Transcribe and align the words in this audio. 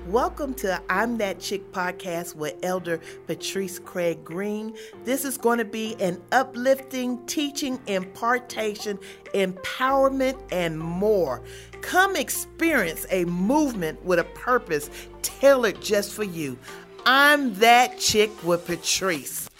Welcome 0.00 0.54
to 0.54 0.80
I'm 0.88 1.18
That 1.18 1.38
Chick 1.38 1.70
podcast 1.70 2.34
with 2.34 2.54
Elder 2.62 2.98
Patrice 3.26 3.78
Craig 3.78 4.24
Green. 4.24 4.74
This 5.04 5.26
is 5.26 5.36
going 5.36 5.58
to 5.58 5.66
be 5.66 5.96
an 6.00 6.18
uplifting 6.32 7.24
teaching, 7.26 7.78
impartation, 7.86 8.98
empowerment, 9.34 10.40
and 10.50 10.78
more. 10.80 11.42
Come 11.82 12.16
experience 12.16 13.04
a 13.10 13.26
movement 13.26 14.02
with 14.02 14.18
a 14.18 14.24
purpose 14.24 14.88
tailored 15.20 15.82
just 15.82 16.14
for 16.14 16.24
you. 16.24 16.58
I'm 17.04 17.52
That 17.56 17.98
Chick 17.98 18.30
with 18.42 18.66
Patrice. 18.66 19.50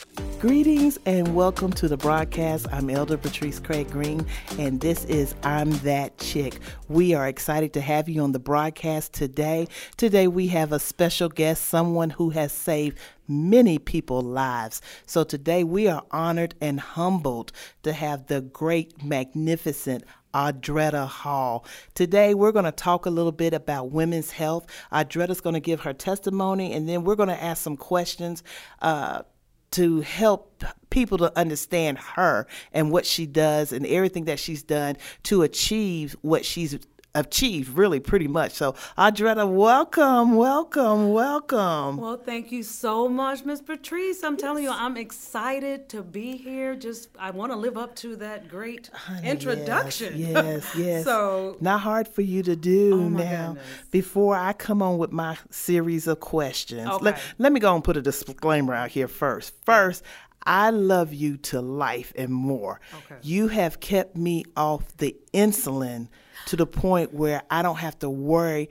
Greetings 0.40 0.98
and 1.06 1.34
welcome 1.34 1.72
to 1.74 1.88
the 1.88 1.96
broadcast. 1.96 2.66
I'm 2.72 2.90
Elder 2.90 3.16
Patrice 3.16 3.58
Craig 3.58 3.90
Green, 3.90 4.26
and 4.58 4.80
this 4.80 5.04
is 5.06 5.34
I'm 5.42 5.70
That 5.78 6.18
Chick. 6.18 6.58
We 6.88 7.14
are 7.14 7.28
excited 7.28 7.72
to 7.74 7.80
have 7.80 8.08
you 8.08 8.22
on 8.22 8.32
the 8.32 8.38
broadcast 8.38 9.12
today. 9.12 9.68
Today, 9.96 10.28
we 10.28 10.48
have 10.48 10.72
a 10.72 10.78
special 10.78 11.28
guest, 11.28 11.66
someone 11.66 12.10
who 12.10 12.30
has 12.30 12.52
saved 12.52 12.98
many 13.28 13.78
people's 13.78 14.24
lives. 14.24 14.82
So, 15.06 15.24
today, 15.24 15.64
we 15.64 15.88
are 15.88 16.02
honored 16.10 16.56
and 16.60 16.80
humbled 16.80 17.52
to 17.84 17.92
have 17.92 18.26
the 18.26 18.40
great, 18.40 19.02
magnificent 19.02 20.04
Audretta 20.34 21.06
Hall. 21.06 21.64
Today, 21.94 22.34
we're 22.34 22.52
going 22.52 22.64
to 22.64 22.72
talk 22.72 23.06
a 23.06 23.10
little 23.10 23.32
bit 23.32 23.54
about 23.54 23.90
women's 23.90 24.32
health. 24.32 24.66
Audretta's 24.92 25.40
going 25.40 25.54
to 25.54 25.60
give 25.60 25.80
her 25.80 25.92
testimony, 25.92 26.72
and 26.72 26.88
then 26.88 27.04
we're 27.04 27.16
going 27.16 27.28
to 27.28 27.42
ask 27.42 27.62
some 27.62 27.76
questions. 27.76 28.42
Uh, 28.80 29.22
to 29.72 30.00
help 30.00 30.64
people 30.90 31.18
to 31.18 31.38
understand 31.38 31.98
her 31.98 32.46
and 32.72 32.90
what 32.90 33.06
she 33.06 33.26
does 33.26 33.72
and 33.72 33.86
everything 33.86 34.26
that 34.26 34.38
she's 34.38 34.62
done 34.62 34.96
to 35.24 35.42
achieve 35.42 36.14
what 36.22 36.44
she's 36.44 36.78
achieved 37.14 37.76
really 37.76 38.00
pretty 38.00 38.28
much. 38.28 38.52
So 38.52 38.72
Audretta, 38.96 39.48
welcome, 39.48 40.34
welcome, 40.34 41.12
welcome. 41.12 41.96
Well, 41.98 42.16
thank 42.16 42.50
you 42.50 42.62
so 42.62 43.08
much, 43.08 43.44
Miss 43.44 43.60
Patrice. 43.60 44.22
I'm 44.22 44.36
telling 44.36 44.64
you, 44.64 44.70
I'm 44.70 44.96
excited 44.96 45.88
to 45.90 46.02
be 46.02 46.36
here. 46.36 46.74
Just 46.74 47.08
I 47.18 47.30
want 47.30 47.52
to 47.52 47.56
live 47.56 47.76
up 47.76 47.94
to 47.96 48.16
that 48.16 48.48
great 48.48 48.90
Honey, 48.92 49.28
introduction. 49.28 50.14
Yes, 50.16 50.34
yes. 50.34 50.72
yes. 50.76 51.04
so 51.04 51.56
not 51.60 51.80
hard 51.80 52.08
for 52.08 52.22
you 52.22 52.42
to 52.44 52.56
do 52.56 52.94
oh 52.94 53.08
now. 53.08 53.48
Goodness. 53.48 53.66
Before 53.90 54.36
I 54.36 54.52
come 54.52 54.82
on 54.82 54.98
with 54.98 55.12
my 55.12 55.36
series 55.50 56.06
of 56.06 56.20
questions, 56.20 56.88
okay. 56.88 57.04
let, 57.04 57.20
let 57.38 57.52
me 57.52 57.60
go 57.60 57.74
and 57.74 57.84
put 57.84 57.96
a 57.96 58.02
disclaimer 58.02 58.74
out 58.74 58.90
here 58.90 59.08
first. 59.08 59.54
First, 59.64 60.02
I 60.44 60.70
love 60.70 61.12
you 61.12 61.36
to 61.36 61.60
life 61.60 62.12
and 62.16 62.30
more. 62.30 62.80
Okay. 62.92 63.16
You 63.22 63.48
have 63.48 63.80
kept 63.80 64.16
me 64.16 64.44
off 64.56 64.96
the 64.96 65.16
insulin 65.32 66.08
to 66.46 66.56
the 66.56 66.66
point 66.66 67.12
where 67.12 67.42
I 67.50 67.62
don't 67.62 67.78
have 67.78 67.98
to 68.00 68.10
worry. 68.10 68.70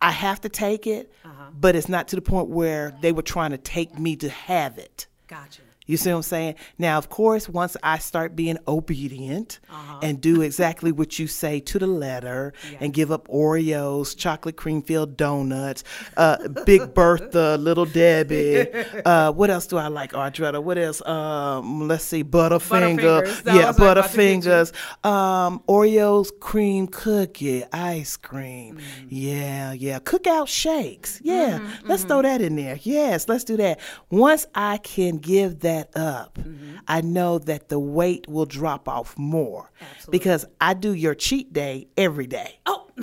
I 0.00 0.10
have 0.10 0.42
to 0.42 0.48
take 0.48 0.86
it, 0.86 1.12
uh-huh. 1.24 1.50
but 1.58 1.74
it's 1.74 1.88
not 1.88 2.08
to 2.08 2.16
the 2.16 2.22
point 2.22 2.48
where 2.48 2.96
they 3.00 3.12
were 3.12 3.22
trying 3.22 3.52
to 3.52 3.58
take 3.58 3.98
me 3.98 4.16
to 4.16 4.28
have 4.28 4.78
it. 4.78 5.06
Gotcha. 5.26 5.62
You 5.86 5.96
see 5.96 6.10
what 6.10 6.16
I'm 6.16 6.22
saying? 6.22 6.54
Now, 6.78 6.98
of 6.98 7.08
course, 7.08 7.48
once 7.48 7.76
I 7.82 7.98
start 7.98 8.34
being 8.34 8.58
obedient 8.66 9.60
uh-huh. 9.70 10.00
and 10.02 10.20
do 10.20 10.42
exactly 10.42 10.90
what 10.90 11.18
you 11.18 11.28
say 11.28 11.60
to 11.60 11.78
the 11.78 11.86
letter 11.86 12.52
yes. 12.70 12.78
and 12.80 12.92
give 12.92 13.12
up 13.12 13.28
Oreos, 13.28 14.16
chocolate 14.16 14.56
cream 14.56 14.82
filled 14.82 15.16
donuts, 15.16 15.84
uh, 16.16 16.48
Big 16.64 16.92
Bertha, 16.92 17.56
Little 17.58 17.86
Debbie. 17.86 18.66
Uh, 19.04 19.30
what 19.30 19.50
else 19.50 19.66
do 19.66 19.76
I 19.76 19.86
like, 19.88 20.12
Audretta? 20.12 20.62
What 20.62 20.78
else? 20.78 21.00
Um, 21.06 21.86
let's 21.86 22.04
see, 22.04 22.24
Butterfinger. 22.24 23.22
Butterfingers. 23.22 23.54
Yeah, 23.54 23.72
Butterfingers. 23.72 24.72
Um, 25.06 25.62
Oreos, 25.68 26.30
cream 26.40 26.88
cookie, 26.88 27.64
ice 27.72 28.16
cream. 28.16 28.76
Mm. 28.76 29.06
Yeah, 29.10 29.72
yeah. 29.72 29.98
Cookout 30.00 30.48
shakes. 30.48 31.20
Yeah, 31.22 31.58
mm-hmm, 31.58 31.86
let's 31.86 32.02
mm-hmm. 32.02 32.08
throw 32.08 32.22
that 32.22 32.40
in 32.40 32.56
there. 32.56 32.78
Yes, 32.82 33.28
let's 33.28 33.44
do 33.44 33.56
that. 33.58 33.78
Once 34.10 34.46
I 34.54 34.78
can 34.78 35.18
give 35.18 35.60
that 35.60 35.75
that 35.76 35.96
up, 35.96 36.38
mm-hmm. 36.38 36.76
I 36.88 37.00
know 37.00 37.38
that 37.38 37.68
the 37.68 37.78
weight 37.78 38.28
will 38.28 38.46
drop 38.46 38.88
off 38.88 39.16
more. 39.18 39.70
Absolutely. 39.80 40.18
Because 40.18 40.46
I 40.60 40.74
do 40.74 40.92
your 40.92 41.14
cheat 41.14 41.52
day 41.52 41.88
every 41.96 42.26
day. 42.26 42.58
Oh. 42.66 42.88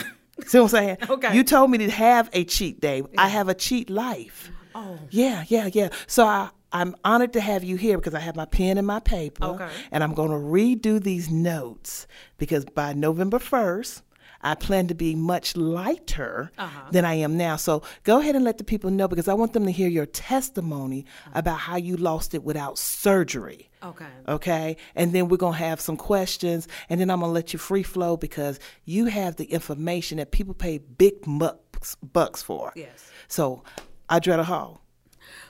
See 0.46 0.58
what 0.58 0.66
I'm 0.66 0.70
saying? 0.70 0.98
Okay. 1.10 1.36
You 1.36 1.44
told 1.44 1.72
me 1.72 1.78
to 1.80 1.90
have 1.90 2.30
a 2.34 2.44
cheat 2.44 2.82
day. 2.82 3.02
Yeah. 3.02 3.22
I 3.22 3.28
have 3.28 3.50
a 3.50 3.54
cheat 3.54 3.90
life. 3.90 4.52
Oh. 4.76 5.00
Yeah, 5.12 5.44
yeah, 5.48 5.70
yeah. 5.72 5.90
So 6.08 6.26
I, 6.26 6.50
I'm 6.72 6.96
honored 7.06 7.34
to 7.34 7.42
have 7.42 7.64
you 7.64 7.76
here 7.76 7.98
because 7.98 8.16
I 8.16 8.20
have 8.20 8.36
my 8.36 8.46
pen 8.46 8.78
and 8.78 8.88
my 8.88 9.00
paper. 9.00 9.46
Okay. 9.46 9.70
And 9.92 10.04
I'm 10.04 10.14
going 10.14 10.32
to 10.32 10.36
redo 10.36 11.02
these 11.02 11.30
notes 11.30 12.08
because 12.38 12.66
by 12.66 12.94
November 12.94 13.38
1st, 13.38 14.02
I 14.44 14.56
plan 14.56 14.88
to 14.88 14.94
be 14.94 15.16
much 15.16 15.56
lighter 15.56 16.52
uh-huh. 16.58 16.92
than 16.92 17.06
I 17.06 17.16
am 17.16 17.38
now. 17.38 17.56
So 17.56 17.84
go 18.04 18.20
ahead 18.20 18.36
and 18.36 18.44
let 18.44 18.58
the 18.58 18.64
people 18.64 18.92
know 18.92 19.08
because 19.08 19.28
I 19.28 19.34
want 19.34 19.54
them 19.54 19.66
to 19.66 19.72
hear 19.72 19.88
your 19.88 20.06
testimony 20.06 21.06
about 21.34 21.60
how 21.60 21.78
you 21.78 21.96
lost 21.98 22.34
it 22.34 22.44
without 22.44 22.78
surgery. 22.78 23.70
Okay. 23.84 24.06
Okay. 24.28 24.78
And 24.96 25.14
then 25.14 25.28
we're 25.28 25.38
going 25.38 25.54
to 25.54 25.60
have 25.60 25.82
some 25.82 25.98
questions 25.98 26.68
and 26.90 27.00
then 27.00 27.10
I'm 27.10 27.20
going 27.20 27.30
to 27.30 27.34
let 27.34 27.54
you 27.54 27.60
free 27.60 27.84
flow 27.84 28.18
because 28.18 28.60
you 28.86 29.06
have 29.06 29.38
the 29.38 29.46
information 29.46 30.18
that 30.18 30.32
people 30.32 30.54
pay 30.54 30.78
big 30.78 31.16
bucks, 31.26 31.96
bucks 31.96 32.42
for. 32.42 32.74
Yes. 32.76 33.12
So, 33.28 33.64
Audretta 34.10 34.44
Hall. 34.44 34.83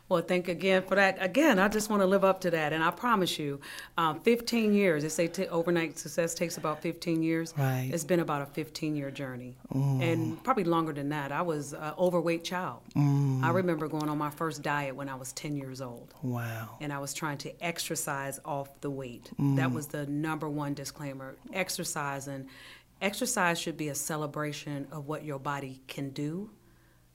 Well, 0.09 0.21
thank 0.21 0.49
again 0.49 0.83
for 0.83 0.95
that. 0.95 1.17
Again, 1.21 1.59
I 1.59 1.69
just 1.69 1.89
want 1.89 2.01
to 2.01 2.05
live 2.05 2.25
up 2.25 2.41
to 2.41 2.51
that, 2.51 2.73
and 2.73 2.83
I 2.83 2.91
promise 2.91 3.39
you, 3.39 3.61
um, 3.97 4.19
15 4.19 4.73
years. 4.73 5.03
They 5.03 5.09
say 5.09 5.27
t- 5.27 5.47
overnight 5.47 5.97
success 5.97 6.33
takes 6.33 6.57
about 6.57 6.81
15 6.81 7.23
years. 7.23 7.53
Right. 7.57 7.89
It's 7.91 8.03
been 8.03 8.19
about 8.19 8.41
a 8.41 8.45
15 8.47 8.97
year 8.97 9.11
journey, 9.11 9.55
mm. 9.73 10.01
and 10.03 10.43
probably 10.43 10.65
longer 10.65 10.91
than 10.91 11.09
that. 11.09 11.31
I 11.31 11.41
was 11.41 11.73
an 11.73 11.93
overweight 11.97 12.43
child. 12.43 12.81
Mm. 12.95 13.43
I 13.43 13.51
remember 13.51 13.87
going 13.87 14.09
on 14.09 14.17
my 14.17 14.29
first 14.29 14.61
diet 14.61 14.93
when 14.93 15.07
I 15.07 15.15
was 15.15 15.31
10 15.33 15.55
years 15.55 15.79
old. 15.79 16.13
Wow. 16.21 16.77
And 16.81 16.91
I 16.91 16.99
was 16.99 17.13
trying 17.13 17.37
to 17.39 17.63
exercise 17.63 18.41
off 18.43 18.69
the 18.81 18.89
weight. 18.89 19.31
Mm. 19.39 19.55
That 19.55 19.71
was 19.71 19.87
the 19.87 20.05
number 20.05 20.49
one 20.49 20.73
disclaimer. 20.73 21.37
Exercising, 21.53 22.49
exercise 23.01 23.59
should 23.59 23.77
be 23.77 23.87
a 23.87 23.95
celebration 23.95 24.85
of 24.91 25.07
what 25.07 25.23
your 25.23 25.39
body 25.39 25.81
can 25.87 26.09
do, 26.09 26.49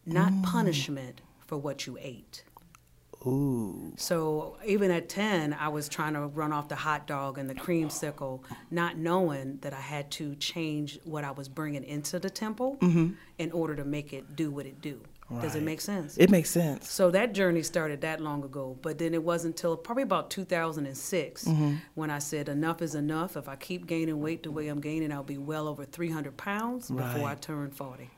not 0.07 0.33
punishment 0.43 1.21
for 1.47 1.57
what 1.57 1.87
you 1.87 1.99
ate. 2.01 2.45
Ooh. 3.29 3.93
So 3.97 4.57
even 4.65 4.91
at 4.91 5.09
10, 5.09 5.55
I 5.55 5.69
was 5.69 5.89
trying 5.89 6.15
to 6.15 6.27
run 6.27 6.53
off 6.53 6.69
the 6.69 6.77
hot 6.77 7.07
dog 7.07 7.39
and 7.39 7.49
the 7.49 7.55
creamsicle, 7.55 8.41
not 8.71 8.97
knowing 8.97 9.59
that 9.63 9.73
I 9.73 9.81
had 9.81 10.11
to 10.13 10.35
change 10.37 10.99
what 11.05 11.25
I 11.25 11.31
was 11.31 11.49
bringing 11.49 11.85
into 11.85 12.19
the 12.19 12.31
temple 12.31 12.79
mm-hmm. 12.81 13.13
in 13.39 13.53
order 13.53 13.77
to 13.77 13.85
make 13.85 14.13
it 14.13 14.37
do 14.37 14.51
what 14.51 14.67
it 14.67 14.81
do. 14.81 15.01
Right. 15.31 15.43
Does 15.43 15.57
it 15.57 15.63
make 15.63 15.83
sense? 15.83 16.17
It 16.17 16.31
makes 16.31 16.49
sense. 16.49 16.91
So 16.91 17.11
that 17.11 17.35
journey 17.35 17.63
started 17.63 18.01
that 18.01 18.21
long 18.23 18.43
ago, 18.45 18.79
but 18.81 18.97
then 18.97 19.13
it 19.13 19.23
wasn't 19.23 19.57
until 19.57 19.77
probably 19.77 20.05
about 20.05 20.31
2006 20.31 21.45
mm-hmm. 21.45 21.75
when 21.95 22.11
I 22.11 22.19
said 22.19 22.49
enough 22.49 22.81
is 22.81 22.95
enough. 22.95 23.37
If 23.37 23.47
I 23.47 23.57
keep 23.57 23.87
gaining 23.87 24.21
weight 24.21 24.43
the 24.43 24.51
way 24.51 24.69
I'm 24.69 24.81
gaining, 24.81 25.13
I'll 25.13 25.23
be 25.23 25.37
well 25.37 25.69
over 25.69 25.85
300 25.85 26.35
pounds 26.39 26.91
right. 26.91 27.13
before 27.13 27.29
I 27.29 27.35
turn 27.35 27.71
40. 27.71 28.09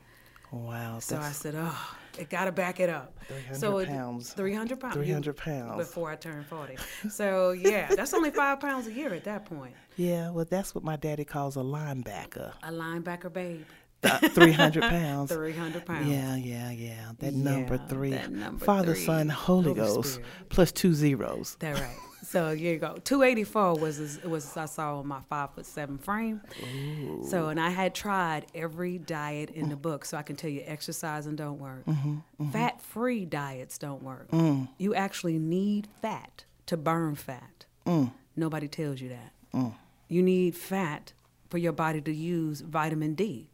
Wow. 0.51 0.99
So 0.99 1.17
I 1.17 1.31
said, 1.31 1.55
oh, 1.57 1.95
it 2.17 2.29
got 2.29 2.45
to 2.45 2.51
back 2.51 2.79
it 2.79 2.89
up. 2.89 3.17
300 3.27 3.55
so 3.57 3.77
it, 3.79 3.87
pounds. 3.87 4.33
300 4.33 4.79
pounds. 4.79 4.95
300 4.95 5.37
pounds. 5.37 5.77
Before 5.77 6.11
I 6.11 6.15
turned 6.15 6.45
40. 6.45 6.77
So, 7.09 7.51
yeah, 7.51 7.93
that's 7.95 8.13
only 8.13 8.31
five 8.31 8.59
pounds 8.59 8.87
a 8.87 8.91
year 8.93 9.13
at 9.13 9.23
that 9.25 9.45
point. 9.45 9.73
Yeah, 9.97 10.29
well, 10.31 10.45
that's 10.49 10.73
what 10.75 10.83
my 10.83 10.95
daddy 10.95 11.25
calls 11.25 11.55
a 11.57 11.61
linebacker. 11.61 12.53
A 12.63 12.71
linebacker 12.71 13.31
babe. 13.31 13.65
Uh, 14.03 14.17
300 14.29 14.81
pounds. 14.89 15.31
300 15.31 15.85
pounds. 15.85 16.07
Yeah, 16.07 16.35
yeah, 16.35 16.71
yeah. 16.71 17.11
That 17.19 17.33
yeah, 17.33 17.43
number 17.43 17.77
three. 17.87 18.11
That 18.11 18.31
number 18.31 18.63
Father, 18.65 18.95
three. 18.95 19.05
Son, 19.05 19.29
Holy, 19.29 19.63
Holy 19.65 19.75
Ghost, 19.75 20.13
Spirit. 20.15 20.29
plus 20.49 20.71
two 20.71 20.93
zeros. 20.93 21.55
That 21.59 21.79
right. 21.79 21.95
So 22.31 22.55
here 22.55 22.71
you 22.71 22.79
go. 22.79 22.95
284 23.03 23.75
was 23.75 24.19
was 24.23 24.55
I 24.55 24.63
saw 24.63 24.99
on 24.99 25.07
my 25.07 25.19
five 25.29 25.53
foot 25.53 25.65
seven 25.65 25.97
frame. 25.97 26.39
Ooh. 26.63 27.25
So 27.27 27.49
and 27.49 27.59
I 27.59 27.69
had 27.69 27.93
tried 27.93 28.45
every 28.55 28.97
diet 28.99 29.49
in 29.49 29.67
the 29.67 29.75
book, 29.75 30.05
so 30.05 30.15
I 30.15 30.21
can 30.21 30.37
tell 30.37 30.49
you 30.49 30.63
exercising 30.65 31.35
don't 31.35 31.59
work. 31.59 31.85
Mm-hmm, 31.85 32.09
mm-hmm. 32.09 32.51
Fat 32.51 32.79
free 32.81 33.25
diets 33.25 33.77
don't 33.77 34.01
work. 34.01 34.31
Mm. 34.31 34.69
You 34.77 34.95
actually 34.95 35.39
need 35.39 35.89
fat 36.01 36.45
to 36.67 36.77
burn 36.77 37.15
fat. 37.15 37.65
Mm. 37.85 38.13
Nobody 38.37 38.69
tells 38.69 39.01
you 39.01 39.09
that. 39.09 39.33
Mm. 39.53 39.73
You 40.07 40.23
need 40.23 40.55
fat 40.55 41.11
for 41.49 41.57
your 41.57 41.73
body 41.73 41.99
to 41.99 42.13
use 42.13 42.61
vitamin 42.61 43.13
D. 43.13 43.49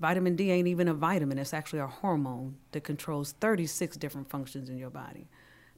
Vitamin 0.00 0.34
D 0.34 0.50
ain't 0.50 0.66
even 0.66 0.88
a 0.88 0.94
vitamin, 0.94 1.38
it's 1.38 1.54
actually 1.54 1.80
a 1.80 1.86
hormone 1.86 2.56
that 2.72 2.82
controls 2.82 3.32
36 3.40 3.96
different 3.96 4.28
functions 4.28 4.68
in 4.68 4.76
your 4.76 4.90
body. 4.90 5.28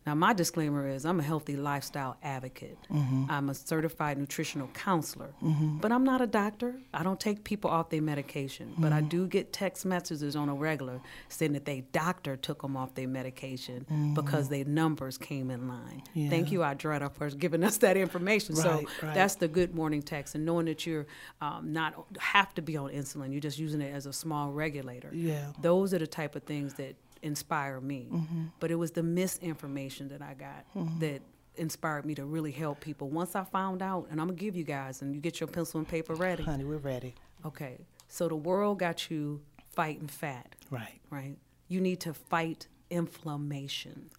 Now, 0.07 0.15
my 0.15 0.33
disclaimer 0.33 0.89
is 0.89 1.05
I'm 1.05 1.21
a 1.21 1.23
healthy 1.23 1.57
lifestyle 1.57 2.17
advocate. 2.23 2.79
Mm-hmm. 2.91 3.27
I'm 3.29 3.51
a 3.51 3.55
certified 3.55 4.17
nutritional 4.19 4.69
counselor, 4.69 5.35
but 5.81 5.93
I'm 5.93 6.05
not 6.05 6.21
a 6.23 6.27
doctor. 6.27 6.77
I 6.95 7.03
don't 7.03 7.21
take 7.21 7.45
people 7.45 7.71
off 7.71 7.91
their 7.91 8.01
medication, 8.03 8.75
but 8.79 8.91
Mm-hmm. 8.91 8.95
I 8.95 9.01
do 9.03 9.27
get 9.27 9.53
text 9.53 9.85
messages 9.85 10.35
on 10.37 10.49
a 10.49 10.55
regular 10.55 11.01
saying 11.29 11.53
that 11.53 11.65
their 11.67 11.83
doctor 11.93 12.35
took 12.37 12.63
them 12.63 12.77
off 12.77 12.95
their 12.95 13.07
medication 13.09 14.15
because 14.17 14.49
their 14.49 14.65
numbers 14.65 15.19
came 15.19 15.51
in 15.51 15.69
line. 15.69 16.03
Thank 16.15 16.47
Mm-hmm. 16.47 16.55
You, 16.55 16.61
Audretta, 16.61 17.13
for 17.13 17.29
giving 17.31 17.63
us 17.63 17.77
that 17.79 17.97
information. 17.97 18.57
so 18.57 18.71
Right, 18.71 18.87
right. 19.03 19.15
that's 19.15 19.35
the 19.37 19.49
good 19.49 19.75
morning 19.75 20.03
text, 20.03 20.35
and 20.35 20.45
knowing 20.47 20.67
that 20.67 20.87
you're 20.87 21.07
um, 21.41 21.73
not 21.73 21.95
have 22.19 22.55
to 22.55 22.63
be 22.63 22.77
on 22.77 22.91
insulin, 22.91 23.31
you're 23.33 23.41
just 23.41 23.59
using 23.59 23.81
it 23.83 23.95
as 23.95 24.07
a 24.07 24.13
small 24.13 24.51
regulator. 24.51 25.11
Yeah. 25.13 25.53
Those 25.61 25.93
are 25.95 25.99
the 25.99 26.07
type 26.07 26.35
of 26.37 26.43
things 26.45 26.75
that 26.75 26.97
inspire 27.23 27.81
me. 27.81 28.09
Mm-hmm. 28.11 28.45
But 28.59 28.71
it 28.71 28.77
was 28.77 28.93
the 28.93 29.03
misinformation 29.03 30.09
that 30.09 30.23
I 30.23 30.35
got 30.35 30.65
mm-hmm. 30.75 30.99
that 31.01 31.23
inspired 31.57 32.05
me 32.07 32.15
to 32.15 32.25
really 32.25 32.53
help 32.53 32.81
people. 32.81 33.09
Once 33.09 33.37
I 33.37 33.45
found 33.45 33.83
out, 33.83 34.07
and 34.11 34.21
I'm 34.21 34.29
gonna 34.29 34.39
give 34.39 34.57
you 34.57 34.65
guys, 34.65 35.03
and 35.03 35.15
you 35.15 35.21
get 35.21 35.41
your 35.41 35.47
pencil 35.47 35.79
and 35.79 35.89
paper 35.89 36.15
ready. 36.15 36.43
Honey, 36.43 36.65
we're 36.65 36.79
ready. 36.79 37.15
Okay. 37.45 37.79
So 38.09 38.29
the 38.29 38.37
world 38.37 38.79
got 38.79 39.11
you 39.11 39.41
fighting 39.71 40.09
fat, 40.09 40.57
Right. 40.71 41.01
right? 41.11 41.37
You 41.69 41.81
need 41.81 42.01
to 42.01 42.13
fight 42.15 42.67
inflammation. 42.91 44.11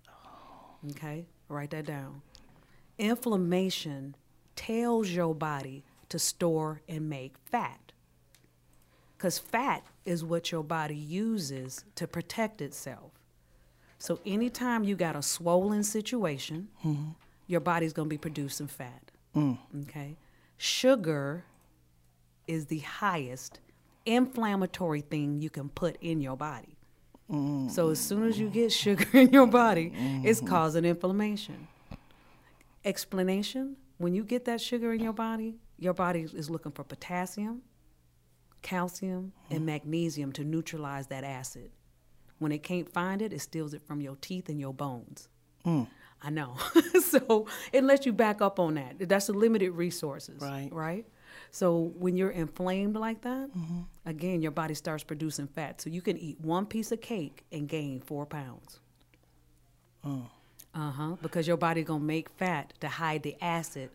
Okay? 0.91 1.25
Write 1.49 1.71
that 1.71 1.85
down. 1.85 2.21
Inflammation 2.97 4.15
tells 4.55 5.09
your 5.09 5.35
body 5.35 5.83
to 6.09 6.19
store 6.19 6.81
and 6.87 7.09
make 7.09 7.37
fat. 7.37 7.91
Because 9.17 9.37
fat 9.37 9.83
is 10.05 10.23
what 10.23 10.51
your 10.51 10.63
body 10.63 10.95
uses 10.95 11.83
to 11.95 12.07
protect 12.07 12.61
itself. 12.61 13.11
So 13.99 14.19
anytime 14.25 14.83
you 14.83 14.95
got 14.95 15.15
a 15.15 15.21
swollen 15.21 15.83
situation, 15.83 16.69
mm-hmm. 16.83 17.11
your 17.47 17.59
body's 17.59 17.93
going 17.93 18.07
to 18.07 18.09
be 18.09 18.17
producing 18.17 18.67
fat. 18.67 19.11
Mm. 19.35 19.57
Okay? 19.83 20.15
Sugar 20.57 21.43
is 22.47 22.65
the 22.65 22.79
highest 22.79 23.59
inflammatory 24.05 25.01
thing 25.01 25.39
you 25.39 25.51
can 25.51 25.69
put 25.69 25.97
in 26.01 26.19
your 26.19 26.35
body. 26.35 26.75
Mm. 27.31 27.69
So 27.69 27.89
as 27.89 27.99
soon 27.99 28.27
as 28.27 28.39
you 28.39 28.49
get 28.49 28.71
sugar 28.71 29.05
in 29.17 29.31
your 29.31 29.45
body, 29.45 29.93
it's 30.23 30.39
mm-hmm. 30.39 30.49
causing 30.49 30.85
inflammation. 30.85 31.67
Explanation 32.83 33.75
when 34.01 34.15
you 34.15 34.23
get 34.23 34.45
that 34.45 34.59
sugar 34.59 34.93
in 34.93 34.99
your 34.99 35.13
body, 35.13 35.53
your 35.77 35.93
body 35.93 36.21
is 36.33 36.49
looking 36.49 36.71
for 36.71 36.83
potassium, 36.83 37.61
calcium, 38.61 39.33
and 39.49 39.65
magnesium 39.65 40.31
to 40.33 40.43
neutralize 40.43 41.07
that 41.07 41.23
acid. 41.23 41.71
When 42.39 42.51
it 42.51 42.63
can't 42.63 42.91
find 42.91 43.21
it, 43.21 43.33
it 43.33 43.41
steals 43.41 43.73
it 43.73 43.81
from 43.81 44.01
your 44.01 44.15
teeth 44.19 44.49
and 44.49 44.59
your 44.59 44.73
bones. 44.73 45.29
Mm. 45.65 45.87
I 46.23 46.29
know. 46.29 46.55
so 47.01 47.47
it 47.71 47.83
lets 47.83 48.05
you 48.05 48.13
back 48.13 48.41
up 48.41 48.59
on 48.59 48.75
that. 48.75 49.07
That's 49.07 49.27
the 49.27 49.33
limited 49.33 49.71
resources. 49.71 50.41
Right. 50.41 50.69
Right? 50.71 51.05
So 51.51 51.93
when 51.97 52.15
you're 52.17 52.31
inflamed 52.31 52.95
like 52.95 53.21
that, 53.21 53.49
mm-hmm. 53.55 53.81
again, 54.05 54.41
your 54.41 54.51
body 54.51 54.73
starts 54.73 55.03
producing 55.03 55.47
fat. 55.47 55.81
So 55.81 55.89
you 55.89 56.01
can 56.01 56.17
eat 56.17 56.39
one 56.39 56.65
piece 56.65 56.91
of 56.91 57.01
cake 57.01 57.45
and 57.51 57.67
gain 57.67 57.99
four 57.99 58.25
pounds. 58.25 58.79
Uh 60.73 60.91
huh. 60.91 61.15
Because 61.21 61.47
your 61.47 61.57
body 61.57 61.83
gonna 61.83 62.03
make 62.03 62.29
fat 62.29 62.73
to 62.79 62.87
hide 62.87 63.23
the 63.23 63.35
acid 63.41 63.89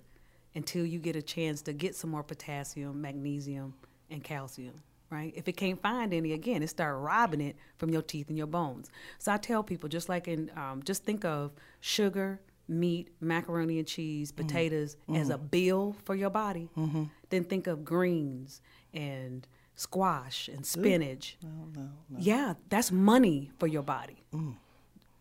until 0.54 0.84
you 0.84 0.98
get 0.98 1.16
a 1.16 1.22
chance 1.22 1.62
to 1.62 1.72
get 1.72 1.94
some 1.94 2.10
more 2.10 2.22
potassium, 2.22 3.00
magnesium, 3.00 3.74
and 4.10 4.22
calcium. 4.22 4.82
Right? 5.08 5.32
If 5.36 5.46
it 5.46 5.52
can't 5.52 5.80
find 5.80 6.12
any, 6.12 6.32
again, 6.32 6.64
it 6.64 6.68
start 6.68 6.98
robbing 6.98 7.40
it 7.40 7.56
from 7.78 7.90
your 7.90 8.02
teeth 8.02 8.28
and 8.28 8.36
your 8.36 8.48
bones. 8.48 8.90
So 9.18 9.32
I 9.32 9.36
tell 9.36 9.62
people, 9.62 9.88
just 9.88 10.08
like 10.08 10.26
in, 10.26 10.50
um, 10.56 10.82
just 10.82 11.04
think 11.04 11.24
of 11.24 11.52
sugar, 11.80 12.40
meat, 12.68 13.10
macaroni 13.20 13.78
and 13.78 13.86
cheese, 13.86 14.32
mm-hmm. 14.32 14.46
potatoes 14.46 14.96
mm-hmm. 15.08 15.20
as 15.20 15.30
a 15.30 15.38
bill 15.38 15.94
for 16.04 16.16
your 16.16 16.30
body. 16.30 16.70
Mm-hmm. 16.76 17.04
Then 17.30 17.44
think 17.44 17.68
of 17.68 17.84
greens 17.84 18.60
and 18.92 19.46
squash 19.76 20.48
and 20.48 20.66
spinach. 20.66 21.36
No, 21.42 21.82
no, 21.82 21.88
Yeah, 22.18 22.54
that's 22.68 22.90
money 22.90 23.52
for 23.58 23.66
your 23.66 23.82
body. 23.82 24.24
Mm. 24.34 24.54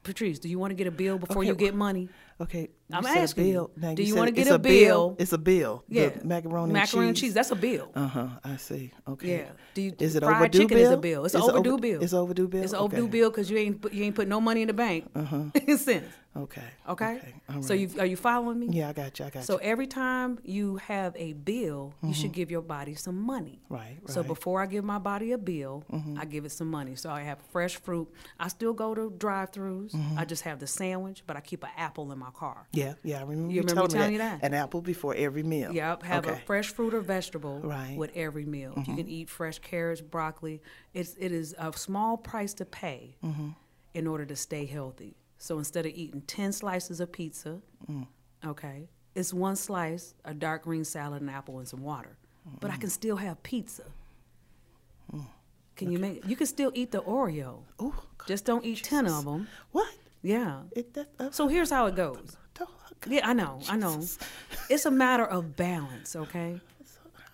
Patrice, 0.03 0.39
do 0.39 0.47
you 0.47 0.59
want 0.59 0.71
to 0.71 0.75
get 0.75 0.87
a 0.87 0.91
bill 0.91 1.17
before 1.17 1.39
Okay, 1.39 1.47
you 1.47 1.55
get 1.55 1.75
money? 1.75 2.09
Okay. 2.39 2.69
I'm 2.91 3.03
you 3.03 3.09
asking 3.09 3.45
you, 3.47 3.53
bill. 3.53 3.71
Now, 3.77 3.93
do 3.95 4.03
you 4.03 4.09
said 4.09 4.19
wanna 4.19 4.31
get 4.31 4.41
it's 4.41 4.51
a 4.51 4.59
bill? 4.59 5.15
It's 5.17 5.33
a 5.33 5.37
bill. 5.37 5.83
Yeah, 5.87 6.09
The 6.09 6.25
macaroni, 6.25 6.73
macaroni 6.73 7.07
and 7.09 7.17
cheese. 7.17 7.33
That's 7.33 7.51
a 7.51 7.55
bill. 7.55 7.91
Uh 7.95 8.07
huh. 8.07 8.27
I 8.43 8.57
see. 8.57 8.91
Okay. 9.07 9.37
Yeah. 9.37 9.49
Do 9.73 9.81
you, 9.81 9.93
Is 9.99 10.15
it 10.15 10.23
fried 10.23 10.35
overdue 10.35 10.59
chicken 10.59 10.77
bill? 10.77 10.87
is 10.87 10.91
a 10.91 10.97
bill. 10.97 11.25
It's 11.25 11.33
an 11.33 11.41
overdue 11.41 11.71
over- 11.71 11.81
bill. 11.81 12.03
It's 12.03 12.13
an 12.13 12.19
overdue 12.19 12.47
bill. 12.47 12.63
It's 12.63 12.73
an 12.73 12.79
overdue 12.79 13.03
Okay. 13.03 13.11
bill 13.11 13.29
because 13.29 13.49
you 13.49 13.57
ain't 13.57 13.81
put, 13.81 13.93
you 13.93 14.03
ain't 14.03 14.15
put 14.15 14.27
no 14.27 14.41
money 14.41 14.61
in 14.61 14.67
the 14.67 14.73
bank 14.73 15.09
uh-huh. 15.15 15.45
in 15.67 15.77
cents. 15.77 16.13
Okay. 16.37 16.61
Okay. 16.89 17.33
All 17.49 17.61
So 17.63 17.73
you 17.73 17.89
are 17.97 18.05
you 18.05 18.17
following 18.17 18.59
me? 18.59 18.67
Yeah, 18.69 18.89
I 18.89 18.93
got 18.93 19.17
you. 19.17 19.25
I 19.25 19.29
got 19.29 19.45
So 19.45 19.53
you. 19.53 19.59
every 19.61 19.87
time 19.87 20.37
you 20.43 20.75
have 20.77 21.15
a 21.15 21.31
bill, 21.31 21.93
you 22.03 22.13
should 22.13 22.25
mm-hmm. 22.25 22.33
give 22.33 22.51
your 22.51 22.61
body 22.61 22.93
some 22.95 23.17
money. 23.17 23.61
Right, 23.69 23.97
So 24.07 24.21
before 24.21 24.61
I 24.61 24.65
give 24.65 24.83
my 24.83 24.99
body 24.99 25.31
a 25.31 25.37
bill, 25.37 25.85
mm-hmm. 25.91 26.19
I 26.19 26.25
give 26.25 26.43
it 26.43 26.51
some 26.51 26.69
money. 26.69 26.95
So 26.95 27.09
I 27.09 27.21
have 27.21 27.39
fresh 27.51 27.77
fruit. 27.77 28.09
I 28.37 28.49
still 28.49 28.73
go 28.73 28.93
to 28.93 29.13
drive-throughs. 29.17 29.91
Mm-hmm. 29.91 30.19
I 30.19 30.25
just 30.25 30.43
have 30.43 30.59
the 30.59 30.67
sandwich, 30.67 31.23
but 31.25 31.37
I 31.37 31.41
keep 31.41 31.63
an 31.63 31.69
apple 31.77 32.11
in 32.11 32.19
my 32.19 32.24
car. 32.31 32.67
Yeah, 32.71 32.93
yeah. 33.03 33.17
I 33.19 33.21
remember 33.21 33.49
You 33.51 33.55
you, 33.57 33.61
remember 33.61 33.81
me 33.83 33.87
telling 33.93 34.11
me 34.11 34.17
that. 34.17 34.41
that? 34.41 34.47
An 34.47 34.53
apple 34.53 34.81
before 34.81 35.15
every 35.15 35.43
meal. 35.43 35.71
Yep, 35.73 36.03
have 36.03 36.27
a 36.27 36.37
fresh 36.37 36.69
fruit 36.69 36.93
or 36.93 37.01
vegetable 37.01 37.59
Right. 37.61 37.87
Mm-hmm. 37.89 37.95
with 37.97 38.11
every 38.15 38.45
meal. 38.45 38.73
You 38.77 38.95
can 38.95 39.07
eat 39.07 39.29
fresh 39.29 39.59
carrots, 39.59 40.01
broccoli. 40.01 40.61
It's 40.93 41.15
it 41.19 41.31
is 41.31 41.55
a 41.57 41.71
small 41.73 42.17
price 42.17 42.53
to 42.55 42.65
pay 42.65 43.15
Mm-hmm. 43.23 43.49
in 43.93 44.07
order 44.07 44.25
to 44.25 44.35
stay 44.35 44.65
healthy. 44.65 45.15
So 45.37 45.57
instead 45.57 45.85
of 45.85 45.91
eating 45.93 46.21
ten 46.21 46.51
slices 46.51 46.99
of 46.99 47.11
pizza, 47.11 47.61
Mm. 47.91 48.07
okay, 48.45 48.87
it's 49.15 49.33
one 49.33 49.55
slice, 49.55 50.13
a 50.23 50.33
dark 50.33 50.63
green 50.63 50.83
salad, 50.85 51.21
an 51.21 51.29
apple, 51.29 51.59
and 51.59 51.67
some 51.67 51.83
water. 51.83 52.17
But 52.61 52.71
I 52.71 52.77
can 52.77 52.89
still 52.89 53.15
have 53.17 53.41
pizza. 53.43 53.83
Can 55.75 55.91
you 55.91 55.99
make? 55.99 56.25
You 56.25 56.37
can 56.37 56.47
still 56.47 56.71
eat 56.73 56.91
the 56.91 57.01
Oreo. 57.01 57.63
Ooh, 57.81 57.93
Just 58.27 58.45
don't 58.45 58.63
eat 58.63 58.81
ten 58.83 59.05
of 59.07 59.25
them. 59.25 59.47
what? 59.71 59.93
Yeah. 60.25 60.61
It, 60.75 60.93
that, 60.95 61.07
uh, 61.19 61.29
So 61.31 61.47
here's 61.47 61.69
how 61.69 61.85
it 61.85 61.95
goes. 61.95 62.35
Yeah, 63.07 63.27
I 63.29 63.33
know, 63.33 63.59
I 63.69 63.75
know. 63.75 64.01
It's 64.69 64.85
a 64.85 64.91
matter 64.91 65.25
of 65.25 65.55
balance, 65.55 66.15
okay? 66.15 66.59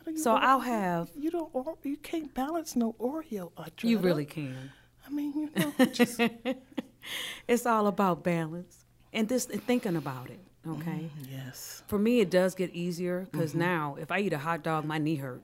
You 0.06 0.18
So 0.18 0.34
I'll 0.36 0.60
have. 0.60 1.10
You 1.16 1.32
don't. 1.32 1.50
Or, 1.54 1.78
you 1.84 1.96
can't 1.98 2.34
balance 2.34 2.76
no 2.76 2.94
Oreo. 3.00 3.52
Audretta. 3.54 3.84
You 3.88 3.98
really 4.00 4.26
can. 4.26 4.72
I 5.08 5.10
mean, 5.10 5.32
you 5.34 5.50
know, 5.56 5.86
just 5.94 6.20
It's 7.48 7.66
all 7.66 7.88
about 7.88 8.24
balance 8.24 8.86
and 9.14 9.30
this 9.30 9.46
and 9.48 9.64
thinking 9.64 9.96
about 9.96 10.30
it. 10.30 10.40
Okay. 10.68 11.10
yes. 11.30 11.84
For 11.88 11.98
me, 11.98 12.20
it 12.20 12.30
does 12.30 12.54
get 12.56 12.72
easier 12.72 13.28
because 13.32 13.52
Mm-hmm. 13.52 13.60
now 13.60 13.98
if 14.00 14.12
I 14.12 14.20
eat 14.20 14.34
a 14.34 14.38
hot 14.38 14.64
dog, 14.64 14.84
my 14.86 14.98
knee 14.98 15.16
hurt. 15.16 15.42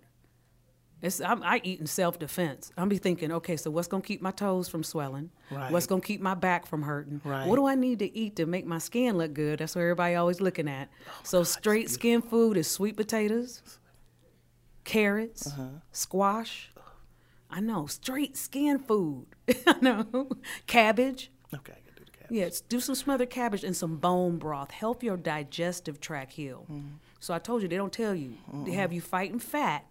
It's 1.02 1.22
I'm, 1.22 1.44
I 1.44 1.62
eat 1.64 1.80
in 1.80 1.86
self 1.88 2.18
defense. 2.18 2.72
I'm 2.76 2.90
be 2.90 2.98
thinking, 2.98 3.32
okay, 3.34 3.56
so 3.56 3.70
what's 3.70 3.88
gonna 3.88 4.02
keep 4.02 4.22
my 4.22 4.32
toes 4.32 4.68
from 4.68 4.84
swelling? 4.84 5.30
Right. 5.52 5.72
What's 5.72 5.86
gonna 5.86 6.02
keep 6.02 6.22
my 6.22 6.34
back 6.34 6.66
from 6.66 6.82
hurting? 6.82 7.22
Right. 7.24 7.48
What 7.48 7.56
do 7.58 7.68
I 7.68 7.76
need 7.76 8.00
to 8.00 8.18
eat 8.18 8.36
to 8.38 8.46
make 8.48 8.66
my 8.66 8.80
skin 8.80 9.18
look 9.18 9.34
good? 9.34 9.60
That's 9.60 9.76
what 9.76 9.82
everybody 9.82 10.16
always 10.16 10.42
looking 10.42 10.68
at. 10.68 10.90
so 11.24 11.44
straight 11.44 11.90
skin 11.92 12.22
food 12.24 12.58
is 12.58 12.68
sweet 12.70 12.98
potatoes, 12.98 13.62
carrots, 14.84 15.48
Uh-huh. 15.48 15.64
squash. 15.92 16.72
I 17.50 17.60
know 17.62 17.86
straight 17.86 18.36
skin 18.36 18.80
food. 18.80 19.28
I 19.68 19.76
know 19.82 20.30
cabbage. 20.66 21.32
Okay, 21.54 21.74
I 21.74 21.76
can 21.86 21.94
do 21.96 22.04
the 22.06 22.12
cat. 22.18 22.28
Yes, 22.32 22.60
do 22.62 22.80
some 22.80 22.96
smothered 22.96 23.30
cabbage 23.30 23.64
and 23.64 23.76
some 23.76 23.98
bone 23.98 24.38
broth. 24.38 24.72
Help 24.72 25.02
your 25.04 25.16
digestive 25.16 26.00
tract 26.02 26.34
heal. 26.34 26.66
Mm-hmm. 26.72 26.88
So 27.20 27.34
I 27.34 27.40
told 27.40 27.62
you 27.62 27.68
they 27.68 27.78
don't 27.78 27.94
tell 27.94 28.14
you. 28.16 28.34
They 28.66 28.72
have 28.74 28.92
you 28.92 29.00
fighting 29.02 29.40
fat 29.40 29.86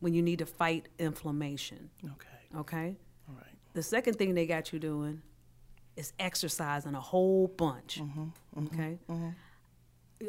when 0.00 0.14
you 0.14 0.22
need 0.22 0.38
to 0.40 0.46
fight 0.46 0.88
inflammation. 0.98 1.90
Okay. 2.04 2.58
Okay. 2.60 2.96
All 3.28 3.34
right. 3.36 3.54
The 3.74 3.82
second 3.82 4.14
thing 4.14 4.34
they 4.34 4.46
got 4.46 4.72
you 4.72 4.78
doing 4.78 5.22
is 5.96 6.12
exercising 6.18 6.94
a 6.94 7.00
whole 7.00 7.48
bunch. 7.48 8.00
Mm-hmm. 8.00 8.66
Okay. 8.66 8.98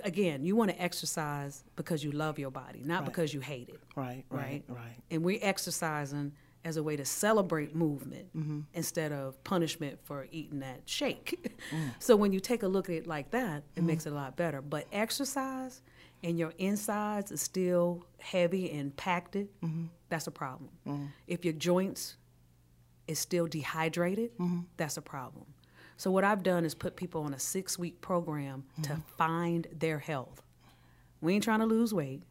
Again, 0.04 0.44
you 0.44 0.56
want 0.56 0.70
to 0.70 0.80
exercise 0.80 1.64
because 1.76 2.04
you 2.04 2.12
love 2.12 2.38
your 2.38 2.52
body, 2.52 2.82
not 2.86 3.06
because 3.06 3.34
you 3.34 3.40
hate 3.40 3.70
it 3.70 3.80
Right. 3.96 4.24
Right. 4.30 4.40
right? 4.40 4.64
Right. 4.68 4.96
And 5.10 5.24
we're 5.24 5.40
exercising 5.42 6.34
as 6.64 6.78
a 6.78 6.84
way 6.84 6.96
to 6.96 7.06
celebrate 7.06 7.76
movement 7.76 8.28
Mm-hmm. 8.38 8.60
instead 8.74 9.12
of 9.12 9.44
punishment 9.44 9.98
for 10.04 10.28
eating 10.32 10.60
that 10.60 10.82
shake. 10.86 11.50
Mm. 11.74 11.94
so 12.00 12.16
when 12.16 12.34
you 12.34 12.40
take 12.40 12.62
a 12.62 12.68
look 12.68 12.88
at 12.90 12.96
it 12.98 13.08
like 13.08 13.32
that, 13.32 13.64
it 13.76 13.84
makes 13.84 14.06
it 14.06 14.12
a 14.12 14.16
lot 14.16 14.36
better. 14.36 14.62
But 14.62 14.86
exercise 14.92 15.82
and 16.24 16.38
your 16.38 16.54
insides 16.58 17.32
is 17.32 17.42
still 17.42 18.06
heavy 18.20 18.72
and 18.72 18.96
packed, 18.96 19.36
Mm-hmm. 19.36 19.86
that's 20.10 20.28
a 20.28 20.32
problem. 20.32 20.70
If 21.28 21.46
your 21.46 21.54
joints 21.54 22.18
is 23.08 23.20
still 23.20 23.48
dehydrated, 23.48 24.32
Mm-hmm. 24.38 24.62
that's 24.78 24.98
a 24.98 25.02
problem. 25.02 25.46
So 25.98 26.12
what 26.12 26.24
I've 26.24 26.44
done 26.44 26.64
is 26.66 26.74
put 26.76 26.96
people 26.96 27.24
on 27.24 27.34
a 27.34 27.40
six 27.40 27.78
week 27.78 28.02
program 28.02 28.64
to 28.84 28.90
Mm-hmm. 28.92 29.02
find 29.18 29.68
their 29.78 30.00
health. 30.00 30.42
We 31.22 31.34
ain't 31.34 31.44
trying 31.44 31.60
to 31.60 31.66
lose 31.66 31.94
weight. 31.94 32.24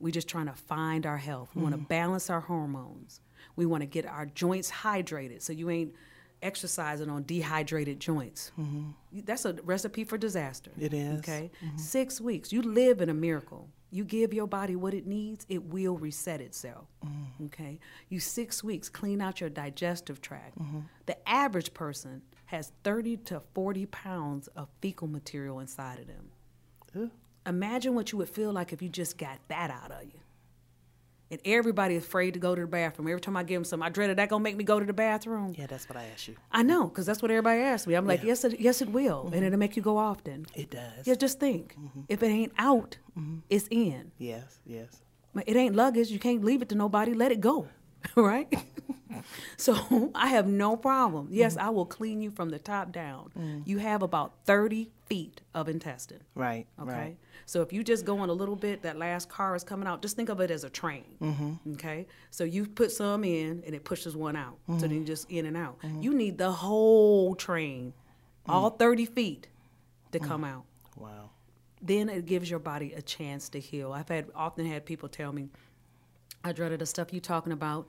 We're 0.00 0.10
just 0.12 0.28
trying 0.28 0.46
to 0.46 0.54
find 0.54 1.04
our 1.06 1.18
health. 1.18 1.50
We 1.54 1.62
want 1.62 1.74
to 1.74 1.80
balance 1.80 2.30
our 2.30 2.40
hormones. 2.40 3.20
We 3.56 3.66
want 3.66 3.82
to 3.82 3.86
get 3.86 4.06
our 4.06 4.26
joints 4.26 4.70
hydrated 4.70 5.42
so 5.42 5.52
you 5.52 5.68
ain't 5.70 5.94
exercising 6.42 7.10
on 7.10 7.24
dehydrated 7.24 8.00
joints. 8.00 8.52
Mm-hmm. 8.58 9.20
That's 9.24 9.44
a 9.44 9.54
recipe 9.64 10.04
for 10.04 10.18
disaster. 10.18 10.70
It 10.78 10.94
is. 10.94 11.18
Okay. 11.20 11.50
Mm-hmm. 11.64 11.76
Six 11.78 12.20
weeks. 12.20 12.52
You 12.52 12.62
live 12.62 13.00
in 13.00 13.08
a 13.08 13.14
miracle. 13.14 13.68
You 13.92 14.04
give 14.04 14.32
your 14.32 14.46
body 14.46 14.76
what 14.76 14.94
it 14.94 15.06
needs, 15.06 15.44
it 15.48 15.64
will 15.64 15.96
reset 15.98 16.40
itself. 16.40 16.86
Mm-hmm. 17.04 17.46
Okay. 17.46 17.80
You 18.08 18.20
six 18.20 18.62
weeks 18.62 18.88
clean 18.88 19.20
out 19.20 19.40
your 19.40 19.50
digestive 19.50 20.20
tract. 20.20 20.58
The 21.06 21.28
average 21.28 21.74
person 21.74 22.22
has 22.46 22.72
30 22.84 23.16
to 23.16 23.42
40 23.54 23.86
pounds 23.86 24.46
of 24.48 24.68
fecal 24.80 25.08
material 25.08 25.58
inside 25.58 25.98
of 25.98 26.06
them. 26.06 26.30
Ugh. 26.96 27.10
Imagine 27.46 27.94
what 27.94 28.12
you 28.12 28.18
would 28.18 28.28
feel 28.28 28.52
like 28.52 28.72
if 28.72 28.80
you 28.82 28.88
just 28.88 29.18
got 29.18 29.38
that 29.48 29.70
out 29.70 29.90
of 29.90 30.04
you. 30.04 30.19
And 31.30 31.40
everybody 31.44 31.94
is 31.94 32.04
afraid 32.04 32.34
to 32.34 32.40
go 32.40 32.54
to 32.54 32.60
the 32.60 32.66
bathroom. 32.66 33.06
Every 33.06 33.20
time 33.20 33.36
I 33.36 33.44
give 33.44 33.56
them 33.56 33.64
some, 33.64 33.82
I 33.82 33.88
dreaded 33.88 34.18
that 34.18 34.28
gonna 34.28 34.42
make 34.42 34.56
me 34.56 34.64
go 34.64 34.80
to 34.80 34.86
the 34.86 34.92
bathroom. 34.92 35.54
Yeah, 35.56 35.66
that's 35.66 35.88
what 35.88 35.96
I 35.96 36.06
asked 36.12 36.26
you. 36.26 36.36
I 36.50 36.62
know, 36.62 36.88
because 36.88 37.06
that's 37.06 37.22
what 37.22 37.30
everybody 37.30 37.60
asks 37.60 37.86
me. 37.86 37.94
I'm 37.94 38.06
like, 38.06 38.22
Yeah. 38.22 38.28
yes, 38.28 38.44
it, 38.44 38.58
yes, 38.58 38.82
it 38.82 38.88
will, 38.88 39.22
and 39.22 39.34
mm-hmm. 39.34 39.44
it'll 39.44 39.58
make 39.58 39.76
you 39.76 39.82
go 39.82 39.96
often. 39.96 40.46
It 40.54 40.70
does. 40.70 41.06
Yeah, 41.06 41.14
just 41.14 41.38
think. 41.38 41.76
Mm-hmm. 41.78 42.00
If 42.08 42.22
it 42.22 42.26
ain't 42.26 42.52
out, 42.58 42.98
mm-hmm. 43.16 43.38
it's 43.48 43.68
in. 43.70 44.10
Yes, 44.18 44.58
yes. 44.66 45.02
It 45.46 45.56
ain't 45.56 45.76
luggage. 45.76 46.10
You 46.10 46.18
can't 46.18 46.44
leave 46.44 46.62
it 46.62 46.68
to 46.70 46.74
nobody. 46.74 47.14
Let 47.14 47.30
it 47.30 47.40
go, 47.40 47.68
right? 48.16 48.52
so 49.56 50.10
I 50.14 50.28
have 50.28 50.46
no 50.48 50.76
problem. 50.76 51.28
Yes, 51.30 51.56
I 51.56 51.68
will 51.70 51.86
clean 51.86 52.20
you 52.20 52.30
from 52.30 52.50
the 52.50 52.58
top 52.58 52.90
down. 52.92 53.30
Mm. 53.38 53.66
You 53.66 53.78
have 53.78 54.02
about 54.02 54.34
30 54.46 54.90
feet 55.10 55.40
of 55.54 55.68
intestine. 55.68 56.20
Right, 56.36 56.66
Okay. 56.80 56.90
right. 56.92 57.16
So 57.44 57.60
if 57.62 57.72
you 57.72 57.82
just 57.82 58.04
go 58.06 58.18
on 58.20 58.28
a 58.30 58.32
little 58.32 58.54
bit, 58.54 58.80
that 58.82 58.96
last 58.96 59.28
car 59.28 59.56
is 59.56 59.64
coming 59.64 59.88
out. 59.88 60.00
Just 60.02 60.14
think 60.16 60.28
of 60.28 60.38
it 60.40 60.50
as 60.52 60.62
a 60.62 60.70
train. 60.70 61.04
Mm-hmm. 61.20 61.72
Okay. 61.74 62.06
So 62.30 62.44
you 62.44 62.64
put 62.64 62.92
some 62.92 63.24
in, 63.24 63.62
and 63.66 63.74
it 63.74 63.82
pushes 63.84 64.16
one 64.16 64.36
out. 64.36 64.56
So 64.68 64.72
Mm-hmm. 64.74 64.80
then 64.82 64.90
you 64.92 65.04
just 65.04 65.28
in 65.28 65.46
and 65.46 65.56
out. 65.56 65.78
You 66.00 66.14
need 66.14 66.38
the 66.38 66.52
whole 66.52 67.34
train, 67.34 67.92
Mm. 68.48 68.52
all 68.54 68.70
30 68.70 69.04
feet, 69.04 69.48
to 70.12 70.18
come 70.20 70.44
out. 70.44 70.64
Wow. 70.96 71.30
Then 71.82 72.08
it 72.08 72.24
gives 72.24 72.48
your 72.48 72.58
body 72.60 72.92
a 72.94 73.02
chance 73.02 73.48
to 73.50 73.60
heal. 73.60 73.92
I've 73.92 74.08
had 74.08 74.26
often 74.34 74.64
had 74.64 74.86
people 74.86 75.08
tell 75.10 75.32
me, 75.32 75.48
I 76.44 76.52
dreaded 76.52 76.78
the 76.80 76.86
stuff 76.86 77.12
you 77.12 77.20
talking 77.20 77.52
about. 77.52 77.86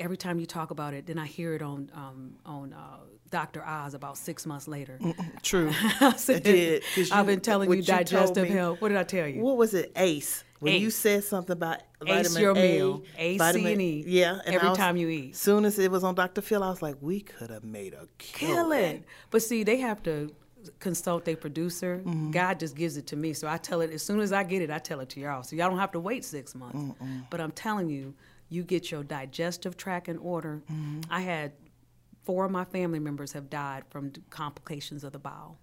Every 0.00 0.16
time 0.16 0.40
you 0.40 0.46
talk 0.46 0.70
about 0.70 0.94
it, 0.94 1.06
then 1.06 1.18
I 1.18 1.26
hear 1.26 1.54
it 1.54 1.62
on 1.62 1.90
um, 1.94 2.32
on 2.46 2.72
uh, 2.72 2.96
Dr. 3.30 3.64
Oz 3.64 3.94
about 3.94 4.16
six 4.16 4.46
months 4.46 4.66
later. 4.66 4.98
True. 5.42 5.70
I 6.00 6.14
said, 6.16 6.42
did, 6.42 6.82
I've 7.12 7.26
been 7.26 7.40
telling 7.40 7.70
you 7.70 7.76
you 7.76 7.82
digestive 7.82 8.44
me- 8.48 8.54
health. 8.54 8.80
What 8.80 8.88
did 8.88 8.96
I 8.96 9.04
tell 9.04 9.28
you? 9.28 9.42
What 9.42 9.56
was 9.56 9.74
it? 9.74 9.92
Ace. 9.96 10.42
When 10.58 10.74
you 10.80 10.90
said 10.90 11.24
something 11.24 11.52
about 11.54 11.78
Ace 12.06 12.34
vitamin 12.34 12.42
your 12.42 12.50
A, 12.52 12.54
meal. 12.54 13.02
A, 13.16 13.32
C, 13.34 13.38
vitamin- 13.38 13.72
and 13.72 13.82
E. 13.82 14.04
Yeah. 14.06 14.40
and 14.44 14.54
Every 14.54 14.68
was- 14.70 14.78
time 14.78 14.96
you 14.96 15.08
eat. 15.08 15.30
As 15.32 15.38
soon 15.38 15.64
as 15.64 15.78
it 15.78 15.90
was 15.90 16.02
on 16.04 16.14
Dr. 16.14 16.40
Phil, 16.42 16.62
I 16.62 16.68
was 16.70 16.82
like, 16.82 16.96
we 17.00 17.20
could 17.20 17.50
have 17.50 17.64
made 17.64 17.94
a 17.94 18.06
killing. 18.18 18.78
it. 18.96 19.04
But 19.30 19.42
see, 19.42 19.62
they 19.64 19.76
have 19.78 20.02
to 20.02 20.34
consult 20.78 21.24
their 21.24 21.36
producer. 21.36 22.02
Mm-hmm. 22.04 22.32
God 22.32 22.60
just 22.60 22.74
gives 22.76 22.96
it 22.98 23.06
to 23.08 23.16
me. 23.16 23.32
So 23.32 23.48
I 23.48 23.56
tell 23.56 23.80
it 23.80 23.90
as 23.90 24.02
soon 24.02 24.20
as 24.20 24.32
I 24.32 24.42
get 24.44 24.60
it, 24.60 24.70
I 24.70 24.78
tell 24.78 25.00
it 25.00 25.08
to 25.10 25.20
y'all. 25.20 25.42
So 25.42 25.56
y'all 25.56 25.70
don't 25.70 25.78
have 25.78 25.92
to 25.92 26.00
wait 26.00 26.24
six 26.24 26.54
months. 26.54 26.94
But 27.30 27.40
I'm 27.40 27.52
telling 27.52 27.88
you, 27.88 28.12
you 28.50 28.62
get 28.64 28.90
your 28.90 29.02
digestive 29.02 29.76
tract 29.78 30.08
in 30.08 30.18
order. 30.18 30.60
Mm-hmm. 30.70 31.00
I 31.10 31.20
had 31.22 31.52
four 32.24 32.44
of 32.44 32.50
my 32.50 32.64
family 32.64 32.98
members 32.98 33.32
have 33.32 33.48
died 33.48 33.84
from 33.88 34.12
complications 34.28 35.04
of 35.04 35.12
the 35.12 35.18
bowel. 35.18 35.56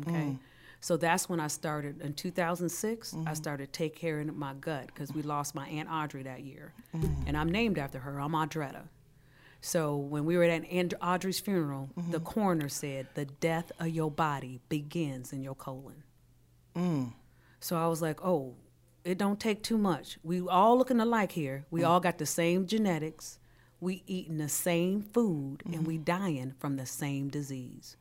Okay. 0.00 0.10
Mm. 0.10 0.38
So 0.80 0.96
that's 0.96 1.28
when 1.28 1.38
I 1.40 1.46
started. 1.46 2.00
In 2.02 2.12
2006, 2.14 3.12
Mm-hmm. 3.12 3.28
I 3.28 3.34
started 3.34 3.72
take 3.72 3.94
care 3.94 4.20
of 4.20 4.34
my 4.36 4.54
gut 4.54 4.86
because 4.86 5.12
we 5.12 5.22
lost 5.22 5.54
my 5.54 5.66
Aunt 5.68 5.88
Audrey 5.90 6.24
that 6.24 6.42
year. 6.42 6.74
Mm. 6.94 7.28
And 7.28 7.36
I'm 7.36 7.50
named 7.50 7.78
after 7.78 8.00
her. 8.00 8.18
I'm 8.20 8.32
Audretta. 8.32 8.88
So 9.60 9.96
when 9.96 10.26
we 10.26 10.36
were 10.36 10.44
at 10.44 10.64
Aunt 10.70 10.92
Audrey's 11.00 11.40
funeral, 11.40 11.88
the 12.10 12.20
coroner 12.20 12.68
said 12.68 13.06
the 13.14 13.24
death 13.24 13.72
of 13.80 13.88
your 13.88 14.10
body 14.10 14.60
begins 14.68 15.32
in 15.32 15.42
your 15.42 15.54
colon. 15.54 16.02
So 17.60 17.76
I 17.76 17.86
was 17.86 18.02
like, 18.02 18.22
oh, 18.22 18.56
it 19.04 19.18
don't 19.18 19.38
take 19.38 19.62
too 19.62 19.78
much. 19.78 20.18
We 20.22 20.40
all 20.40 20.78
looking 20.78 21.00
alike 21.00 21.32
here. 21.32 21.66
We 21.70 21.82
mm. 21.82 21.88
all 21.88 22.00
got 22.00 22.18
the 22.18 22.26
same 22.26 22.66
genetics. 22.66 23.38
We 23.80 24.02
eating 24.06 24.38
the 24.38 24.48
same 24.48 25.02
food 25.02 25.62
and 25.66 25.86
we 25.86 25.98
mm. 25.98 26.04
dying 26.04 26.54
from 26.58 26.76
the 26.76 26.86
same 26.86 27.28
disease. 27.28 27.96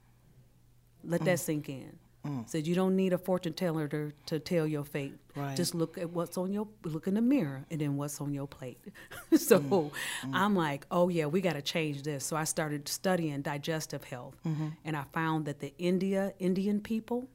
Let 1.03 1.25
that 1.25 1.37
mm. 1.37 1.41
sink 1.41 1.69
in. 1.69 1.99
Said 2.45 2.65
you 2.65 2.73
don't 2.73 2.95
need 2.95 3.11
a 3.11 3.17
fortune 3.17 3.51
teller 3.51 3.85
to, 3.89 4.13
to 4.27 4.39
tell 4.39 4.65
your 4.65 4.85
fate. 4.85 5.15
Right. 5.35 5.57
Just 5.57 5.75
look 5.75 5.97
at 5.97 6.09
what's 6.09 6.37
on 6.37 6.53
your 6.53 6.69
look 6.85 7.05
in 7.07 7.15
the 7.15 7.21
mirror 7.21 7.65
and 7.69 7.81
then 7.81 7.97
what's 7.97 8.21
on 8.21 8.33
your 8.33 8.47
plate. 8.47 8.79
so 9.35 9.91
I'm 10.31 10.55
like, 10.55 10.85
oh 10.89 11.09
yeah, 11.09 11.25
we 11.25 11.41
got 11.41 11.53
to 11.53 11.61
change 11.61 12.03
this. 12.03 12.23
So 12.23 12.37
I 12.37 12.45
started 12.45 12.87
studying 12.87 13.41
digestive 13.41 14.05
health, 14.05 14.35
mm-hmm. 14.47 14.69
and 14.85 14.95
I 14.95 15.03
found 15.11 15.43
that 15.47 15.59
the 15.59 15.73
India 15.77 16.33
Indian 16.39 16.79
people 16.79 17.27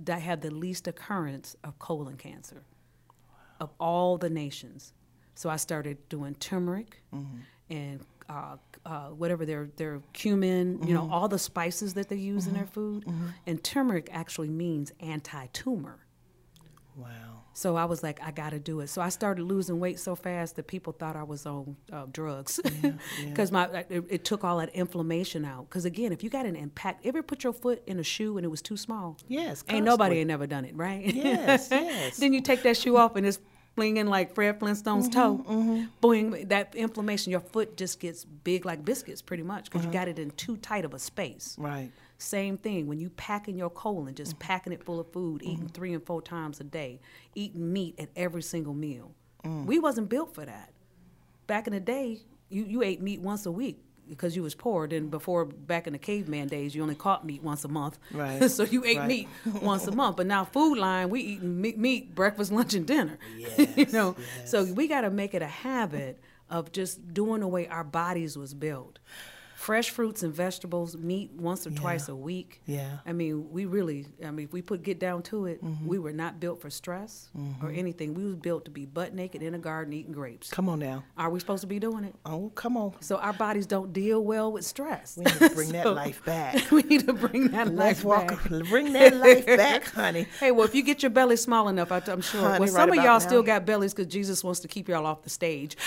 that 0.00 0.20
have 0.20 0.42
the 0.42 0.50
least 0.50 0.86
occurrence 0.86 1.56
of 1.64 1.78
colon 1.78 2.18
cancer 2.18 2.62
of 3.60 3.70
all 3.78 4.18
the 4.18 4.30
nations. 4.30 4.92
So 5.34 5.50
I 5.50 5.56
started 5.56 5.96
doing 6.08 6.34
turmeric 6.36 7.02
and 7.68 8.00
uh, 8.28 8.56
uh, 8.84 9.08
whatever 9.08 9.44
their 9.44 9.68
their 9.76 10.00
cumin, 10.12 10.80
you 10.86 10.94
know, 10.94 11.08
all 11.12 11.28
the 11.28 11.38
spices 11.38 11.94
that 11.94 12.08
they 12.08 12.16
use 12.16 12.46
in 12.46 12.54
their 12.54 12.66
food. 12.66 13.04
And 13.46 13.62
turmeric 13.62 14.08
actually 14.12 14.48
means 14.48 14.92
anti-tumor. 15.00 15.98
Wow. 16.96 17.42
So 17.52 17.76
I 17.76 17.86
was 17.86 18.02
like, 18.02 18.20
I 18.22 18.30
got 18.32 18.50
to 18.50 18.58
do 18.58 18.80
it. 18.80 18.88
So 18.88 19.00
I 19.00 19.08
started 19.08 19.42
losing 19.42 19.80
weight 19.80 19.98
so 19.98 20.14
fast 20.14 20.56
that 20.56 20.66
people 20.66 20.92
thought 20.92 21.16
I 21.16 21.22
was 21.22 21.46
on 21.46 21.76
uh, 21.92 22.04
drugs 22.12 22.60
because 23.24 23.50
my 23.56 23.64
it, 23.88 24.04
it 24.10 24.24
took 24.24 24.44
all 24.44 24.58
that 24.58 24.70
inflammation 24.74 25.44
out. 25.44 25.68
Because 25.68 25.84
again, 25.86 26.12
if 26.12 26.22
you 26.22 26.28
got 26.30 26.44
an 26.46 26.54
impact, 26.56 27.06
ever 27.06 27.22
put 27.22 27.44
your 27.44 27.52
foot 27.54 27.82
in 27.86 27.98
a 27.98 28.02
shoe 28.02 28.36
and 28.36 28.44
it 28.44 28.48
was 28.48 28.60
too 28.60 28.76
small? 28.76 29.16
Yes, 29.28 29.64
ain't 29.70 29.84
nobody 29.86 30.18
ain't 30.18 30.28
never 30.28 30.46
done 30.46 30.64
it, 30.66 30.74
right? 30.76 31.04
Yes, 31.14 31.68
yes. 31.70 32.18
then 32.18 32.32
you 32.34 32.40
take 32.42 32.62
that 32.64 32.76
shoe 32.76 32.96
off 32.98 33.16
and 33.16 33.26
it's 33.26 33.38
flinging 33.74 34.06
like 34.06 34.34
Fred 34.34 34.58
Flintstone's 34.58 35.08
toe. 35.08 35.44
Mm-hmm, 35.48 35.84
Boing, 36.02 36.48
that 36.48 36.74
inflammation, 36.74 37.30
your 37.30 37.40
foot 37.40 37.76
just 37.76 38.00
gets 38.00 38.24
big 38.24 38.64
like 38.66 38.84
biscuits, 38.84 39.20
pretty 39.22 39.42
much, 39.42 39.64
because 39.66 39.80
Uh-huh. 39.82 39.88
you 39.88 39.92
got 39.92 40.08
it 40.08 40.18
in 40.18 40.30
too 40.32 40.56
tight 40.58 40.84
of 40.86 40.94
a 40.94 40.98
space. 40.98 41.54
Right. 41.58 41.90
Same 42.18 42.56
thing 42.56 42.86
when 42.86 42.98
you 42.98 43.10
packing 43.10 43.56
your 43.58 43.70
colon, 43.70 44.06
Mm-hmm. 44.06 44.14
just 44.14 44.38
packing 44.38 44.72
it 44.72 44.82
full 44.82 44.98
of 45.00 45.12
food, 45.12 45.42
eating 45.42 45.68
three 45.68 45.92
and 45.92 46.04
four 46.04 46.22
times 46.22 46.60
a 46.60 46.64
day, 46.64 47.00
eating 47.34 47.72
meat 47.72 47.94
at 47.98 48.08
every 48.16 48.42
single 48.42 48.74
meal. 48.74 49.12
Mm. 49.44 49.66
We 49.66 49.78
wasn't 49.78 50.08
built 50.08 50.34
for 50.34 50.44
that. 50.46 50.72
Back 51.46 51.66
in 51.66 51.72
the 51.74 51.80
day, 51.80 52.18
you, 52.48 52.64
you 52.64 52.82
ate 52.82 53.00
meat 53.02 53.20
once 53.20 53.44
a 53.46 53.52
week 53.52 53.78
because 54.08 54.34
you 54.34 54.42
was 54.42 54.54
poor. 54.54 54.88
Then 54.88 55.08
before 55.08 55.44
back 55.44 55.86
in 55.86 55.92
the 55.92 55.98
caveman 55.98 56.48
days, 56.48 56.74
you 56.74 56.82
only 56.82 56.94
caught 56.94 57.26
meat 57.26 57.42
once 57.42 57.64
a 57.64 57.68
month. 57.68 57.98
Right. 58.12 58.48
so 58.50 58.62
you 58.64 58.84
ate 58.84 58.98
Right. 58.98 59.08
meat 59.08 59.28
once 59.60 59.86
a 59.86 59.92
month. 59.92 60.16
But 60.16 60.26
now 60.26 60.44
food 60.44 60.78
line, 60.78 61.10
we 61.10 61.20
eating 61.20 61.60
meat, 61.60 61.76
meat 61.78 62.14
breakfast, 62.14 62.50
lunch, 62.50 62.72
and 62.74 62.86
dinner. 62.86 63.18
you 63.36 63.68
Yes, 63.76 63.92
know, 63.92 64.16
so 64.46 64.64
we 64.64 64.88
got 64.88 65.02
to 65.02 65.10
make 65.10 65.34
it 65.34 65.42
a 65.42 65.46
habit 65.46 66.18
of 66.48 66.72
just 66.72 67.12
doing 67.12 67.40
the 67.40 67.48
way 67.48 67.66
our 67.68 67.84
bodies 67.84 68.38
was 68.38 68.54
built. 68.54 69.00
Fresh 69.56 69.90
fruits 69.90 70.22
and 70.22 70.34
vegetables, 70.34 70.98
meat 70.98 71.30
once 71.32 71.66
or 71.66 71.70
twice 71.70 72.08
a 72.08 72.14
week. 72.14 72.60
Yeah. 72.66 72.98
I 73.06 73.14
mean, 73.14 73.50
we 73.50 73.64
really, 73.64 74.06
I 74.22 74.30
mean, 74.30 74.44
if 74.44 74.52
we 74.52 74.60
put 74.60 74.82
get 74.82 75.00
down 75.00 75.22
to 75.24 75.46
it, 75.46 75.64
mm-hmm. 75.64 75.86
we 75.86 75.98
were 75.98 76.12
not 76.12 76.38
built 76.40 76.60
for 76.60 76.68
stress 76.68 77.30
or 77.34 77.40
mm-hmm. 77.40 77.78
anything. 77.78 78.12
We 78.12 78.24
was 78.24 78.36
built 78.36 78.66
to 78.66 78.70
be 78.70 78.84
butt 78.84 79.14
naked 79.14 79.42
in 79.42 79.54
a 79.54 79.58
garden 79.58 79.94
eating 79.94 80.12
grapes. 80.12 80.50
Come 80.50 80.68
on 80.68 80.78
now. 80.80 81.04
Are 81.16 81.30
we 81.30 81.40
supposed 81.40 81.62
to 81.62 81.66
be 81.66 81.78
doing 81.78 82.04
it? 82.04 82.14
Oh, 82.26 82.52
come 82.54 82.76
on. 82.76 82.92
So 83.00 83.16
our 83.16 83.32
bodies 83.32 83.66
don't 83.66 83.94
deal 83.94 84.22
well 84.22 84.52
with 84.52 84.66
stress. 84.66 85.16
We 85.16 85.24
need 85.24 85.38
to 85.38 85.50
bring 85.50 85.72
that 85.72 85.86
life 85.94 86.22
back. 86.26 86.70
we 86.70 86.82
need 86.82 87.06
to 87.06 87.14
bring 87.14 87.48
that 87.48 87.74
life 87.74 88.04
walk. 88.04 88.28
back. 88.28 88.68
Bring 88.68 88.92
that 88.92 89.16
life 89.16 89.46
back, 89.46 89.84
honey. 89.94 90.26
Hey, 90.38 90.52
well, 90.52 90.66
if 90.66 90.74
you 90.74 90.82
get 90.82 91.02
your 91.02 91.10
belly 91.10 91.36
small 91.36 91.68
enough, 91.68 91.90
I, 91.90 92.02
am 92.08 92.20
sure. 92.20 92.42
Honey, 92.42 92.60
well, 92.60 92.68
some 92.68 92.90
right 92.90 92.98
of 92.98 93.04
y'all 93.04 93.14
now. 93.14 93.18
still 93.20 93.42
got 93.42 93.64
bellies 93.64 93.94
because 93.94 94.12
Jesus 94.12 94.44
wants 94.44 94.60
to 94.60 94.68
keep 94.68 94.88
y'all 94.88 95.06
off 95.06 95.22
the 95.22 95.30
stage. 95.30 95.78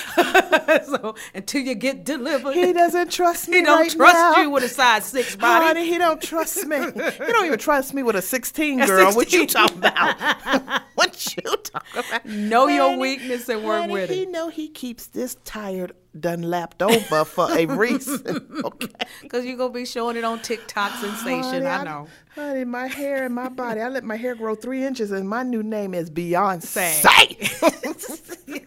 so 0.86 1.14
until 1.36 1.62
you 1.62 1.76
get 1.76 2.04
delivered, 2.04 2.56
He 2.56 2.74
doesn't 2.74 3.12
trust 3.12 3.48
me 3.48 3.59
He 3.60 3.66
don't 3.66 3.80
right 3.82 3.92
trust 3.92 4.14
now. 4.14 4.42
you 4.42 4.50
with 4.50 4.64
a 4.64 4.70
size 4.70 5.06
six 5.06 5.36
body. 5.36 5.66
Honey, 5.66 5.86
he 5.88 5.98
don't 5.98 6.22
trust 6.22 6.66
me. 6.66 6.78
he 6.78 6.92
don't 7.32 7.46
even 7.46 7.60
trust 7.60 7.94
me 7.94 8.04
with 8.04 8.16
a 8.16 8.22
16 8.22 8.80
girl. 8.86 9.14
What 9.14 9.34
you 9.34 9.46
talking 9.46 9.78
about? 9.78 10.82
what 10.96 11.36
you 11.36 11.42
talking 11.44 12.04
about? 12.08 12.26
Know 12.26 12.68
your 12.68 12.98
weakness 12.98 13.50
and 13.50 13.64
work 13.64 13.82
honey, 13.82 13.94
with 13.94 14.12
it. 14.12 14.16
he 14.16 14.26
know 14.26 14.50
he 14.50 14.70
keeps 14.70 15.08
this 15.08 15.36
tired 15.44 15.94
done 16.20 16.42
lapped 16.42 16.82
over 16.82 17.24
for 17.26 17.52
a 17.52 17.66
reason. 17.66 18.62
Okay. 18.64 18.88
Because 19.22 19.46
you're 19.46 19.58
going 19.58 19.72
to 19.72 19.80
be 19.80 19.86
showing 19.86 20.18
it 20.18 20.24
on 20.24 20.42
TikTok 20.42 20.92
sensation. 21.02 21.44
Honey, 21.44 21.66
I 21.66 21.84
know. 21.84 22.08
Honey, 22.36 22.64
my 22.64 22.88
hair 22.88 23.26
and 23.26 23.36
my 23.36 23.50
body. 23.50 23.82
I 23.82 23.90
let 23.90 24.04
my 24.04 24.16
hair 24.16 24.36
grow 24.36 24.56
three 24.56 24.84
inches, 24.84 25.12
and 25.12 25.28
my 25.30 25.44
new 25.44 25.62
name 25.64 25.94
is 25.94 26.10
Beyonce. 26.10 27.04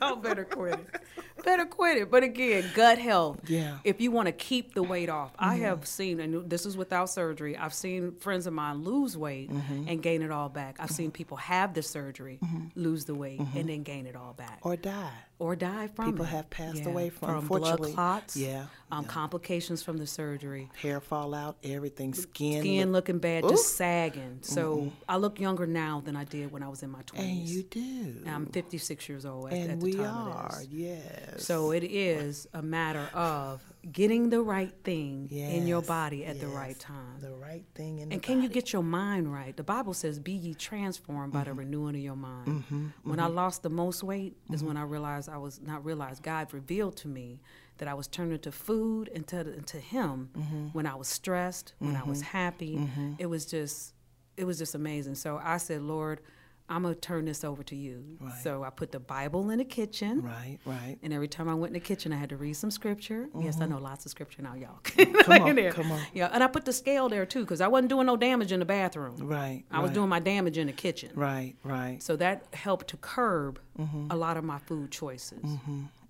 Y'all 0.00 0.16
better 0.16 0.44
quit 0.44 0.74
it. 0.74 1.02
Better 1.44 1.64
quit 1.66 1.98
it. 1.98 2.10
But 2.10 2.22
again, 2.22 2.64
gut 2.74 2.98
health. 2.98 3.40
Yeah. 3.48 3.60
Mm-hmm. 3.62 3.76
If 3.84 4.00
you 4.00 4.10
want 4.10 4.26
to 4.26 4.32
keep 4.32 4.74
the 4.74 4.82
weight 4.82 5.08
off, 5.08 5.32
I 5.38 5.56
have 5.56 5.86
seen, 5.86 6.20
and 6.20 6.48
this 6.48 6.64
is 6.66 6.76
without 6.76 7.10
surgery, 7.10 7.56
I've 7.56 7.74
seen 7.74 8.16
friends 8.16 8.46
of 8.46 8.52
mine 8.52 8.82
lose 8.84 9.16
weight 9.16 9.50
Mm-hmm. 9.50 9.88
and 9.88 10.02
gain 10.02 10.22
it 10.22 10.30
all 10.30 10.48
back. 10.48 10.76
I've 10.78 10.90
seen 10.90 11.10
people 11.10 11.36
have 11.38 11.74
the 11.74 11.82
surgery, 11.82 12.38
lose 12.74 13.04
the 13.04 13.14
weight, 13.14 13.40
and 13.40 13.68
then 13.68 13.82
gain 13.82 14.06
it 14.06 14.16
all 14.16 14.32
back. 14.34 14.60
or 14.62 14.76
die. 14.76 15.10
Or 15.38 15.56
die 15.56 15.88
from 15.88 16.12
People 16.12 16.24
it. 16.24 16.28
have 16.28 16.50
passed 16.50 16.76
Yeah, 16.84 16.88
away 16.88 17.10
from, 17.10 17.44
from 17.46 17.58
blood 17.58 17.80
clots. 17.82 18.36
Yeah. 18.36 18.66
um, 18.92 19.04
complications 19.04 19.82
from 19.82 19.96
the 19.98 20.06
surgery, 20.06 20.70
Hair 20.80 21.00
fall 21.00 21.34
out, 21.34 21.56
everything, 21.64 22.14
skin. 22.14 22.60
skin 22.60 22.92
look- 22.92 23.08
looking 23.08 23.18
bad, 23.18 23.48
just 23.48 23.76
sagging. 23.76 24.38
So 24.42 24.92
I 25.08 25.16
look 25.16 25.40
younger 25.40 25.66
now 25.66 26.00
than 26.04 26.14
I 26.14 26.22
did 26.24 26.52
when 26.52 26.62
I 26.62 26.68
was 26.68 26.84
in 26.84 26.90
my 26.90 27.02
twenties. 27.02 27.38
and 27.40 27.48
you 27.48 27.62
do. 27.64 28.22
I'm 28.30 28.46
56 28.46 29.08
years 29.08 29.26
old 29.26 29.48
at, 29.48 29.54
and 29.54 29.70
at 29.72 29.80
the 29.80 29.84
we 29.84 29.92
time 29.94 30.04
are, 30.28 30.60
yes. 30.70 31.44
So 31.44 31.72
it 31.72 31.82
is 31.82 32.46
a 32.54 32.62
matter 32.62 33.08
of 33.12 33.60
getting 33.90 34.30
the 34.30 34.40
right 34.40 34.72
thing 34.84 35.28
in 35.30 35.66
your 35.66 35.82
body 35.82 36.24
at 36.24 36.38
the 36.38 36.46
right 36.46 36.78
time. 36.78 37.20
the 37.20 37.34
right 37.34 37.64
thing 37.74 37.98
in 37.98 38.12
And 38.12 38.22
can 38.22 38.40
you 38.42 38.48
get 38.48 38.72
your 38.72 38.82
mind 38.82 39.32
right? 39.32 39.56
The 39.56 39.64
Bible 39.64 39.94
says, 39.94 40.18
"Be 40.18 40.32
ye 40.32 40.54
transformed 40.54 41.32
by 41.32 41.44
the 41.44 41.50
mm-hmm. 41.50 41.58
renewing 41.58 41.96
of 41.96 42.02
your 42.02 42.16
mind." 42.16 42.46
Mm-hmm, 42.46 42.86
when 43.02 43.18
I 43.18 43.26
mm-hmm. 43.26 43.34
lost 43.36 43.62
the 43.62 43.70
most 43.70 44.02
weight 44.02 44.36
is 44.52 44.62
when 44.62 44.76
I 44.76 44.82
realized 44.82 45.28
I 45.28 45.38
was 45.38 45.60
not 45.60 45.84
realized 45.84 46.22
God 46.22 46.52
revealed 46.52 46.96
to 46.98 47.08
me 47.08 47.40
that 47.78 47.88
I 47.88 47.94
was 47.94 48.06
turning 48.06 48.38
to 48.40 48.52
food 48.52 49.10
and 49.14 49.26
to, 49.28 49.40
and 49.40 49.66
to 49.66 49.78
Him 49.78 50.70
when 50.72 50.86
I 50.86 50.94
was 50.94 51.08
stressed, 51.08 51.74
when 51.78 51.96
I 51.96 52.04
was 52.04 52.20
happy. 52.20 52.88
It 53.18 53.26
was 53.26 53.46
just, 53.46 53.94
it 54.36 54.44
was 54.44 54.58
just 54.58 54.74
amazing. 54.74 55.16
So 55.16 55.40
I 55.42 55.56
said, 55.56 55.82
Lord. 55.82 56.20
I'm 56.72 56.82
gonna 56.82 56.94
turn 56.94 57.24
this 57.26 57.44
over 57.44 57.62
to 57.64 57.76
you. 57.76 58.04
Right. 58.20 58.32
So 58.42 58.62
I 58.64 58.70
put 58.70 58.90
the 58.92 58.98
Bible 59.00 59.50
in 59.50 59.58
the 59.58 59.64
kitchen, 59.64 60.22
Right, 60.22 60.58
right. 60.64 60.96
and 61.02 61.12
every 61.12 61.28
time 61.28 61.48
I 61.48 61.54
went 61.54 61.70
in 61.70 61.74
the 61.74 61.80
kitchen, 61.86 62.12
I 62.12 62.16
had 62.16 62.30
to 62.30 62.36
read 62.36 62.54
some 62.54 62.70
scripture. 62.70 63.28
Yes, 63.38 63.60
I 63.60 63.66
know 63.66 63.78
lots 63.78 64.04
of 64.06 64.10
scripture 64.10 64.42
now, 64.42 64.54
y'all. 64.54 64.78
Mm-hmm. 64.84 65.12
Come 65.32 65.42
on, 65.42 65.54
there. 65.54 65.72
come 65.72 65.92
on. 65.92 66.00
Yeah, 66.14 66.30
and 66.32 66.42
I 66.42 66.46
put 66.46 66.64
the 66.64 66.72
scale 66.72 67.08
there 67.08 67.26
too, 67.26 67.40
because 67.40 67.60
I 67.60 67.68
wasn't 67.68 67.90
doing 67.90 68.06
no 68.06 68.16
damage 68.16 68.52
in 68.52 68.60
the 68.60 68.64
bathroom. 68.66 69.16
Right. 69.18 69.64
I 69.70 69.80
was 69.80 69.90
doing 69.92 70.08
my 70.08 70.20
damage 70.20 70.58
in 70.58 70.66
the 70.66 70.72
kitchen. 70.72 71.10
Right, 71.14 71.54
right. 71.62 72.02
So 72.02 72.16
that 72.16 72.46
helped 72.54 72.88
to 72.88 72.96
curb 72.96 73.60
Mm-hmm. 73.78 74.08
a 74.10 74.16
lot 74.16 74.36
of 74.36 74.44
my 74.44 74.58
food 74.58 74.90
choices. 74.90 75.42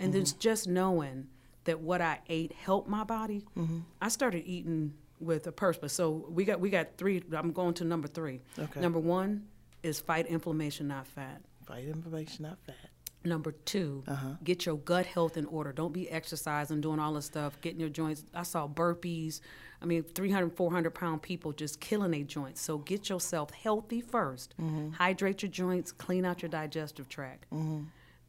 And 0.01 0.13
then 0.13 0.25
just 0.41 0.67
knowing 0.69 1.29
that 1.65 1.79
what 1.81 2.01
I 2.01 2.19
ate 2.29 2.53
helped 2.53 2.89
my 2.89 3.05
body, 3.05 3.45
Mm-hmm. 3.57 3.79
I 4.01 4.09
started 4.09 4.43
eating 4.47 4.95
with 5.21 5.47
a 5.47 5.53
purpose. 5.53 5.93
So 5.93 6.27
we 6.29 6.45
got 6.45 6.59
we 6.59 6.69
got 6.71 6.97
three. 6.99 7.23
I'm 7.33 7.53
going 7.53 7.75
to 7.75 7.85
number 7.85 8.09
three. 8.09 8.41
Okay. 8.59 8.81
Number 8.81 8.99
one 8.99 9.45
is 9.83 10.01
fight 10.01 10.27
inflammation, 10.27 10.89
not 10.89 11.07
fat. 11.07 11.41
Fight 11.67 11.85
inflammation, 11.87 12.45
not 12.45 12.59
fat. 12.67 12.77
Number 13.25 13.53
2 13.53 14.03
Uh-huh. 14.09 14.29
get 14.43 14.67
your 14.67 14.77
gut 14.79 15.07
health 15.07 15.37
in 15.37 15.47
order. 15.47 15.73
Don't 15.73 15.93
be 15.93 16.11
exercising, 16.11 16.81
doing 16.81 16.99
all 16.99 17.13
this 17.15 17.27
stuff, 17.27 17.61
getting 17.61 17.79
your 17.79 17.89
joints. 17.89 18.25
I 18.35 18.43
saw 18.43 18.67
burpees. 18.67 19.41
I 19.81 19.85
mean, 19.85 20.03
300, 20.03 20.57
400 20.57 20.91
pound 20.91 21.23
people 21.23 21.53
just 21.53 21.79
killing 21.81 22.11
their 22.11 22.25
joints. 22.25 22.61
So 22.61 22.79
get 22.79 23.09
yourself 23.09 23.51
healthy 23.53 24.03
1st 24.03 24.49
Mm-hmm. 24.61 24.91
Hydrate 24.93 25.43
your 25.43 25.51
joints, 25.53 25.93
clean 25.93 26.25
out 26.25 26.43
your 26.43 26.49
digestive 26.49 27.09
tract. 27.09 27.47
Mm-hmm. 27.53 27.83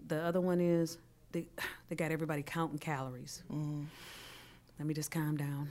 The 0.07 0.22
other 0.22 0.41
one 0.41 0.62
is 0.62 0.98
they, 1.31 1.48
they 1.89 1.95
got 1.95 2.12
everybody 2.12 2.43
counting 2.43 2.77
calories. 2.79 3.41
Mm-hmm. 3.51 3.83
Let 4.79 4.88
me 4.88 4.93
just 4.93 5.10
calm 5.12 5.38
down. 5.38 5.69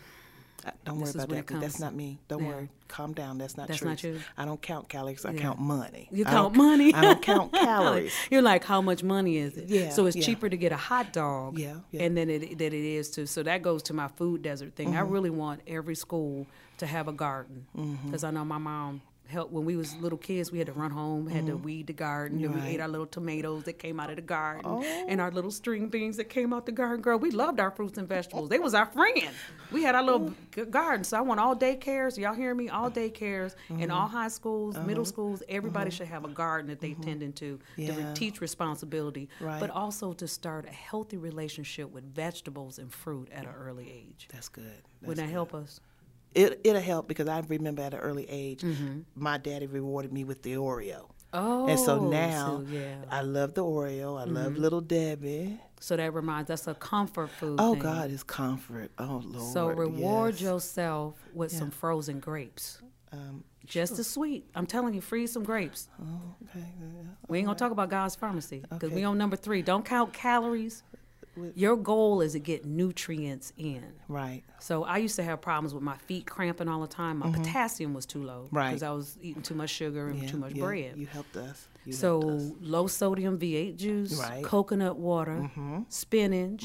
Don't 0.84 1.00
worry 1.00 1.10
about 1.10 1.28
that. 1.46 1.60
that's 1.60 1.80
not 1.80 1.94
me. 1.94 2.18
Don't 2.28 2.42
Yeah. 2.42 2.48
worry. 2.48 2.68
Calm 2.88 3.12
down. 3.14 3.38
That's 3.38 3.56
not 3.56 3.68
That's 3.68 3.78
true. 3.80 3.88
not 3.88 4.02
you? 4.02 4.20
I 4.36 4.44
don't 4.44 4.60
count 4.60 4.88
calories. 4.88 5.24
I 5.24 5.32
Yeah. 5.32 5.40
count 5.40 5.58
money. 5.58 6.08
You 6.12 6.24
count 6.24 6.54
don't- 6.54 6.66
money. 6.66 6.92
I 6.94 7.00
don't 7.00 7.22
count 7.22 7.52
calories. 7.68 8.12
You're 8.30 8.42
like, 8.42 8.64
how 8.64 8.80
much 8.80 9.02
money 9.02 9.38
is 9.38 9.56
it? 9.56 9.68
Yeah, 9.68 9.90
So 9.90 10.06
it's 10.06 10.16
yeah. 10.16 10.22
cheaper 10.24 10.48
to 10.48 10.56
get 10.56 10.72
a 10.72 10.76
hot 10.76 11.12
dog. 11.12 11.58
Yeah. 11.58 11.76
And 11.94 12.16
then 12.16 12.28
it 12.30 12.58
that 12.58 12.72
it 12.72 12.84
is 12.96 13.10
to. 13.12 13.26
So 13.26 13.42
that 13.42 13.62
goes 13.62 13.82
to 13.84 13.94
my 13.94 14.08
food 14.08 14.42
desert 14.42 14.74
thing. 14.76 14.96
I 14.96 15.00
Mm-hmm. 15.00 15.12
really 15.12 15.30
want 15.30 15.60
every 15.66 15.94
school 15.94 16.46
to 16.78 16.86
have 16.86 17.08
a 17.08 17.12
garden 17.12 17.66
Mm-hmm. 17.76 18.06
because 18.06 18.24
I 18.24 18.30
know 18.30 18.44
my 18.44 18.58
mom 18.58 19.00
helped 19.32 19.52
when 19.52 19.64
we 19.64 19.76
was 19.76 19.96
little 19.96 20.18
kids. 20.18 20.52
We 20.52 20.58
had 20.58 20.66
to 20.68 20.72
run 20.72 20.90
home, 20.90 21.26
had 21.26 21.46
to 21.46 21.56
weed 21.56 21.88
the 21.88 21.92
garden, 21.92 22.44
and 22.44 22.54
we 22.54 22.60
Mm-hmm. 22.60 22.68
Ate 22.70 22.80
our 22.80 22.88
little 22.88 23.06
tomatoes 23.06 23.64
that 23.64 23.78
came 23.80 23.98
out 23.98 24.10
of 24.10 24.16
the 24.16 24.22
garden, 24.22 24.62
Oh. 24.64 24.82
and 25.08 25.20
our 25.20 25.30
little 25.32 25.50
string 25.50 25.88
beans 25.88 26.18
that 26.18 26.26
came 26.28 26.52
out 26.52 26.66
the 26.66 26.72
garden. 26.72 27.00
Girl, 27.00 27.18
we 27.18 27.30
loved 27.32 27.58
our 27.58 27.70
fruits 27.70 27.98
and 27.98 28.06
vegetables. 28.08 28.48
They 28.50 28.58
was 28.60 28.74
our 28.74 28.86
friend. 28.86 29.30
We 29.72 29.82
had 29.82 29.94
our 29.94 30.02
little 30.02 30.32
g- 30.54 30.64
garden. 30.66 31.02
So 31.04 31.16
I 31.16 31.22
want 31.22 31.40
all 31.40 31.56
daycares. 31.56 32.16
Y'all 32.18 32.34
hear 32.34 32.54
me? 32.54 32.68
All 32.68 32.90
daycares 32.90 33.56
in 33.70 33.76
Mm-hmm. 33.78 33.90
all 33.90 34.06
high 34.06 34.28
schools, 34.28 34.76
middle 34.78 35.04
schools. 35.04 35.42
Everybody 35.48 35.90
should 35.90 36.06
have 36.08 36.24
a 36.24 36.28
garden 36.28 36.68
that 36.68 36.80
they 36.80 36.92
tend 36.94 37.22
into 37.22 37.58
to 37.76 37.92
re- 37.92 38.06
teach 38.14 38.40
responsibility, 38.40 39.28
Right. 39.40 39.58
but 39.60 39.70
also 39.70 40.12
to 40.12 40.28
start 40.28 40.66
a 40.66 40.72
healthy 40.72 41.16
relationship 41.16 41.90
with 41.90 42.04
vegetables 42.14 42.78
and 42.78 42.92
fruit 42.92 43.28
at 43.32 43.44
an 43.44 43.54
early 43.58 43.90
age. 43.90 44.28
That's 44.32 44.48
good. 44.48 44.64
That's 45.00 45.16
that 45.16 45.26
good. 45.26 45.32
help 45.32 45.54
us? 45.54 45.80
It, 46.34 46.60
it'll 46.64 46.80
help 46.80 47.08
because 47.08 47.28
I 47.28 47.40
remember 47.40 47.82
at 47.82 47.94
an 47.94 48.00
early 48.00 48.26
age, 48.28 48.64
my 49.14 49.38
daddy 49.38 49.66
rewarded 49.66 50.12
me 50.12 50.24
with 50.24 50.42
the 50.42 50.54
Oreo. 50.54 51.08
Oh, 51.34 51.66
and 51.66 51.80
so 51.80 51.98
now 52.10 52.58
so, 52.58 52.66
yeah. 52.70 52.80
Mm-hmm. 52.80 53.14
I 53.14 53.20
love 53.22 53.54
the 53.54 53.64
Oreo. 53.64 54.20
I 54.20 54.24
love 54.24 54.56
Little 54.58 54.82
Debbie. 54.82 55.58
So 55.80 55.96
that 55.96 56.12
reminds 56.12 56.50
us 56.50 56.66
a 56.66 56.74
comfort 56.74 57.30
food. 57.30 57.56
Oh, 57.58 57.72
thing. 57.72 57.82
God, 57.82 58.10
it's 58.10 58.22
comfort. 58.22 58.90
Oh, 58.98 59.22
Lord. 59.24 59.52
So 59.52 59.68
reward 59.68 60.34
yes. 60.34 60.42
yourself 60.42 61.16
with 61.34 61.50
some 61.50 61.70
frozen 61.70 62.20
grapes. 62.20 62.82
Um, 63.12 63.44
Just 63.66 63.98
as 63.98 64.06
sweet. 64.08 64.44
I'm 64.54 64.66
telling 64.66 64.94
you, 64.94 65.00
freeze 65.00 65.32
some 65.32 65.42
grapes. 65.42 65.88
oh, 66.00 66.04
okay. 66.50 66.66
yeah. 66.80 67.02
We 67.28 67.38
ain't 67.38 67.46
gonna 67.46 67.58
talk 67.58 67.72
about 67.72 67.88
God's 67.90 68.14
pharmacy 68.14 68.60
because 68.68 68.88
Okay. 68.90 68.94
we 68.94 69.04
on 69.04 69.16
number 69.18 69.36
three. 69.36 69.62
Don't 69.62 69.84
count 69.84 70.12
calories. 70.12 70.82
With- 71.36 71.56
Your 71.56 71.76
goal 71.76 72.20
is 72.20 72.32
to 72.32 72.38
get 72.38 72.64
nutrients 72.66 73.52
in. 73.56 73.84
Right. 74.08 74.42
So 74.60 74.84
I 74.84 74.98
used 74.98 75.16
to 75.16 75.22
have 75.22 75.40
problems 75.40 75.72
with 75.74 75.82
my 75.82 75.96
feet 75.96 76.26
cramping 76.26 76.68
all 76.68 76.80
the 76.80 76.86
time. 76.86 77.18
My 77.18 77.30
potassium 77.32 77.94
was 77.94 78.04
too 78.06 78.22
low 78.22 78.42
Mm-hmm. 78.46 78.56
Right. 78.56 78.68
because 78.70 78.82
I 78.82 78.90
was 78.90 79.16
eating 79.22 79.42
too 79.42 79.54
much 79.54 79.70
sugar 79.70 80.08
and 80.08 80.22
Yeah, 80.22 80.28
too 80.28 80.36
much 80.36 80.52
yeah, 80.52 80.64
bread. 80.64 80.96
You 80.96 81.06
helped 81.06 81.36
us. 81.36 81.68
You 81.84 81.92
so 81.92 82.20
helped 82.20 82.34
us. 82.42 82.52
low 82.60 82.86
sodium 82.86 83.38
V8 83.38 83.76
juice, 83.76 84.14
Right. 84.20 84.44
coconut 84.44 84.96
water, 84.98 85.50
spinach, 85.88 86.64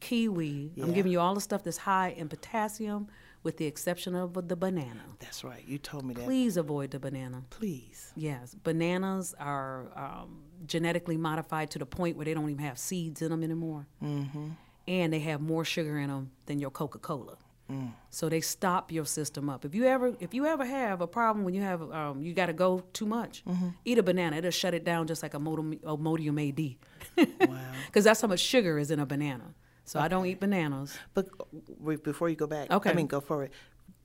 kiwi. 0.00 0.72
I'm 0.82 0.92
giving 0.92 1.12
you 1.12 1.20
all 1.20 1.34
the 1.34 1.40
stuff 1.40 1.62
that's 1.64 1.76
high 1.78 2.10
in 2.10 2.28
potassium, 2.28 3.08
with 3.44 3.58
the 3.58 3.66
exception 3.66 4.16
of 4.16 4.48
the 4.48 4.56
banana. 4.56 5.02
That's 5.20 5.44
right. 5.44 5.62
You 5.68 5.78
told 5.78 6.04
me 6.04 6.14
that. 6.14 6.24
Please 6.24 6.56
avoid 6.56 6.90
the 6.90 6.98
banana. 6.98 7.44
Please. 7.50 8.12
Yes, 8.16 8.54
bananas 8.54 9.34
are 9.38 9.86
um, 9.94 10.40
genetically 10.66 11.16
modified 11.16 11.70
to 11.72 11.78
the 11.78 11.86
point 11.86 12.16
where 12.16 12.24
they 12.24 12.34
don't 12.34 12.50
even 12.50 12.64
have 12.64 12.78
seeds 12.78 13.22
in 13.22 13.30
them 13.30 13.44
anymore, 13.44 13.86
mm-hmm. 14.02 14.48
and 14.88 15.12
they 15.12 15.20
have 15.20 15.40
more 15.40 15.64
sugar 15.64 15.98
in 15.98 16.08
them 16.08 16.30
than 16.46 16.58
your 16.58 16.70
Coca 16.70 16.98
Cola. 16.98 17.36
Mm. 17.70 17.92
So 18.10 18.28
they 18.28 18.40
stop 18.40 18.92
your 18.92 19.06
system 19.06 19.48
up. 19.48 19.64
If 19.64 19.74
you 19.74 19.86
ever, 19.86 20.14
if 20.20 20.34
you 20.34 20.46
ever 20.46 20.64
have 20.64 21.00
a 21.00 21.06
problem 21.06 21.44
when 21.44 21.54
you 21.54 21.62
have, 21.62 21.80
um, 21.92 22.20
you 22.20 22.34
got 22.34 22.46
to 22.46 22.52
go 22.52 22.82
too 22.92 23.06
much, 23.06 23.42
mm-hmm. 23.44 23.68
eat 23.84 23.98
a 23.98 24.02
banana. 24.02 24.36
It'll 24.36 24.50
shut 24.50 24.74
it 24.74 24.84
down 24.84 25.06
just 25.06 25.22
like 25.22 25.34
a 25.34 25.38
Modium, 25.38 25.80
Modium 25.98 26.38
AD, 26.38 26.60
Wow. 27.16 27.58
because 27.86 28.04
that's 28.04 28.20
how 28.20 28.28
much 28.28 28.40
sugar 28.40 28.78
is 28.78 28.90
in 28.90 29.00
a 29.00 29.06
banana. 29.06 29.54
So 29.84 30.00
I 30.00 30.08
don't 30.08 30.26
eat 30.26 30.40
bananas. 30.40 30.96
But 31.12 31.28
uh, 31.40 31.96
before 32.02 32.28
you 32.28 32.36
go 32.36 32.46
back, 32.46 32.70
Okay. 32.70 32.90
I 32.90 32.94
mean, 32.94 33.06
go 33.06 33.20
forward. 33.20 33.50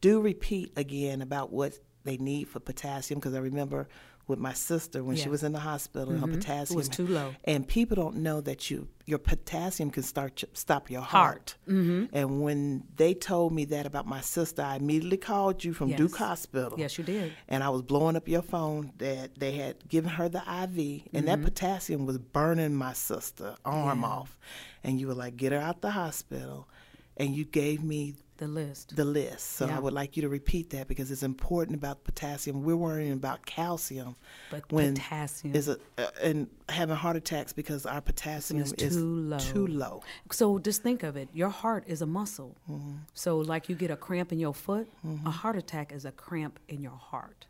Do 0.01 0.21
repeat 0.21 0.73
again 0.77 1.21
about 1.21 1.51
what 1.51 1.79
they 2.03 2.17
need 2.17 2.47
for 2.47 2.59
potassium 2.59 3.19
because 3.19 3.33
I 3.33 3.39
remember 3.39 3.87
with 4.29 4.39
my 4.39 4.53
sister 4.53 5.03
when 5.03 5.15
she 5.15 5.21
Yeah. 5.21 5.25
Mm-hmm. 5.25 5.31
was 5.31 5.43
in 5.43 5.51
the 5.53 5.59
hospital, 5.59 6.17
her 6.17 6.27
potassium 6.27 6.77
was 6.77 6.87
too 6.89 7.07
low. 7.07 7.33
and 7.45 7.67
people 7.67 7.95
don't 7.95 8.17
know 8.17 8.39
that 8.41 8.69
you 8.71 8.87
your 9.05 9.17
potassium 9.17 9.89
can 9.89 10.03
start 10.03 10.35
to 10.35 10.47
stop 10.53 10.91
your 10.91 11.01
heart. 11.01 11.55
Mm-hmm. 11.67 12.15
And 12.15 12.41
when 12.43 12.83
they 12.95 13.15
told 13.15 13.51
me 13.51 13.65
that 13.65 13.87
about 13.87 14.05
my 14.05 14.21
sister, 14.21 14.61
I 14.61 14.75
immediately 14.75 15.17
called 15.17 15.63
you 15.63 15.73
from 15.73 15.89
Yes. 15.89 15.97
Duke 15.97 16.15
Hospital. 16.17 16.75
Yes, 16.77 16.95
you 16.99 17.03
did. 17.03 17.33
And 17.47 17.63
I 17.63 17.69
was 17.69 17.81
blowing 17.81 18.15
up 18.15 18.27
your 18.27 18.43
phone 18.43 18.91
that 18.99 19.39
they 19.39 19.53
had 19.53 19.89
given 19.89 20.11
her 20.11 20.29
the 20.29 20.39
IV, 20.41 20.45
and 20.47 20.77
Mm-hmm. 20.77 21.25
that 21.25 21.41
potassium 21.43 22.05
was 22.05 22.19
burning 22.19 22.75
my 22.75 22.93
sister 22.93 23.55
arm 23.65 24.03
off. 24.03 24.37
And 24.83 24.99
you 24.99 25.07
were 25.07 25.15
like, 25.15 25.35
"Get 25.37 25.53
her 25.53 25.57
out 25.59 25.81
the 25.81 25.89
hospital," 25.91 26.67
and 27.17 27.35
you 27.35 27.45
gave 27.45 27.83
me 27.83 28.13
The 28.39 28.47
list. 28.47 28.95
the 28.95 29.03
list. 29.05 29.45
So 29.57 29.65
Yeah. 29.67 29.75
I 29.77 29.79
would 29.79 29.93
like 29.93 30.15
you 30.15 30.21
to 30.21 30.29
repeat 30.29 30.69
that 30.71 30.87
because 30.87 31.11
it's 31.11 31.23
important 31.23 31.75
about 31.77 32.03
potassium. 32.05 32.63
We're 32.63 32.75
worrying 32.77 33.11
about 33.11 33.45
calcium, 33.45 34.15
But 34.49 34.71
when 34.71 34.95
potassium. 34.95 35.53
is 35.55 35.67
a, 35.67 35.77
uh, 35.97 36.07
and 36.23 36.47
having 36.69 36.95
heart 36.95 37.17
attacks 37.17 37.51
because 37.53 37.85
our 37.85 37.99
potassium 38.01 38.61
is 38.61 38.71
is 38.73 38.95
too 38.95 39.05
low. 39.05 39.37
Too 39.39 39.67
low. 39.67 40.03
So 40.31 40.57
just 40.57 40.81
think 40.81 41.03
of 41.03 41.17
it. 41.17 41.27
Your 41.33 41.49
heart 41.49 41.83
is 41.87 42.01
a 42.01 42.05
muscle. 42.05 42.55
So 43.13 43.37
like 43.39 43.67
you 43.69 43.75
get 43.75 43.91
a 43.91 43.97
cramp 43.97 44.31
in 44.31 44.39
your 44.39 44.53
foot, 44.53 44.87
a 45.25 45.31
heart 45.31 45.57
attack 45.57 45.91
is 45.91 46.05
a 46.05 46.11
cramp 46.13 46.59
in 46.69 46.81
your 46.81 46.99
heart. 47.11 47.45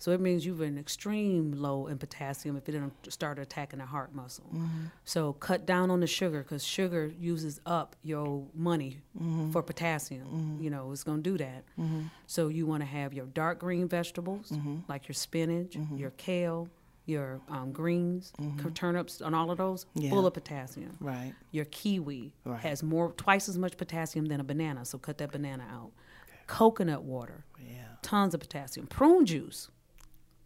So 0.00 0.12
it 0.12 0.20
means 0.20 0.46
you've 0.46 0.58
been 0.58 0.78
extreme 0.78 1.52
low 1.52 1.86
in 1.86 1.98
potassium 1.98 2.56
if 2.56 2.66
it 2.68 2.72
didn't 2.72 3.12
start 3.12 3.38
attacking 3.38 3.80
the 3.80 3.84
heart 3.84 4.14
muscle. 4.14 4.46
Mm-hmm. 4.46 4.86
So 5.04 5.34
cut 5.34 5.66
down 5.66 5.90
on 5.90 6.00
the 6.00 6.06
sugar 6.06 6.42
because 6.42 6.64
sugar 6.64 7.12
uses 7.20 7.60
up 7.66 7.94
your 8.02 8.46
money 8.54 9.02
mm-hmm. 9.14 9.50
for 9.50 9.62
potassium. 9.62 10.26
Mm-hmm. 10.26 10.64
You 10.64 10.70
know, 10.70 10.90
it's 10.90 11.04
going 11.04 11.22
to 11.22 11.30
do 11.30 11.36
that. 11.38 11.64
So 12.26 12.48
you 12.48 12.64
want 12.66 12.80
to 12.80 12.86
have 12.86 13.12
your 13.12 13.26
dark 13.26 13.58
green 13.58 13.88
vegetables 13.88 14.50
like 14.88 15.06
your 15.06 15.14
spinach, 15.14 15.76
your 15.94 16.10
kale, 16.12 16.68
your 17.04 17.40
um, 17.50 17.70
greens, 17.72 18.32
turnips, 18.72 19.20
and 19.20 19.34
all 19.34 19.50
of 19.50 19.58
those 19.58 19.84
Yeah. 19.94 20.08
full 20.10 20.26
of 20.26 20.32
potassium. 20.32 20.96
Right. 21.00 21.34
Your 21.50 21.66
kiwi 21.66 22.32
Right. 22.44 22.60
has 22.60 22.82
more, 22.82 23.12
twice 23.12 23.50
as 23.50 23.58
much 23.58 23.76
potassium 23.76 24.26
than 24.26 24.40
a 24.40 24.44
banana, 24.44 24.84
so 24.86 24.96
cut 24.96 25.18
that 25.18 25.30
banana 25.30 25.66
out. 25.70 25.92
Coconut 26.46 27.02
water, 27.02 27.44
Yeah. 27.58 27.96
tons 28.00 28.32
of 28.32 28.40
potassium. 28.40 28.86
Prune 28.86 29.26
juice, 29.26 29.68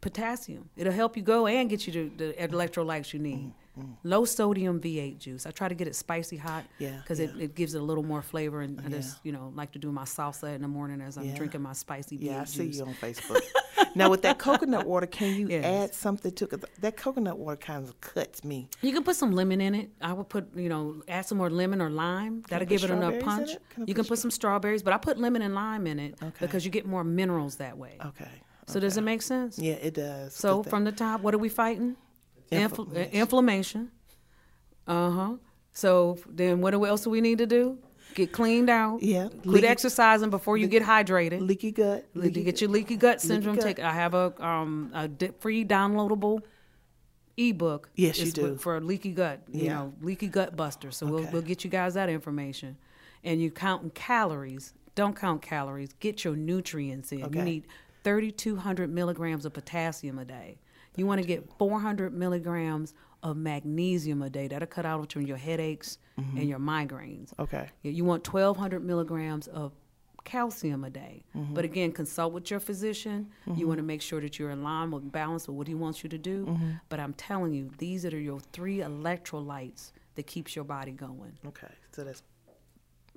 potassium. 0.05 0.69
It'll 0.77 0.93
help 0.93 1.17
you 1.17 1.23
go 1.23 1.47
and 1.47 1.69
get 1.71 1.87
you 1.87 1.93
the, 2.17 2.27
the 2.27 2.49
electrolytes 2.49 3.13
you 3.15 3.19
need. 3.19 3.53
Mm-hmm. 3.79 3.91
Low 4.05 4.25
sodium 4.25 4.79
V8 4.81 5.19
juice. 5.19 5.47
I 5.47 5.51
try 5.51 5.67
to 5.69 5.75
get 5.75 5.89
it 5.89 5.97
spicy 5.97 6.37
hot. 6.37 6.63
Yeah, 6.79 6.99
Because 6.99 7.19
yeah. 7.19 7.27
it, 7.27 7.41
it 7.41 7.55
gives 7.57 7.75
it 7.75 7.81
a 7.81 7.83
little 7.83 8.05
more 8.05 8.23
flavor, 8.23 8.61
and 8.61 8.79
I 8.81 8.85
Yeah. 8.85 8.89
just 8.99 9.19
you 9.25 9.33
know 9.33 9.53
like 9.57 9.73
to 9.73 9.81
do 9.81 9.91
my 9.91 10.05
salsa 10.05 10.55
in 10.55 10.63
the 10.63 10.69
morning 10.69 11.01
as 11.01 11.17
I'm 11.19 11.25
Yeah. 11.25 11.35
drinking 11.35 11.63
my 11.63 11.73
spicy 11.73 12.17
V8 12.19 12.23
Yeah, 12.23 12.41
I 12.43 12.45
see 12.45 12.67
you 12.67 12.85
on 12.85 12.95
Facebook. 12.95 13.41
now 13.97 14.11
with 14.11 14.23
that 14.23 14.39
coconut 14.39 14.87
water, 14.87 15.07
can 15.09 15.35
you 15.35 15.49
Yes. 15.55 15.65
add 15.65 15.95
something 15.95 16.31
to 16.33 16.45
it? 16.53 16.65
That 16.83 16.97
coconut 16.97 17.37
water 17.39 17.57
kind 17.57 17.83
of 17.85 18.01
cuts 18.01 18.45
me. 18.45 18.69
You 18.81 18.93
can 18.93 19.03
put 19.03 19.17
some 19.17 19.33
lemon 19.33 19.61
in 19.61 19.75
it. 19.75 19.91
I 20.01 20.13
would 20.13 20.29
put, 20.29 20.45
you 20.55 20.69
know, 20.69 21.03
add 21.09 21.27
some 21.27 21.39
more 21.39 21.51
lemon 21.51 21.81
or 21.83 21.91
lime. 21.91 22.43
That'll 22.49 22.69
give 22.69 22.85
it 22.85 22.91
in 22.91 23.01
punch. 23.23 23.51
it? 23.51 23.63
Can 23.71 23.87
You 23.89 23.95
put 23.95 24.03
can 24.03 24.05
put 24.11 24.19
some 24.21 24.31
strawberries, 24.31 24.85
but 24.85 24.93
I 24.93 24.99
put 24.99 25.19
lemon 25.19 25.43
and 25.43 25.53
lime 25.55 25.89
in 25.89 25.99
it 25.99 26.15
Okay. 26.23 26.33
because 26.47 26.65
you 26.65 26.71
get 26.71 26.87
more 26.87 27.03
minerals 27.03 27.57
that 27.57 27.77
way. 27.77 27.95
Okay. 28.11 28.31
So 28.67 28.81
does 28.81 28.97
it 28.97 29.03
make 29.03 29.23
sense? 29.23 29.59
Yeah, 29.59 29.75
it 29.75 29.95
does. 29.95 30.35
So 30.35 30.63
from 30.63 30.85
the 30.85 30.93
top, 30.93 31.21
what 31.21 31.35
are 31.35 31.39
we 31.39 31.49
fighting? 31.49 31.97
Inflammation. 32.51 32.97
uh, 33.11 33.11
inflammation. 33.13 33.91
Uh 34.87 35.11
huh. 35.11 35.33
So 35.73 36.19
then, 36.29 36.61
what 36.61 36.73
else 36.75 37.03
do 37.05 37.11
we 37.11 37.21
need 37.21 37.39
to 37.39 37.47
do? 37.47 37.79
Get 38.15 38.31
cleaned 38.33 38.71
out. 38.71 39.03
Yeah, 39.03 39.29
Quit 39.29 39.47
leaky- 39.47 39.67
exercising 39.67 40.31
before 40.31 40.57
you 40.57 40.69
get 40.69 40.83
hydrated. 40.85 41.41
leaky 41.41 41.73
gut. 41.73 42.07
Leaky 42.15 42.43
get 42.45 42.53
gut. 42.55 42.61
your 42.61 42.71
leaky 42.71 42.97
gut 42.97 43.21
syndrome. 43.21 43.57
gut. 43.57 43.65
Take. 43.65 43.79
I 43.81 43.93
have 43.93 44.15
a 44.15 44.33
um 44.45 44.91
a 44.95 45.09
free 45.41 45.65
downloadable 45.65 46.41
ebook. 47.37 47.91
Yes, 47.97 48.19
you 48.21 48.31
do. 48.31 48.57
for- 48.57 48.81
leaky 48.81 49.13
gut. 49.13 49.41
You 49.51 49.65
Yeah. 49.65 49.75
know, 49.75 49.95
leaky 50.01 50.29
gut 50.29 50.55
buster. 50.57 50.91
So 50.93 51.07
we'll 51.07 51.29
we'll 51.33 51.43
get 51.43 51.65
you 51.65 51.71
guys 51.71 51.95
that 51.95 52.09
information, 52.09 52.77
and 53.25 53.41
you 53.43 53.51
counting 53.51 53.91
calories. 53.91 54.75
Don't 54.95 55.17
count 55.17 55.43
calories. 55.43 55.93
Get 55.99 56.23
your 56.23 56.37
nutrients 56.37 57.11
in. 57.11 57.25
Okay. 57.25 57.39
You 57.41 57.45
need 57.45 57.65
3,200 58.05 58.91
milligrams 58.91 59.45
of 59.45 59.53
potassium 59.53 60.19
a 60.19 60.25
day. 60.25 60.59
You 60.97 61.07
want 61.07 61.21
to 61.21 61.27
get 61.27 61.49
400 61.59 62.13
milligrams 62.15 62.95
of 63.23 63.37
magnesium 63.37 64.23
a 64.23 64.31
day. 64.31 64.47
That'll 64.47 64.69
cut 64.69 64.87
out 64.87 65.13
from 65.13 65.23
your 65.23 65.37
headaches 65.39 65.99
Mm-hmm. 66.17 66.37
and 66.39 66.49
your 66.49 66.61
migraines. 66.61 67.33
Okay. 67.41 67.69
You 67.83 68.05
want 68.05 68.33
1,200 68.33 68.85
milligrams 68.85 69.49
of 69.49 69.73
calcium 70.25 70.85
a 70.85 70.91
day. 70.91 71.25
Mm-hmm. 71.37 71.55
But 71.55 71.65
again, 71.65 71.91
consult 71.91 72.33
with 72.33 72.49
your 72.53 72.61
physician. 72.61 73.31
You 73.57 73.67
want 73.67 73.79
to 73.79 73.83
make 73.83 74.01
sure 74.01 74.21
that 74.21 74.39
you're 74.39 74.53
in 74.53 74.63
line 74.63 74.93
with 74.93 75.11
balance 75.11 75.49
with 75.49 75.57
what 75.57 75.67
he 75.67 75.75
wants 75.75 76.05
you 76.05 76.09
to 76.11 76.17
do. 76.19 76.47
Mm-hmm. 76.47 76.71
But 76.89 77.01
I'm 77.01 77.15
telling 77.15 77.53
you, 77.53 77.69
these 77.79 78.05
are 78.07 78.17
your 78.17 78.39
three 78.53 78.79
electrolytes 78.79 79.91
that 80.15 80.29
keeps 80.29 80.55
your 80.55 80.65
body 80.65 80.93
going. 80.93 81.33
Okay. 81.49 81.67
So 81.91 82.05
that's 82.05 82.23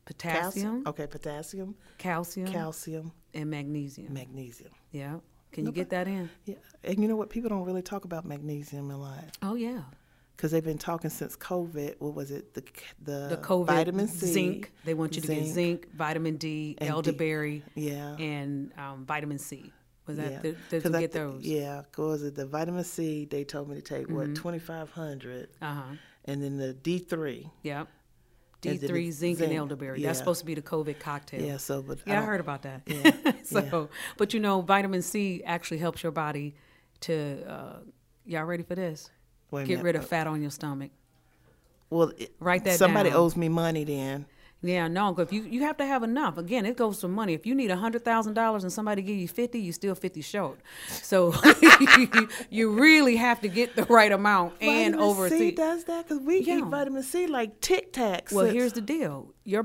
Potassium, 0.06 0.84
Okay, 0.88 1.06
potassium, 1.06 1.76
calcium, 1.98 2.48
calcium, 2.48 3.12
and 3.36 3.50
magnesium. 3.52 4.12
magnesium. 4.14 4.72
Yeah. 4.92 5.18
Can 5.52 5.66
you 5.66 5.72
get 5.72 5.90
that 5.92 6.08
in? 6.08 6.30
Yeah, 6.46 6.56
and 6.84 7.00
you 7.02 7.08
know 7.08 7.16
what? 7.16 7.30
People 7.30 7.50
don't 7.50 7.64
really 7.64 7.82
talk 7.82 8.06
about 8.06 8.26
magnesium 8.26 8.92
a 8.92 8.98
lot 8.98 9.24
Oh 9.42 9.56
yeah. 9.56 9.82
because 10.36 10.52
they've 10.52 10.64
been 10.64 10.78
talking 10.78 11.10
since 11.10 11.36
COVID. 11.38 11.96
What 12.00 12.14
was 12.14 12.32
it? 12.32 12.54
The 12.54 12.64
the, 13.04 13.28
The 13.36 13.38
COVID 13.42 13.66
vitamin 13.68 14.08
C, 14.08 14.26
zinc. 14.28 14.72
They 14.86 14.94
want 14.94 15.16
you 15.16 15.22
to 15.22 15.34
get 15.36 15.46
zinc, 15.46 15.88
vitamin 15.96 16.36
D, 16.38 16.76
and 16.80 16.88
D. 16.90 16.92
elderberry, 16.94 17.64
Yeah. 17.76 18.16
and 18.18 18.72
um, 18.78 19.06
vitamin 19.06 19.40
C. 19.40 19.72
Was 20.06 20.18
that 20.18 20.32
yeah. 20.46 20.52
'Cause 20.70 20.84
you 20.86 20.96
I 20.96 21.00
get 21.02 21.12
those? 21.12 21.44
Yeah, 21.44 21.82
cause 21.92 22.24
it 22.24 22.36
the 22.36 22.46
vitamin 22.46 22.84
C 22.84 23.26
they 23.26 23.44
told 23.44 23.70
me 23.70 23.76
to 23.76 23.82
take 23.82 24.08
Mm-hmm. 24.08 24.16
what 24.16 24.36
twenty 24.36 24.60
five 24.60 24.92
hundred, 24.92 25.50
Uh 25.62 25.74
huh. 25.74 25.82
and 26.26 26.44
then 26.44 26.58
the 26.58 26.74
D 26.74 27.00
three. 27.00 27.50
Yep. 27.64 27.88
And 28.68 28.80
then 28.80 28.90
D3, 28.90 29.08
it's 29.08 29.18
zinc, 29.18 29.40
and 29.42 29.54
elderberry. 29.54 30.00
yeah. 30.02 30.08
That's 30.08 30.20
supposed 30.20 30.40
to 30.42 30.46
be 30.46 30.54
the 30.56 30.62
COVID 30.62 31.00
cocktail. 31.00 31.42
Yeah, 31.42 31.58
so 31.58 31.82
but 31.82 32.00
Yeah, 32.06 32.14
I, 32.14 32.16
don't- 32.18 32.26
heard 32.26 32.40
about 32.40 32.62
that. 32.64 32.82
Yeah, 32.86 33.32
so, 33.44 33.90
but 34.18 34.34
you 34.34 34.40
know, 34.40 34.62
vitamin 34.62 35.02
C 35.02 35.42
actually 35.46 35.78
helps 35.80 36.04
your 36.04 36.12
body 36.12 36.56
to. 37.02 37.44
Uh, 37.52 37.80
y'all 38.26 38.44
ready 38.46 38.64
for 38.64 38.76
this? 38.76 39.10
Wait 39.52 39.66
Get 39.68 39.76
minute. 39.78 39.84
rid 39.86 39.96
of 39.96 40.08
fat 40.08 40.28
on 40.28 40.42
your 40.42 40.52
stomach. 40.52 40.92
Well, 41.90 42.12
it, 42.18 42.34
Write 42.40 42.66
that 42.66 42.78
somebody 42.78 43.10
down. 43.12 43.20
owes 43.20 43.38
me 43.38 43.48
money 43.50 43.84
then. 43.86 44.26
Yeah, 44.68 44.88
no, 44.88 45.16
if 45.20 45.32
you 45.32 45.44
you 45.44 45.62
have 45.62 45.78
to 45.78 45.86
have 45.86 46.04
enough. 46.04 46.38
Again, 46.38 46.66
it 46.66 46.76
goes 46.78 47.02
for 47.02 47.08
money. 47.08 47.34
If 47.34 47.46
you 47.46 47.56
need 47.56 47.72
a 47.72 47.78
hundred 47.78 48.04
thousand 48.04 48.34
dollars 48.34 48.64
and 48.64 48.72
somebody 48.74 49.02
give 49.02 49.18
you 49.18 49.28
fifty, 49.28 49.60
you 49.60 49.72
still 49.72 49.96
fifty 49.96 50.22
short. 50.22 50.60
So 50.88 51.34
you 52.50 52.72
really 52.72 53.16
have 53.16 53.42
to 53.42 53.48
get 53.48 53.76
the 53.76 53.84
right 53.86 54.12
amount 54.12 54.54
and 54.62 54.94
vitamin 54.96 55.00
over. 55.00 55.30
C 55.30 55.52
does 55.52 55.84
that 55.86 56.08
because 56.08 56.24
we 56.24 56.40
Yeah. 56.42 56.60
eat 56.60 56.66
vitamin 56.66 57.04
C 57.04 57.28
like 57.28 57.62
Tic 57.62 57.94
Tacs. 57.94 58.32
Well, 58.32 58.46
here's 58.46 58.74
the 58.74 58.82
deal: 58.82 59.34
your 59.44 59.64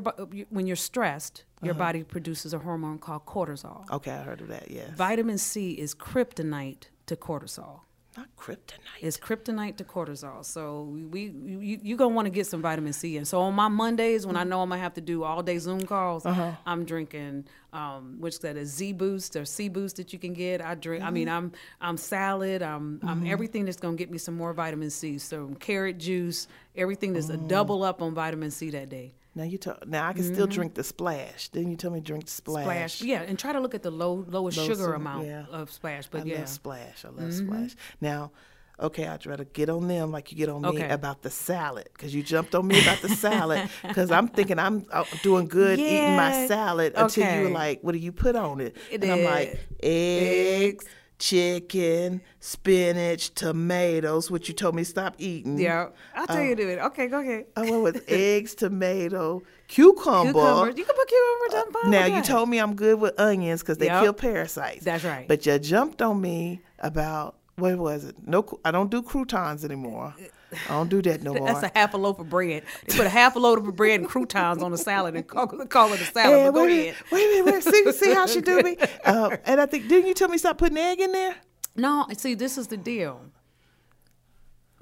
when 0.51 0.67
you're 0.67 0.77
stressed, 0.77 1.45
Uh-huh. 1.57 1.67
your 1.67 1.75
body 1.75 2.03
produces 2.05 2.53
a 2.55 2.59
hormone 2.59 2.99
called 2.99 3.25
cortisol. 3.27 3.89
okay, 3.91 4.13
I 4.13 4.23
heard 4.23 4.41
of 4.41 4.49
that. 4.49 4.71
Yes, 4.71 4.91
Vitamin 4.97 5.39
C 5.39 5.73
is 5.73 5.95
kryptonite 5.95 6.85
to 7.07 7.17
cortisol. 7.17 7.81
Not 8.17 8.27
kryptonite. 8.37 9.01
It's 9.01 9.17
kryptonite 9.17 9.77
to 9.79 9.85
cortisol. 9.85 10.45
So 10.45 10.83
we 11.11 11.23
you 11.25 11.79
you 11.83 11.97
gonna 11.97 12.15
want 12.15 12.27
to 12.27 12.31
get 12.31 12.47
some 12.47 12.61
vitamin 12.63 12.93
C 12.93 13.17
And 13.17 13.27
So 13.27 13.41
on 13.41 13.55
my 13.55 13.69
Mondays 13.69 14.27
when 14.27 14.37
I 14.37 14.45
know 14.45 14.61
I'm 14.61 14.69
gonna 14.69 14.81
have 14.83 14.95
to 14.95 15.01
do 15.01 15.25
all 15.25 15.43
day 15.43 15.59
Zoom 15.59 15.87
calls, 15.87 16.27
Uh-huh. 16.27 16.53
I'm 16.67 16.85
drinking 16.85 17.47
um, 17.73 18.17
which 18.21 18.41
that 18.41 18.57
is 18.59 18.69
Z 18.71 18.93
Boost 18.93 19.35
or 19.37 19.45
C 19.47 19.69
Boost 19.71 19.97
that 19.97 20.13
you 20.13 20.19
can 20.19 20.35
get. 20.35 20.61
I 20.61 20.75
drink. 20.75 21.03
I 21.03 21.11
mean 21.11 21.29
Mm-hmm. 21.29 21.37
I'm 21.37 21.53
I'm 21.81 21.97
salad. 21.97 22.63
I'm 22.63 23.01
I'm 23.03 23.27
everything 23.27 23.65
that's 23.65 23.79
gonna 23.81 23.97
get 23.97 24.11
me 24.11 24.19
some 24.19 24.37
more 24.37 24.53
vitamin 24.53 24.91
C. 24.91 25.19
So 25.19 25.49
carrot 25.59 25.99
juice, 25.99 26.49
everything 26.77 27.15
that's 27.15 27.31
a 27.31 27.37
Mm. 27.39 27.49
double 27.49 27.83
up 27.83 28.03
on 28.03 28.15
vitamin 28.15 28.51
C 28.51 28.71
that 28.71 28.89
day. 28.89 29.15
Now 29.35 29.45
you 29.45 29.57
talk. 29.59 29.87
Now 29.87 30.07
I 30.09 30.13
can 30.13 30.25
still 30.25 30.47
drink 30.47 30.75
the 30.75 30.85
splash. 30.85 31.49
Then 31.49 31.71
you 31.71 31.77
tell 31.77 31.91
me 31.91 32.01
drink 32.01 32.27
the 32.27 32.31
splash. 32.31 32.67
Mm-hmm. 32.67 32.89
Splash, 32.89 33.03
yeah, 33.03 33.23
and 33.23 33.39
try 33.39 33.53
to 33.53 33.61
look 33.61 33.75
at 33.75 33.83
the 33.83 33.91
low 33.91 34.25
lowest 34.29 34.59
Low 34.59 34.65
sugar 34.65 34.75
sugar, 34.83 34.95
amount 34.95 35.27
yeah. 35.27 35.45
of 35.51 35.71
splash. 35.71 36.07
But 36.09 36.23
I 36.23 36.25
yeah, 36.25 36.33
Mm-hmm. 36.35 36.41
love 36.43 36.49
splash. 36.51 37.05
I 37.05 37.09
love 37.09 37.33
splash. 37.33 37.75
Now, 38.01 38.33
okay, 38.79 39.07
I'd 39.07 39.25
rather 39.25 39.45
get 39.45 39.71
on 39.71 39.89
them 39.89 40.11
like 40.13 40.33
you 40.33 40.37
get 40.39 40.49
on 40.51 40.61
me 40.63 40.83
about 40.83 41.23
the 41.23 41.31
salad 41.31 41.89
because 41.95 42.15
you 42.15 42.23
jumped 42.23 42.55
on 42.55 42.67
me 42.67 42.79
about 42.83 43.01
the 43.01 43.09
salad 43.09 43.69
because 43.89 44.11
I'm 44.11 44.29
thinking 44.29 44.59
I'm 44.59 44.85
uh, 44.93 45.05
doing 45.23 45.47
good 45.49 45.79
eating 45.79 46.17
my 46.17 46.31
Yeah, 46.33 46.47
salad 46.49 46.93
until 46.97 47.35
you 47.35 47.43
were 47.45 47.51
like, 47.51 47.81
"What 47.83 47.93
do 47.93 47.99
you 47.99 48.13
put 48.13 48.37
on 48.37 48.61
it?" 48.61 48.77
It 48.91 49.03
and 49.03 49.13
I'm 49.13 49.19
is 49.21 49.25
like, 49.25 49.61
eggs. 49.83 50.85
Chicken, 51.23 52.21
spinach, 52.41 53.33
tomatoes, 53.35 54.29
which 54.29 54.49
you 54.49 54.55
told 54.55 54.75
me 54.75 54.83
stop 54.83 55.15
eating. 55.19 55.57
yeah. 55.57 55.91
I'll 56.17 56.27
tell 56.27 56.43
you 56.43 56.53
uh, 56.53 56.57
to 56.57 56.63
do 56.63 56.69
it. 56.69 56.79
Okay, 56.81 57.07
go 57.07 57.21
ahead. 57.21 57.47
I 57.57 57.63
went 57.63 57.83
with 57.85 58.05
eggs, 58.09 58.57
tomato, 58.57 59.41
cucumber. 59.69 60.33
Cucumbers. 60.33 60.77
You 60.77 60.85
can 60.85 60.97
put 60.97 61.09
cucumbers. 61.09 61.83
I'm 61.85 61.91
Now 61.93 62.07
you 62.07 62.15
that. 62.17 62.25
told 62.25 62.49
me 62.49 62.59
I'm 62.59 62.75
good 62.75 63.01
with 63.01 63.19
onions 63.21 63.63
because 63.63 63.79
they 63.79 63.87
Yep. 63.87 64.03
kill 64.03 64.13
parasites. 64.15 64.85
That's 64.85 65.05
right. 65.05 65.29
But 65.29 65.47
you 65.47 65.57
jumped 65.61 66.03
on 66.03 66.21
me 66.21 66.61
about 66.81 67.37
what 67.55 67.79
was 67.79 68.05
it? 68.05 68.17
No, 68.27 68.45
I 68.65 68.73
don't 68.73 68.91
do 68.91 69.01
croutons 69.01 69.65
anymore. 69.65 70.15
Uh, 70.19 70.25
I 70.69 70.73
don't 70.73 70.89
do 70.89 71.03
that 71.03 71.23
no 71.23 71.35
more. 71.35 71.47
That's 71.47 71.63
a 71.63 71.71
half 71.75 71.95
a 71.95 71.97
loaf 71.97 72.19
of 72.19 72.29
bread. 72.29 72.65
They 72.87 72.97
put 72.97 73.07
a 73.07 73.11
half 73.11 73.37
a 73.37 73.39
loaf 73.39 73.67
of 73.67 73.77
bread 73.77 74.01
and 74.01 74.09
croutons 74.09 74.63
on 74.63 74.73
a 74.73 74.79
salad 74.79 75.15
and 75.15 75.27
call, 75.27 75.47
call 75.47 75.93
it 75.93 76.01
a 76.01 76.05
salad. 76.05 76.39
Hey, 76.39 76.45
but 76.47 76.53
go 76.53 76.65
wait, 76.65 76.71
a 76.71 76.91
ahead. 76.91 76.95
minute, 77.11 77.13
wait 77.13 77.41
a 77.41 77.45
minute, 77.45 77.65
wait. 77.65 77.75
See, 77.75 77.93
see 77.93 78.15
how 78.15 78.27
she 78.27 78.41
do 78.41 78.63
me? 78.63 78.77
Um, 79.05 79.37
and 79.45 79.61
I 79.61 79.67
think 79.67 79.89
didn't 79.89 80.09
you 80.09 80.15
tell 80.15 80.29
me 80.29 80.39
stop 80.39 80.59
putting 80.59 80.79
egg 80.79 81.01
in 81.01 81.13
there? 81.13 81.37
No, 81.75 82.07
see, 82.17 82.35
this 82.35 82.59
is 82.59 82.67
the 82.67 82.77
deal. 82.77 83.21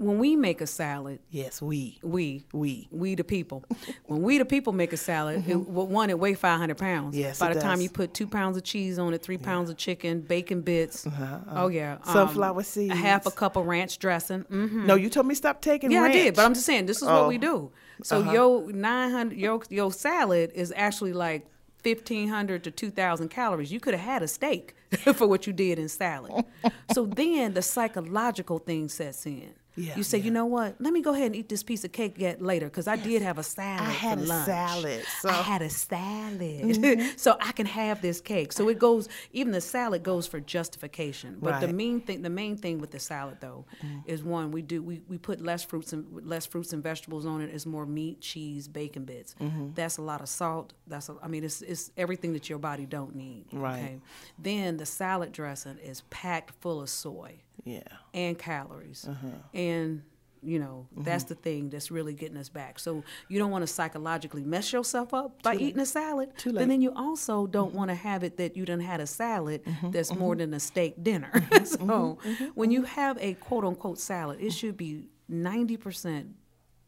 When 0.00 0.18
we 0.18 0.34
make 0.34 0.62
a 0.62 0.66
salad, 0.66 1.18
Yes, 1.30 1.60
we, 1.60 1.98
we, 2.02 2.46
we. 2.54 2.88
we 2.90 3.14
the 3.14 3.22
people. 3.22 3.64
when 4.06 4.22
we 4.22 4.38
the 4.38 4.46
people 4.46 4.72
make 4.72 4.94
a 4.94 4.96
salad, 4.96 5.44
it, 5.46 5.54
well, 5.56 5.86
one 5.86 6.08
it 6.08 6.18
weigh 6.18 6.32
five 6.32 6.58
hundred 6.58 6.78
pounds. 6.78 7.14
Mm-hmm. 7.14 7.20
Yes, 7.24 7.38
By 7.38 7.50
it 7.50 7.54
the 7.54 7.60
time 7.60 7.82
you 7.82 7.90
put 7.90 8.14
two 8.14 8.26
pounds 8.26 8.56
of 8.56 8.64
cheese 8.64 8.98
on 8.98 9.12
it, 9.12 9.22
three 9.22 9.36
pounds 9.36 9.68
of 9.68 9.76
chicken, 9.76 10.22
bacon 10.22 10.62
bits. 10.62 11.06
Oh 11.50 11.68
yeah, 11.68 11.92
um, 11.92 11.98
Uh-huh, 12.02 12.12
Sunflower 12.12 12.64
A 12.78 12.94
half 12.94 13.26
a 13.26 13.30
cup 13.30 13.56
of 13.56 13.66
ranch 13.66 13.98
dressing. 13.98 14.40
hmm 14.48 14.86
No, 14.86 14.94
you 14.94 15.10
told 15.10 15.26
me 15.26 15.34
stop 15.34 15.60
taking. 15.60 15.90
Yeah, 15.90 16.00
ranch. 16.04 16.16
I 16.16 16.18
did, 16.22 16.34
but 16.34 16.46
I'm 16.46 16.54
just 16.54 16.64
saying 16.64 16.86
this 16.86 17.02
is 17.02 17.08
what 17.08 17.28
we 17.28 17.36
Oh. 17.36 17.38
do. 17.38 17.70
So 18.02 18.22
your 18.32 18.72
900 18.72 19.36
your 19.38 19.60
your 19.68 19.92
salad 19.92 20.50
is 20.54 20.72
actually 20.74 21.12
like 21.12 21.46
1500 21.84 22.64
to 22.64 22.70
2000 22.70 23.28
calories. 23.28 23.70
You 23.70 23.80
could 23.80 23.92
have 23.92 24.02
had 24.02 24.22
a 24.22 24.28
steak 24.28 24.74
for 25.14 25.26
what 25.26 25.46
you 25.46 25.52
did 25.52 25.78
in 25.78 25.90
salad. 25.90 26.46
so 26.90 27.04
then 27.04 27.52
the 27.52 27.60
psychological 27.60 28.58
thing 28.58 28.88
sets 28.88 29.26
in. 29.26 29.52
Yeah, 29.76 29.96
you 29.96 30.02
say, 30.02 30.18
yeah. 30.18 30.24
you 30.24 30.30
know 30.30 30.46
what? 30.46 30.76
Let 30.80 30.92
me 30.92 31.00
go 31.00 31.14
ahead 31.14 31.26
and 31.26 31.36
eat 31.36 31.48
this 31.48 31.62
piece 31.62 31.84
of 31.84 31.92
cake 31.92 32.14
yet 32.16 32.42
later 32.42 32.66
because 32.66 32.88
I 32.88 32.96
did 32.96 33.22
have 33.22 33.38
a 33.38 33.42
salad. 33.42 33.88
I 33.88 33.90
had 33.90 34.18
a 34.18 34.22
lunch. 34.22 34.46
salad, 34.46 35.04
so- 35.20 35.28
I 35.28 35.32
had 35.32 35.62
a 35.62 35.70
salad, 35.70 36.40
mm-hmm. 36.40 37.16
so 37.16 37.36
I 37.40 37.52
can 37.52 37.66
have 37.66 38.02
this 38.02 38.20
cake. 38.20 38.52
So 38.52 38.68
it 38.68 38.78
goes. 38.78 39.08
Even 39.32 39.52
the 39.52 39.60
salad 39.60 40.02
goes 40.02 40.26
for 40.26 40.40
justification. 40.40 41.38
But 41.40 41.60
the 41.60 41.72
main 41.72 42.00
thing, 42.00 42.22
the 42.22 42.30
main 42.30 42.56
thing 42.56 42.78
with 42.78 42.90
the 42.90 42.98
salad 42.98 43.38
though, 43.40 43.64
mm-hmm. 43.82 43.98
is 44.06 44.22
one 44.22 44.50
we 44.50 44.62
do 44.62 44.82
we, 44.82 45.02
we 45.08 45.18
put 45.18 45.40
less 45.40 45.64
fruits 45.64 45.92
and 45.92 46.06
less 46.26 46.46
fruits 46.46 46.72
and 46.72 46.82
vegetables 46.82 47.26
on 47.26 47.40
it. 47.40 47.50
It's 47.52 47.66
more 47.66 47.86
meat, 47.86 48.20
cheese, 48.20 48.68
bacon 48.68 49.04
bits. 49.04 49.34
Mm-hmm. 49.40 49.70
That's 49.74 49.98
a 49.98 50.02
lot 50.02 50.20
of 50.20 50.28
salt. 50.28 50.72
That's 50.86 51.08
a, 51.08 51.16
I 51.22 51.28
mean 51.28 51.44
it's 51.44 51.62
it's 51.62 51.90
everything 51.96 52.32
that 52.32 52.48
your 52.48 52.58
body 52.58 52.86
don't 52.86 53.14
need. 53.14 53.46
Right. 53.52 53.78
Okay. 53.78 53.98
Then 54.38 54.76
the 54.76 54.86
salad 54.86 55.32
dressing 55.32 55.78
is 55.78 56.02
packed 56.10 56.52
full 56.60 56.80
of 56.80 56.88
soy 56.88 57.40
Yeah. 57.64 57.82
and 58.14 58.38
calories. 58.38 59.06
Uh-huh. 59.08 59.28
And 59.54 60.02
you 60.42 60.58
know, 60.58 60.86
mm-hmm. 60.92 61.02
that's 61.04 61.24
Mm-hmm. 61.24 61.34
the 61.34 61.40
thing 61.40 61.70
that's 61.70 61.90
really 61.90 62.14
getting 62.14 62.36
us 62.36 62.48
back. 62.48 62.78
So 62.78 63.04
you 63.28 63.38
don't 63.38 63.50
want 63.50 63.62
to 63.62 63.66
psychologically 63.66 64.42
mess 64.42 64.72
yourself 64.72 65.12
up 65.12 65.42
by 65.42 65.54
eating 65.56 65.80
a 65.80 65.86
salad. 65.86 66.30
Too 66.38 66.52
But 66.52 66.60
late. 66.60 66.68
then 66.68 66.80
you 66.80 66.92
also 66.96 67.46
don't 67.46 67.74
want 67.74 67.90
to 67.90 67.94
have 67.94 68.24
it 68.24 68.38
that 68.38 68.56
you 68.56 68.64
done 68.64 68.80
had 68.80 69.00
a 69.00 69.06
salad 69.06 69.64
mm-hmm. 69.64 69.90
that's 69.90 70.10
mm-hmm. 70.10 70.20
more 70.20 70.36
than 70.36 70.54
a 70.54 70.60
steak 70.60 71.02
dinner. 71.02 71.30
so 71.64 72.18
when 72.54 72.70
you 72.70 72.84
have 72.84 73.18
a 73.20 73.34
quote 73.34 73.64
unquote 73.64 73.98
salad, 73.98 74.40
it 74.40 74.52
should 74.52 74.76
be 74.76 75.08
90% 75.30 76.30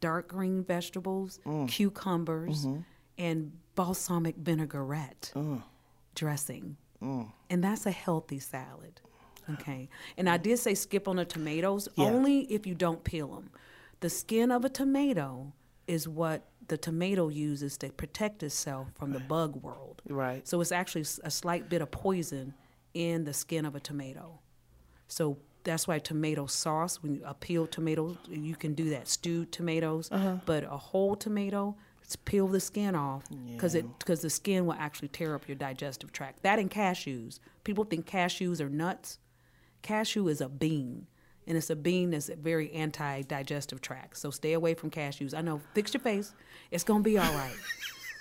dark 0.00 0.28
green 0.28 0.64
vegetables, 0.64 1.38
mm. 1.46 1.68
cucumbers, 1.68 2.66
and 3.18 3.52
balsamic 3.74 4.36
vinaigrette 4.36 5.32
mm. 5.34 5.62
dressing. 6.14 6.76
Mm. 7.02 7.30
And 7.50 7.62
that's 7.64 7.86
a 7.86 7.90
healthy 7.90 8.38
salad. 8.38 9.00
Okay. 9.50 9.88
And 10.16 10.28
I 10.28 10.36
did 10.36 10.58
say 10.58 10.74
skip 10.74 11.08
on 11.08 11.16
the 11.16 11.24
tomatoes 11.24 11.88
Yeah. 11.96 12.06
only 12.06 12.40
if 12.52 12.66
you 12.66 12.74
don't 12.74 13.02
peel 13.04 13.28
them. 13.28 13.50
The 14.00 14.10
skin 14.10 14.50
of 14.50 14.64
a 14.64 14.68
tomato 14.68 15.52
is 15.86 16.08
what 16.08 16.48
the 16.68 16.76
tomato 16.78 17.28
uses 17.28 17.76
to 17.78 17.90
protect 17.90 18.42
itself 18.42 18.88
from 18.98 19.12
the 19.12 19.20
bug 19.20 19.56
world. 19.62 20.00
Right. 20.08 20.46
So 20.46 20.60
it's 20.60 20.72
actually 20.72 21.04
a 21.24 21.30
slight 21.30 21.68
bit 21.68 21.82
of 21.82 21.90
poison 21.90 22.54
in 22.94 23.24
the 23.24 23.32
skin 23.34 23.64
of 23.66 23.74
a 23.74 23.80
tomato. 23.80 24.38
So 25.08 25.38
that's 25.64 25.86
why 25.86 25.98
tomato 25.98 26.46
sauce, 26.46 27.02
when 27.02 27.14
you 27.16 27.22
peel 27.40 27.66
tomatoes, 27.66 28.16
you 28.28 28.56
can 28.56 28.74
do 28.74 28.90
that. 28.90 29.08
Stewed 29.08 29.52
tomatoes, 29.52 30.08
Uh-huh. 30.10 30.38
but 30.46 30.64
a 30.64 30.76
whole 30.76 31.14
tomato, 31.16 31.76
peel 32.26 32.46
the 32.46 32.60
skin 32.60 32.94
off 32.94 33.24
because 33.46 33.74
it 33.74 33.86
because 33.98 34.20
the 34.20 34.28
skin 34.28 34.66
will 34.66 34.74
actually 34.74 35.08
tear 35.08 35.34
up 35.34 35.48
your 35.48 35.54
digestive 35.54 36.12
tract. 36.12 36.42
That 36.42 36.58
and 36.58 36.70
cashews. 36.70 37.38
People 37.64 37.84
think 37.84 38.06
cashews 38.06 38.60
are 38.60 38.68
nuts. 38.68 39.18
Cashew 39.82 40.28
is 40.28 40.40
a 40.40 40.48
bean, 40.48 41.06
and 41.46 41.56
it's 41.56 41.70
a 41.70 41.76
bean 41.76 42.10
that's 42.10 42.28
very 42.28 42.72
anti-digestive 42.72 43.80
tract. 43.80 44.16
So 44.16 44.30
stay 44.30 44.52
away 44.52 44.74
from 44.74 44.90
cashews. 44.90 45.36
I 45.36 45.40
know. 45.40 45.60
Fix 45.74 45.92
your 45.92 46.00
face. 46.00 46.32
It's 46.70 46.84
gonna 46.84 47.02
be 47.02 47.18
all 47.18 47.32
right. 47.34 47.54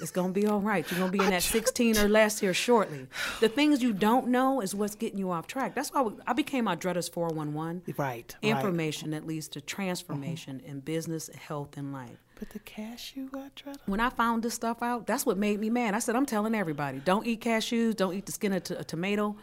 It's 0.01 0.11
gonna 0.11 0.33
be 0.33 0.47
all 0.47 0.59
right. 0.59 0.89
You're 0.89 0.99
gonna 0.99 1.11
be 1.11 1.23
in 1.23 1.29
that 1.29 1.43
16 1.43 1.97
or 1.99 2.09
less 2.09 2.39
here 2.39 2.53
shortly. 2.53 3.07
The 3.39 3.47
things 3.47 3.83
you 3.83 3.93
don't 3.93 4.29
know 4.29 4.59
is 4.59 4.73
what's 4.73 4.95
getting 4.95 5.19
you 5.19 5.29
off 5.29 5.45
track. 5.45 5.75
That's 5.75 5.93
why 5.93 6.09
I 6.25 6.33
became 6.33 6.65
Audretta's 6.65 7.07
411. 7.07 7.83
Right. 7.85 7.97
right. 7.97 8.35
Information 8.41 9.11
that 9.11 9.27
leads 9.27 9.47
to 9.49 9.61
transformation 9.61 10.59
uh-huh. 10.63 10.71
in 10.71 10.79
business, 10.79 11.29
health, 11.35 11.77
and 11.77 11.93
life. 11.93 12.17
But 12.39 12.49
the 12.49 12.59
cashew, 12.59 13.29
uh, 13.35 13.37
Audretta? 13.37 13.77
When 13.85 13.99
I 13.99 14.09
found 14.09 14.41
this 14.41 14.55
stuff 14.55 14.81
out, 14.81 15.05
that's 15.05 15.27
what 15.27 15.37
made 15.37 15.59
me 15.59 15.69
mad. 15.69 15.93
I 15.93 15.99
said, 15.99 16.15
I'm 16.15 16.25
telling 16.25 16.55
everybody, 16.55 16.97
don't 16.97 17.27
eat 17.27 17.39
cashews, 17.39 17.95
don't 17.95 18.15
eat 18.15 18.25
the 18.25 18.31
skin 18.31 18.53
of 18.53 18.63
t- 18.63 18.73
a 18.73 18.83
tomato. 18.83 19.35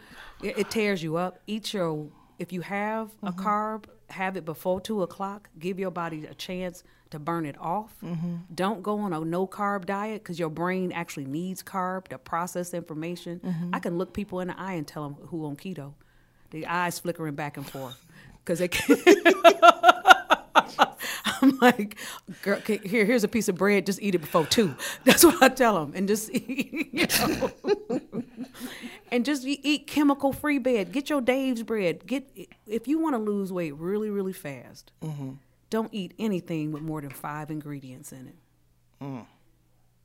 It, 0.42 0.58
it 0.58 0.70
tears 0.70 1.02
you 1.02 1.16
up. 1.16 1.40
Eat 1.46 1.72
your, 1.74 2.08
if 2.38 2.52
you 2.52 2.60
have 2.62 3.10
a 3.22 3.32
mm-hmm. 3.32 3.40
carb, 3.40 3.84
have 4.10 4.36
it 4.36 4.44
before 4.44 4.80
two 4.80 5.02
o'clock. 5.02 5.48
Give 5.58 5.78
your 5.78 5.90
body 5.90 6.26
a 6.26 6.34
chance 6.34 6.84
to 7.10 7.18
burn 7.18 7.46
it 7.46 7.58
off. 7.58 7.94
Mm-hmm. 8.02 8.36
Don't 8.54 8.82
go 8.82 8.98
on 8.98 9.12
a 9.12 9.20
no 9.20 9.46
carb 9.46 9.86
diet 9.86 10.22
because 10.22 10.38
your 10.38 10.50
brain 10.50 10.92
actually 10.92 11.26
needs 11.26 11.62
carb 11.62 12.08
to 12.08 12.18
process 12.18 12.74
information. 12.74 13.40
Mm-hmm. 13.40 13.74
I 13.74 13.78
can 13.80 13.98
look 13.98 14.12
people 14.12 14.40
in 14.40 14.48
the 14.48 14.58
eye 14.60 14.74
and 14.74 14.86
tell 14.86 15.02
them 15.02 15.14
who 15.28 15.46
on 15.46 15.56
keto. 15.56 15.94
The 16.50 16.66
eyes 16.66 16.98
flickering 16.98 17.34
back 17.34 17.56
and 17.56 17.68
forth 17.68 18.04
because 18.44 18.58
they 18.58 18.68
can't. 18.68 19.00
I'm 21.40 21.58
like, 21.60 21.96
girl, 22.42 22.60
here, 22.60 23.04
here's 23.04 23.24
a 23.24 23.28
piece 23.28 23.48
of 23.48 23.56
bread. 23.56 23.86
Just 23.86 24.02
eat 24.02 24.14
it 24.14 24.18
before 24.18 24.46
two. 24.46 24.74
That's 25.04 25.24
what 25.24 25.42
I 25.42 25.48
tell 25.48 25.74
them, 25.78 25.92
and 25.94 26.08
just 26.08 26.32
you 26.48 27.06
know, 27.20 27.50
and 29.10 29.24
just 29.24 29.44
eat 29.46 29.86
chemical 29.86 30.32
free 30.32 30.58
bread. 30.58 30.92
Get 30.92 31.10
your 31.10 31.20
Dave's 31.20 31.62
bread. 31.62 32.06
Get 32.06 32.28
if 32.66 32.88
you 32.88 32.98
want 32.98 33.14
to 33.14 33.18
lose 33.18 33.52
weight 33.52 33.74
really, 33.76 34.10
really 34.10 34.32
fast. 34.32 34.92
Mm-hmm. 35.02 35.32
Don't 35.70 35.92
eat 35.92 36.14
anything 36.18 36.72
with 36.72 36.82
more 36.82 37.00
than 37.00 37.10
five 37.10 37.50
ingredients 37.50 38.12
in 38.12 38.28
it. 38.28 38.36
Mm. 39.02 39.26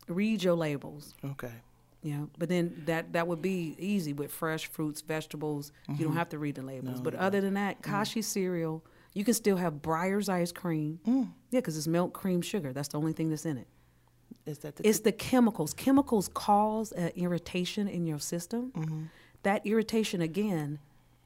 Read 0.07 0.43
your 0.43 0.55
labels. 0.55 1.13
Okay. 1.23 1.53
Yeah, 2.01 2.25
but 2.37 2.49
then 2.49 2.83
that 2.85 3.13
that 3.13 3.27
would 3.27 3.41
be 3.41 3.75
easy 3.79 4.11
with 4.11 4.29
fresh 4.29 4.67
fruits, 4.67 4.99
vegetables. 4.99 5.71
You 5.87 5.95
don't 5.95 6.07
mm-hmm. 6.07 6.17
have 6.17 6.29
to 6.29 6.39
read 6.39 6.55
the 6.55 6.61
labels. 6.61 6.99
but 6.99 7.15
other 7.15 7.39
than 7.39 7.53
that, 7.53 7.79
mm. 7.79 7.83
Kashi 7.83 8.21
cereal, 8.21 8.83
you 9.13 9.23
can 9.23 9.33
still 9.33 9.55
have 9.55 9.75
Breyers 9.75 10.27
ice 10.27 10.51
cream. 10.51 10.99
Mm. 11.07 11.31
Yeah, 11.51 11.59
because 11.59 11.77
it's 11.77 11.87
milk, 11.87 12.13
cream, 12.13 12.41
sugar. 12.41 12.73
That's 12.73 12.89
the 12.89 12.97
only 12.97 13.13
thing 13.13 13.29
that's 13.29 13.45
in 13.45 13.57
it. 13.57 13.67
Is 14.45 14.59
that 14.59 14.75
the 14.75 14.87
It's 14.87 14.99
the 14.99 15.11
chemicals. 15.11 15.73
Chemicals 15.73 16.29
cause 16.33 16.91
uh, 16.93 17.09
irritation 17.15 17.87
in 17.87 18.05
your 18.05 18.19
system. 18.19 18.71
Mm-hmm. 18.75 19.03
That 19.43 19.65
irritation 19.65 20.21
again 20.21 20.79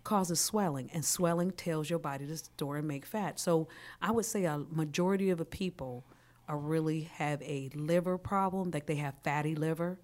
causes 0.03 0.39
swelling, 0.39 0.89
and 0.93 1.03
swelling 1.03 1.51
tells 1.51 1.89
your 1.89 1.99
body 1.99 2.25
to 2.25 2.37
store 2.37 2.77
and 2.77 2.87
make 2.87 3.05
fat. 3.05 3.39
So 3.39 3.67
I 4.01 4.11
would 4.11 4.25
say 4.25 4.45
a 4.45 4.59
majority 4.71 5.29
of 5.31 5.37
the 5.37 5.45
people 5.45 6.05
are 6.47 6.57
really 6.57 7.01
have 7.15 7.41
a 7.41 7.69
liver 7.75 8.17
problem, 8.17 8.71
like 8.71 8.85
they 8.85 8.95
have 8.95 9.15
fatty 9.23 9.53
liver. 9.53 9.99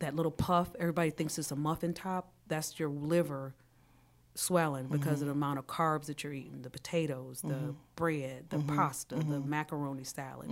That 0.00 0.16
little 0.16 0.32
puff, 0.32 0.74
everybody 0.78 1.10
thinks 1.10 1.38
it's 1.38 1.50
a 1.50 1.56
muffin 1.56 1.92
top. 1.92 2.32
That's 2.48 2.78
your 2.80 2.88
liver 2.88 3.54
swelling 4.34 4.86
because 4.86 5.06
of 5.06 5.18
mm-hmm. 5.18 5.26
the 5.26 5.32
amount 5.32 5.58
of 5.58 5.66
carbs 5.66 6.06
that 6.06 6.24
you're 6.24 6.32
eating 6.32 6.62
the 6.62 6.70
potatoes, 6.70 7.42
the 7.42 7.54
mm-hmm. 7.54 7.70
bread, 7.94 8.46
the 8.48 8.58
pasta, 8.58 9.16
the 9.16 9.40
macaroni 9.40 10.04
salad. 10.04 10.50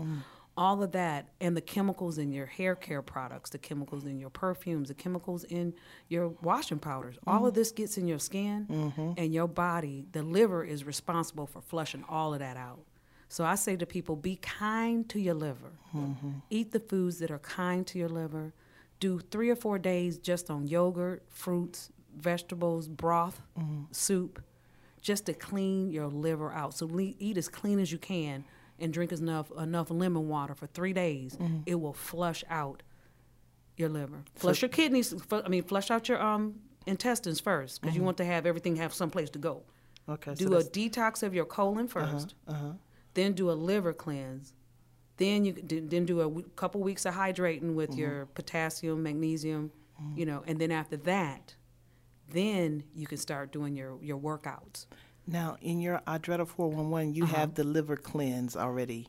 All 0.55 0.83
of 0.83 0.93
that, 0.93 1.29
and 1.41 1.57
the 1.57 1.63
chemicals 1.63 2.19
in 2.19 2.31
your 2.31 2.45
hair 2.45 2.75
care 2.75 3.01
products, 3.01 3.51
the 3.51 3.59
chemicals 3.59 4.05
in 4.05 4.19
your 4.19 4.29
perfumes, 4.29 4.89
the 4.89 4.95
chemicals 4.95 5.45
in 5.45 5.73
your 6.09 6.29
washing 6.43 6.79
powders. 6.79 7.17
All 7.27 7.47
of 7.47 7.53
mm-hmm. 7.53 7.61
this 7.61 7.73
gets 7.73 7.97
in 7.97 8.07
your 8.07 8.19
skin, 8.19 8.67
mm-hmm. 8.71 9.13
and 9.17 9.33
your 9.33 9.49
body, 9.49 10.05
the 10.13 10.23
liver 10.23 10.63
is 10.63 10.85
responsible 10.85 11.47
for 11.47 11.63
flushing 11.63 12.05
all 12.07 12.35
of 12.35 12.41
that 12.41 12.59
out. 12.59 12.81
So 13.31 13.45
I 13.45 13.55
say 13.55 13.77
to 13.77 13.87
people 13.87 14.15
be 14.15 14.37
kind 14.37 15.09
to 15.09 15.19
your 15.19 15.33
liver. 15.33 15.73
Mm-hmm. 15.97 16.31
Eat 16.51 16.73
the 16.73 16.81
foods 16.81 17.19
that 17.21 17.31
are 17.31 17.39
kind 17.39 17.87
to 17.87 17.99
your 17.99 18.11
liver. 18.11 18.53
Do 19.01 19.21
three 19.21 19.49
or 19.49 19.57
four 19.57 19.79
days 19.79 20.19
just 20.19 20.51
on 20.51 20.69
yogurt, 20.69 21.23
fruits, 21.31 21.91
vegetables, 22.15 22.89
broth, 22.89 23.41
soup, 23.91 24.43
just 25.01 25.25
to 25.27 25.33
clean 25.33 25.91
your 25.91 26.09
liver 26.09 26.53
out. 26.53 26.75
So 26.75 26.85
le- 26.85 27.15
eat 27.19 27.39
as 27.39 27.49
clean 27.49 27.79
as 27.79 27.91
you 27.91 27.97
can 27.97 28.45
and 28.83 28.93
drink 28.93 29.13
enough 29.13 29.51
enough 29.59 29.91
lemon 29.91 30.29
water 30.29 30.55
for 30.55 30.67
three 30.67 30.93
days. 30.93 31.37
Mm-hmm. 31.37 31.61
It 31.67 31.77
will 31.77 31.93
flush 31.93 32.45
out 32.51 32.83
your 33.77 33.89
liver. 33.89 34.25
Flush 34.35 34.63
your 34.63 34.69
kidneys. 34.69 35.15
I 35.31 35.49
mean, 35.49 35.63
flush 35.63 35.91
out 35.91 36.09
your 36.09 36.21
um 36.23 36.57
intestines 36.87 37.41
first 37.41 37.81
because 37.81 37.95
you 37.95 38.01
mm-hmm. 38.01 38.07
want 38.07 38.17
to 38.19 38.25
have 38.25 38.45
everything 38.45 38.77
have 38.77 38.93
some 38.93 39.11
place 39.11 39.31
to 39.31 39.39
go. 39.39 39.63
Okay. 40.09 40.35
so 40.35 40.47
Do 40.47 40.55
a 40.57 40.65
detox 40.65 41.23
of 41.23 41.33
your 41.35 41.45
colon 41.45 41.89
uh-huh, 41.95 42.17
1st 42.17 42.35
Uh 42.49 42.55
huh. 42.55 42.73
Then 43.15 43.33
do 43.35 43.51
a 43.51 43.53
liver 43.53 43.93
cleanse. 43.93 44.53
Then 45.17 45.45
you 45.45 45.53
then 45.53 46.05
do 46.05 46.21
a 46.21 46.25
w- 46.25 46.49
couple 46.57 46.81
weeks 46.81 47.05
of 47.07 47.15
hydrating 47.15 47.75
with 47.75 47.95
your 47.95 48.25
mm-hmm. 48.25 48.33
potassium, 48.35 49.03
magnesium, 49.03 49.71
you 50.17 50.27
know, 50.27 50.43
and 50.47 50.59
then 50.59 50.73
after 50.73 50.97
that, 50.97 51.55
then 52.31 52.83
you 52.95 53.07
can 53.07 53.19
start 53.19 53.53
doing 53.53 53.77
your 53.77 53.99
your 54.03 54.19
workouts. 54.19 54.87
Now, 55.27 55.57
in 55.61 55.81
your 55.81 56.01
Audretta 56.07 56.47
411, 56.47 57.15
you 57.15 57.25
Uh-huh. 57.25 57.37
have 57.37 57.55
the 57.55 57.65
liver 57.65 57.97
cleanse 57.97 58.57
already 58.57 59.09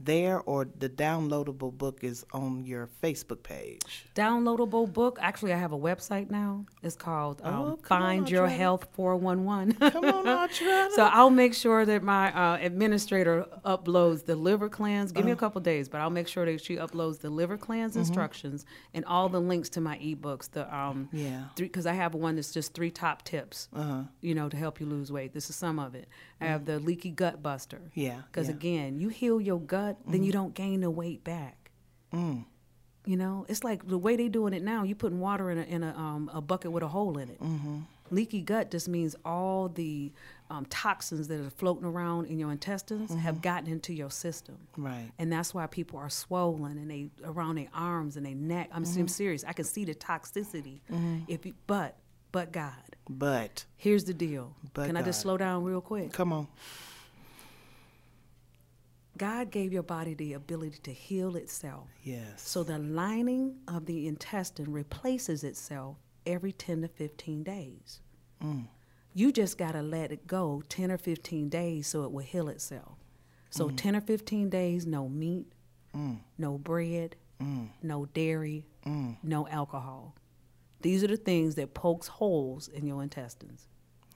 there, 0.00 0.40
or 0.40 0.64
the 0.78 0.88
downloadable 0.88 1.72
book 1.76 2.04
is 2.04 2.24
on 2.32 2.64
your 2.64 2.88
Facebook 3.02 3.42
page? 3.42 4.06
Downloadable 4.14 4.92
book. 4.92 5.18
Actually, 5.20 5.52
I 5.52 5.56
have 5.56 5.72
a 5.72 5.78
website 5.78 6.30
now. 6.30 6.64
It's 6.82 6.94
called 6.96 7.40
um, 7.44 7.54
Oh, 7.54 7.76
come 7.82 8.02
on, 8.02 8.08
Find 8.08 8.30
Your. 8.30 8.46
Health 8.48 8.86
411. 8.92 9.74
Come 9.90 10.04
on. 10.04 10.48
So 10.94 11.02
I'll 11.04 11.30
make 11.30 11.54
sure 11.54 11.84
that 11.84 12.02
my 12.02 12.32
uh, 12.32 12.58
administrator 12.60 13.46
uploads 13.64 14.24
the 14.24 14.36
liver 14.36 14.68
cleanse. 14.68 15.12
Give 15.12 15.24
me 15.24 15.30
a 15.30 15.34
Uh-huh. 15.34 15.40
couple 15.40 15.60
days, 15.60 15.88
but 15.88 16.00
I'll 16.00 16.10
make 16.10 16.28
sure 16.28 16.44
that 16.46 16.60
she 16.62 16.76
uploads 16.76 17.18
the 17.20 17.30
liver 17.30 17.56
cleanse 17.56 17.92
Mm-hmm. 17.92 18.00
instructions 18.00 18.64
and 18.94 19.04
all 19.04 19.28
the 19.28 19.40
links 19.40 19.68
to 19.70 19.80
my 19.80 19.96
ebooks. 19.98 20.50
The 20.50 20.62
um, 20.74 21.08
Yeah. 21.12 21.44
because 21.56 21.86
I 21.86 21.92
have 21.94 22.14
one 22.14 22.36
that's 22.36 22.52
just 22.52 22.74
three 22.74 22.90
top 22.90 23.22
tips, 23.24 23.68
Uh-huh. 23.74 24.02
you 24.20 24.34
know, 24.34 24.48
to 24.48 24.56
help 24.56 24.80
you 24.80 24.86
lose 24.86 25.10
weight. 25.12 25.32
This 25.32 25.50
is 25.50 25.56
some 25.56 25.78
of 25.78 25.94
it. 25.94 26.08
I 26.40 26.46
have 26.46 26.64
the 26.66 26.78
leaky 26.78 27.10
gut 27.10 27.42
buster. 27.42 27.80
Yeah, 27.94 28.22
Because 28.30 28.46
yeah. 28.48 28.54
Mm-hmm. 28.54 28.58
again, 28.58 29.00
you 29.00 29.08
heal 29.08 29.40
your 29.40 29.60
gut, 29.60 29.87
then 30.06 30.22
you 30.22 30.32
don't 30.32 30.54
gain 30.54 30.80
the 30.80 30.90
weight 30.90 31.24
back. 31.24 31.70
Mm. 32.12 32.44
You 33.06 33.16
know, 33.16 33.46
it's 33.48 33.64
like 33.64 33.86
the 33.86 33.96
way 33.98 34.16
they 34.16 34.28
doing 34.28 34.52
it 34.52 34.62
now. 34.62 34.82
You 34.82 34.94
putting 34.94 35.20
water 35.20 35.50
in 35.50 35.58
a 35.58 35.62
in 35.62 35.82
a 35.82 35.94
um, 35.96 36.30
a 36.34 36.40
bucket 36.40 36.72
with 36.72 36.82
a 36.82 36.88
hole 36.88 37.16
in 37.18 37.28
it. 37.30 37.40
Mm-hmm. 37.40 37.78
Leaky 38.10 38.40
gut 38.40 38.70
just 38.70 38.88
means 38.88 39.14
all 39.24 39.68
the 39.68 40.10
um, 40.48 40.64
toxins 40.70 41.28
that 41.28 41.40
are 41.40 41.50
floating 41.50 41.84
around 41.84 42.26
in 42.26 42.38
your 42.38 42.50
intestines 42.50 43.14
have 43.14 43.42
gotten 43.42 43.68
into 43.70 43.92
your 43.92 44.10
system, 44.10 44.56
Mm-hmm. 44.72 44.86
Right. 44.86 45.10
and 45.18 45.30
that's 45.30 45.52
why 45.52 45.66
people 45.66 45.98
are 45.98 46.08
swollen 46.08 46.78
and 46.78 46.90
they 46.90 47.10
around 47.22 47.56
their 47.56 47.68
arms 47.74 48.16
and 48.16 48.24
their 48.24 48.34
neck. 48.34 48.70
I'm, 48.72 48.82
Mm-hmm. 48.84 49.00
I'm 49.00 49.08
serious. 49.08 49.44
I 49.46 49.52
can 49.52 49.66
see 49.66 49.84
the 49.84 49.94
toxicity. 49.94 50.80
If 51.28 51.44
you, 51.44 51.52
but 51.66 51.96
but 52.32 52.50
God, 52.52 52.72
But, 53.08 53.64
here's 53.76 54.04
the 54.04 54.14
deal. 54.14 54.54
But 54.74 54.86
can 54.86 54.96
I 54.98 55.02
just 55.02 55.20
slow 55.20 55.36
down 55.38 55.64
real 55.64 55.80
quick? 55.82 56.12
come 56.12 56.32
on. 56.32 56.46
God 59.18 59.50
gave 59.50 59.72
your 59.72 59.82
body 59.82 60.14
the 60.14 60.34
ability 60.34 60.78
to 60.84 60.92
heal 60.92 61.36
itself. 61.36 61.88
Yes. 62.02 62.40
So 62.42 62.62
the 62.62 62.78
lining 62.78 63.56
of 63.66 63.86
the 63.86 64.06
intestine 64.06 64.72
replaces 64.72 65.44
itself 65.44 65.96
every 66.26 66.52
10 66.52 66.82
to 66.82 66.88
15 66.88 67.42
days. 67.42 68.00
Mm. 68.42 68.68
You 69.14 69.32
just 69.32 69.58
got 69.58 69.72
to 69.72 69.82
let 69.82 70.12
it 70.12 70.26
go 70.26 70.62
10 70.68 70.92
or 70.92 70.98
15 70.98 71.48
days 71.48 71.86
so 71.88 72.04
it 72.04 72.12
will 72.12 72.24
heal 72.24 72.48
itself. 72.48 72.98
So 73.50 73.68
mm. 73.68 73.76
10 73.76 73.96
or 73.96 74.00
15 74.00 74.48
days, 74.48 74.86
no 74.86 75.08
meat, 75.08 75.46
mm. 75.94 76.18
no 76.36 76.58
bread, 76.58 77.16
no 77.82 78.06
dairy, 78.06 78.66
no 79.22 79.48
alcohol. 79.48 80.14
These 80.80 81.02
are 81.02 81.08
the 81.08 81.16
things 81.16 81.56
that 81.56 81.74
pokes 81.74 82.06
holes 82.06 82.68
in 82.68 82.86
your 82.86 83.02
intestines. 83.02 83.66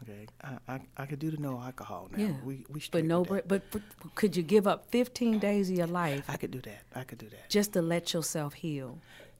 Okay, 0.02 0.26
I, 0.42 0.74
I 0.74 0.80
I 0.96 1.06
could 1.06 1.18
do 1.18 1.30
the 1.30 1.36
no 1.36 1.60
alcohol 1.60 2.08
now. 2.10 2.18
Yeah. 2.24 2.32
we 2.44 2.64
we 2.68 2.82
but 2.90 3.04
no, 3.04 3.24
but, 3.24 3.46
but 3.48 3.62
could 4.14 4.36
you 4.36 4.42
give 4.42 4.66
up 4.66 4.90
15 4.90 5.38
days 5.38 5.70
of 5.70 5.76
your 5.76 5.86
life 5.86 6.24
I 6.28 6.36
could 6.36 6.50
do 6.50 6.60
that. 6.62 6.82
I 6.94 7.04
could 7.04 7.18
do 7.18 7.28
that. 7.28 7.48
just 7.48 7.72
to 7.74 7.82
let 7.82 8.12
yourself 8.12 8.54
heal? 8.54 8.98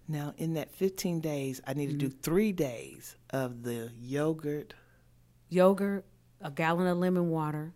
Now, 0.09 0.35
in 0.37 0.55
that 0.55 0.73
15 0.75 1.21
days, 1.21 1.61
I 1.67 1.75
need 1.75 1.87
to 1.91 1.95
do 1.97 2.09
Mm-hmm. 2.09 2.21
three 2.23 2.53
days 2.53 3.17
of 3.31 3.63
the 3.63 3.91
yogurt. 4.01 4.75
Yogurt, 5.49 6.05
a 6.41 6.51
gallon 6.51 6.87
of 6.89 6.99
lemon 6.99 7.31
water, 7.31 7.73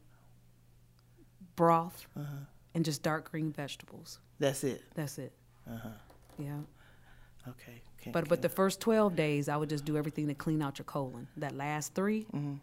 broth, 1.57 2.07
Uh-huh. 2.17 2.27
and 2.75 2.85
just 2.85 3.03
dark 3.03 3.31
green 3.31 3.53
vegetables. 3.53 4.19
That's 4.39 4.65
it. 4.65 4.83
That's 4.95 5.19
it. 5.19 5.33
Uh-huh. 5.71 5.89
Yeah. 6.39 6.59
Okay. 7.49 7.83
Can, 8.03 8.13
But 8.13 8.29
but 8.29 8.43
the 8.43 8.49
first 8.49 8.81
12 8.81 9.15
days, 9.17 9.49
I 9.49 9.57
would 9.57 9.71
just 9.71 9.85
do 9.85 9.97
everything 9.97 10.27
to 10.29 10.35
clean 10.35 10.61
out 10.63 10.79
your 10.79 10.85
colon. 10.85 11.29
That 11.37 11.55
last 11.57 11.95
3 11.95 12.25
Mm-hmm. 12.35 12.55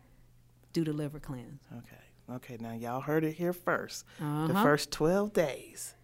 Do 0.74 0.84
the 0.84 0.94
liver 0.94 1.20
cleanse. 1.20 1.62
okay. 1.78 1.98
Okay. 2.36 2.58
Now 2.60 2.74
y'all 2.74 3.02
heard 3.02 3.24
it 3.24 3.34
here 3.34 3.54
1st 3.54 4.04
The 4.20 4.26
Uh-huh. 4.26 4.64
first 4.64 4.92
12 4.92 5.34
days, 5.34 5.96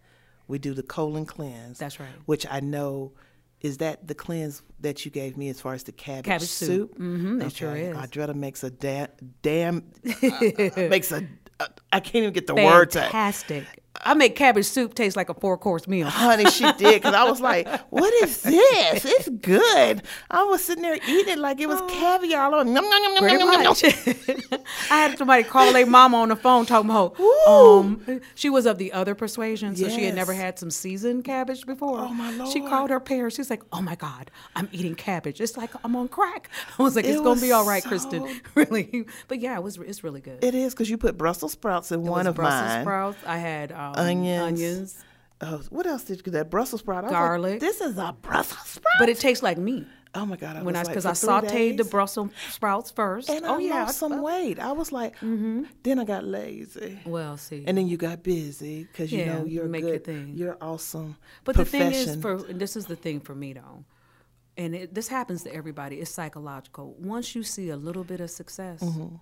we 0.48 0.58
do 0.58 0.74
the 0.74 0.82
colon 0.82 1.24
cleanse. 1.26 1.78
That's 1.78 1.98
right. 2.00 2.08
Which 2.26 2.46
I 2.50 2.60
know 2.60 3.12
is 3.60 3.78
that 3.78 4.06
the 4.06 4.14
cleanse 4.14 4.62
that 4.80 5.04
you 5.04 5.10
gave 5.10 5.36
me 5.36 5.48
as 5.50 5.60
far 5.60 5.74
as 5.74 5.82
the 5.82 5.92
cabbage, 5.92 6.24
Cabbage 6.26 6.48
soup. 6.48 6.98
Mhm, 6.98 7.40
it 7.40 7.46
okay. 7.46 7.54
sure 7.54 7.76
is. 7.76 7.96
Audretta 7.96 8.34
makes 8.34 8.62
a 8.64 8.70
da- 8.70 9.08
damn 9.42 9.90
uh, 10.06 10.70
makes 10.76 11.12
a 11.12 11.26
uh, 11.58 11.66
I 11.92 12.00
can't 12.00 12.16
even 12.16 12.32
get 12.32 12.46
the 12.46 12.54
words 12.54 12.96
out. 12.96 13.12
Fantastic. 13.12 13.66
I 14.02 14.14
make 14.14 14.34
cabbage 14.36 14.66
soup 14.66 14.94
taste 14.94 15.16
like 15.16 15.28
a 15.28 15.34
four 15.34 15.58
course 15.58 15.86
meal. 15.86 16.08
Honey, 16.08 16.46
she 16.50 16.64
did 16.78 17.02
because 17.02 17.14
I 17.14 17.24
was 17.24 17.40
like, 17.40 17.68
"What 17.90 18.12
is 18.22 18.42
this? 18.42 19.04
It's 19.04 19.28
good." 19.28 20.02
I 20.30 20.42
was 20.44 20.64
sitting 20.64 20.82
there 20.82 20.94
eating 21.06 21.34
it 21.34 21.38
like 21.38 21.60
it 21.60 21.68
was 21.68 21.80
caviar. 21.90 22.52
all. 22.54 22.64
Nom, 22.64 22.74
nom, 22.74 22.84
nom, 22.88 23.14
nom, 23.14 23.38
nom, 23.38 23.62
nom. 23.62 23.74
I 24.90 24.96
had 24.96 25.18
somebody 25.18 25.42
call 25.44 25.72
their 25.72 25.86
mama 25.86 26.18
on 26.18 26.28
the 26.30 26.36
phone 26.36 26.66
talking 26.66 26.90
about, 26.90 27.18
um, 27.48 28.20
she 28.34 28.48
was 28.50 28.66
of 28.66 28.78
the 28.78 28.92
other 28.92 29.14
persuasion, 29.14 29.76
so 29.76 29.88
she 29.88 30.04
had 30.04 30.14
never 30.14 30.32
had 30.32 30.58
some 30.58 30.70
seasoned 30.70 31.24
cabbage 31.24 31.66
before. 31.66 31.98
Oh, 32.00 32.08
my 32.08 32.30
lord! 32.32 32.52
She 32.52 32.60
called 32.60 32.90
her 32.90 33.00
parents. 33.00 33.36
She's 33.36 33.50
like, 33.50 33.62
"Oh 33.72 33.82
my 33.82 33.94
God, 33.96 34.30
I'm 34.56 34.68
eating 34.72 34.94
cabbage. 34.94 35.40
It's 35.40 35.56
like 35.56 35.70
I'm 35.84 35.94
on 35.96 36.08
crack." 36.08 36.48
I 36.78 36.82
was 36.82 36.96
like, 36.96 37.04
It 37.04 37.10
"It's 37.10 37.20
gonna 37.20 37.40
be 37.40 37.52
all 37.52 37.66
right, 37.66 37.82
so- 37.82 37.88
Kristen." 37.88 38.40
really, 38.54 39.04
but 39.28 39.40
yeah, 39.40 39.56
it 39.56 39.62
was. 39.62 39.76
It's 39.78 40.02
really 40.04 40.20
good. 40.20 40.42
It 40.42 40.54
is 40.54 40.72
because 40.74 40.88
you 40.90 40.96
put 40.98 41.16
Brussels 41.18 41.52
sprouts 41.52 41.92
in 41.92 42.00
It 42.00 42.10
one 42.10 42.26
of 42.26 42.34
Brussels 42.34 42.62
mine. 42.70 42.82
sprouts. 42.84 43.18
I 43.26 43.36
had 43.38 43.72
um, 43.72 43.89
Onions. 43.96 44.42
onions, 44.60 45.04
Oh, 45.42 45.62
what 45.70 45.86
else 45.86 46.04
did 46.04 46.18
you 46.18 46.22
do? 46.24 46.30
That 46.32 46.50
Brussels 46.50 46.80
sprout. 46.82 47.08
Garlic. 47.08 47.52
Like, 47.52 47.60
this 47.60 47.80
is 47.80 47.96
a 47.96 48.14
Brussels 48.20 48.58
sprout. 48.68 48.94
but 48.98 49.08
it 49.08 49.18
tastes 49.18 49.42
like 49.42 49.56
meat. 49.56 49.86
oh 50.14 50.26
my 50.26 50.36
god! 50.36 50.56
I 50.56 50.62
When 50.62 50.76
I 50.76 50.82
because 50.84 51.06
like, 51.06 51.12
I 51.14 51.48
sautéed 51.48 51.78
the 51.78 51.84
Brussels 51.84 52.30
sprouts 52.50 52.90
first. 52.90 53.30
and 53.30 53.46
oh 53.46 53.54
I 53.56 53.58
yeah, 53.60 53.84
lost 53.84 53.98
some 53.98 54.20
weight. 54.20 54.58
I 54.58 54.72
was 54.72 54.92
like, 54.92 55.14
mm-hmm. 55.16 55.62
then 55.82 55.98
I 55.98 56.04
got 56.04 56.24
lazy. 56.24 56.98
Well, 57.06 57.38
see, 57.38 57.64
And 57.66 57.78
then 57.78 57.88
you 57.88 57.96
got 57.96 58.22
busy 58.22 58.84
because 58.84 59.10
you 59.12 59.24
know 59.24 59.44
you're 59.46 59.66
make 59.66 59.82
your 59.82 59.92
good. 59.92 60.04
thing. 60.04 60.32
You're 60.36 60.58
awesome. 60.60 61.16
But 61.44 61.56
the 61.56 61.64
thing 61.64 61.90
is, 61.92 62.16
for 62.16 62.36
this 62.42 62.76
is 62.76 62.84
the 62.86 62.96
thing 62.96 63.20
for 63.20 63.34
me 63.34 63.54
though, 63.54 63.84
and 64.58 64.74
it, 64.74 64.94
this 64.94 65.08
happens 65.08 65.42
to 65.44 65.54
everybody. 65.54 66.00
It's 66.00 66.10
psychological. 66.10 66.96
Once 66.98 67.34
you 67.34 67.42
see 67.42 67.70
a 67.70 67.76
little 67.78 68.04
bit 68.04 68.20
of 68.20 68.30
success, 68.30 68.80
Mm-hmm. 68.80 69.14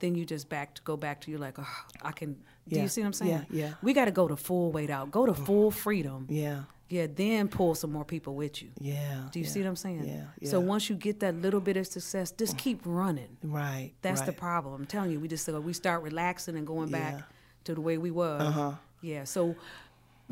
then 0.00 0.14
you 0.16 0.26
just 0.26 0.50
back 0.50 0.74
to 0.74 0.82
go 0.82 0.98
back 0.98 1.22
to 1.22 1.30
you 1.30 1.38
like, 1.38 1.58
oh, 1.58 1.76
I 2.02 2.12
can. 2.12 2.36
Do 2.68 2.76
Yeah, 2.76 2.82
you 2.82 2.88
see 2.88 3.00
what 3.00 3.08
I'm 3.08 3.12
saying? 3.12 3.30
yeah, 3.30 3.44
yeah. 3.50 3.74
We 3.82 3.92
got 3.92 4.04
to 4.06 4.10
go 4.12 4.28
to 4.28 4.36
full 4.36 4.70
weight 4.72 4.90
out. 4.90 5.10
Go 5.10 5.26
to 5.26 5.34
full 5.34 5.70
freedom. 5.70 6.26
yeah, 6.30 6.62
Yeah. 6.88 7.06
Then 7.12 7.48
pull 7.48 7.74
some 7.74 7.90
more 7.92 8.04
people 8.04 8.34
with 8.36 8.62
you. 8.62 8.70
yeah. 8.80 9.28
Do 9.32 9.38
you 9.40 9.44
yeah, 9.46 9.50
see 9.50 9.60
what 9.60 9.68
I'm 9.68 9.76
saying? 9.76 10.04
Yeah, 10.40 10.50
So 10.50 10.60
once 10.60 10.88
you 10.88 10.94
get 10.96 11.20
that 11.20 11.34
little 11.34 11.60
bit 11.60 11.76
of 11.76 11.86
success, 11.86 12.30
just 12.30 12.56
keep 12.58 12.80
running. 12.84 13.36
right. 13.42 13.92
That's 14.02 14.20
the 14.22 14.32
problem. 14.32 14.74
I'm 14.74 14.86
telling 14.86 15.10
you, 15.10 15.18
we 15.20 15.28
just 15.28 15.48
uh, 15.48 15.60
we 15.60 15.72
start 15.72 16.02
relaxing 16.02 16.56
and 16.56 16.66
going 16.66 16.90
back 16.90 17.14
Yeah. 17.14 17.22
to 17.64 17.74
the 17.74 17.80
way 17.80 17.98
we 17.98 18.10
was. 18.10 18.40
Uh-huh. 18.42 18.72
Yeah. 19.00 19.24
So 19.24 19.56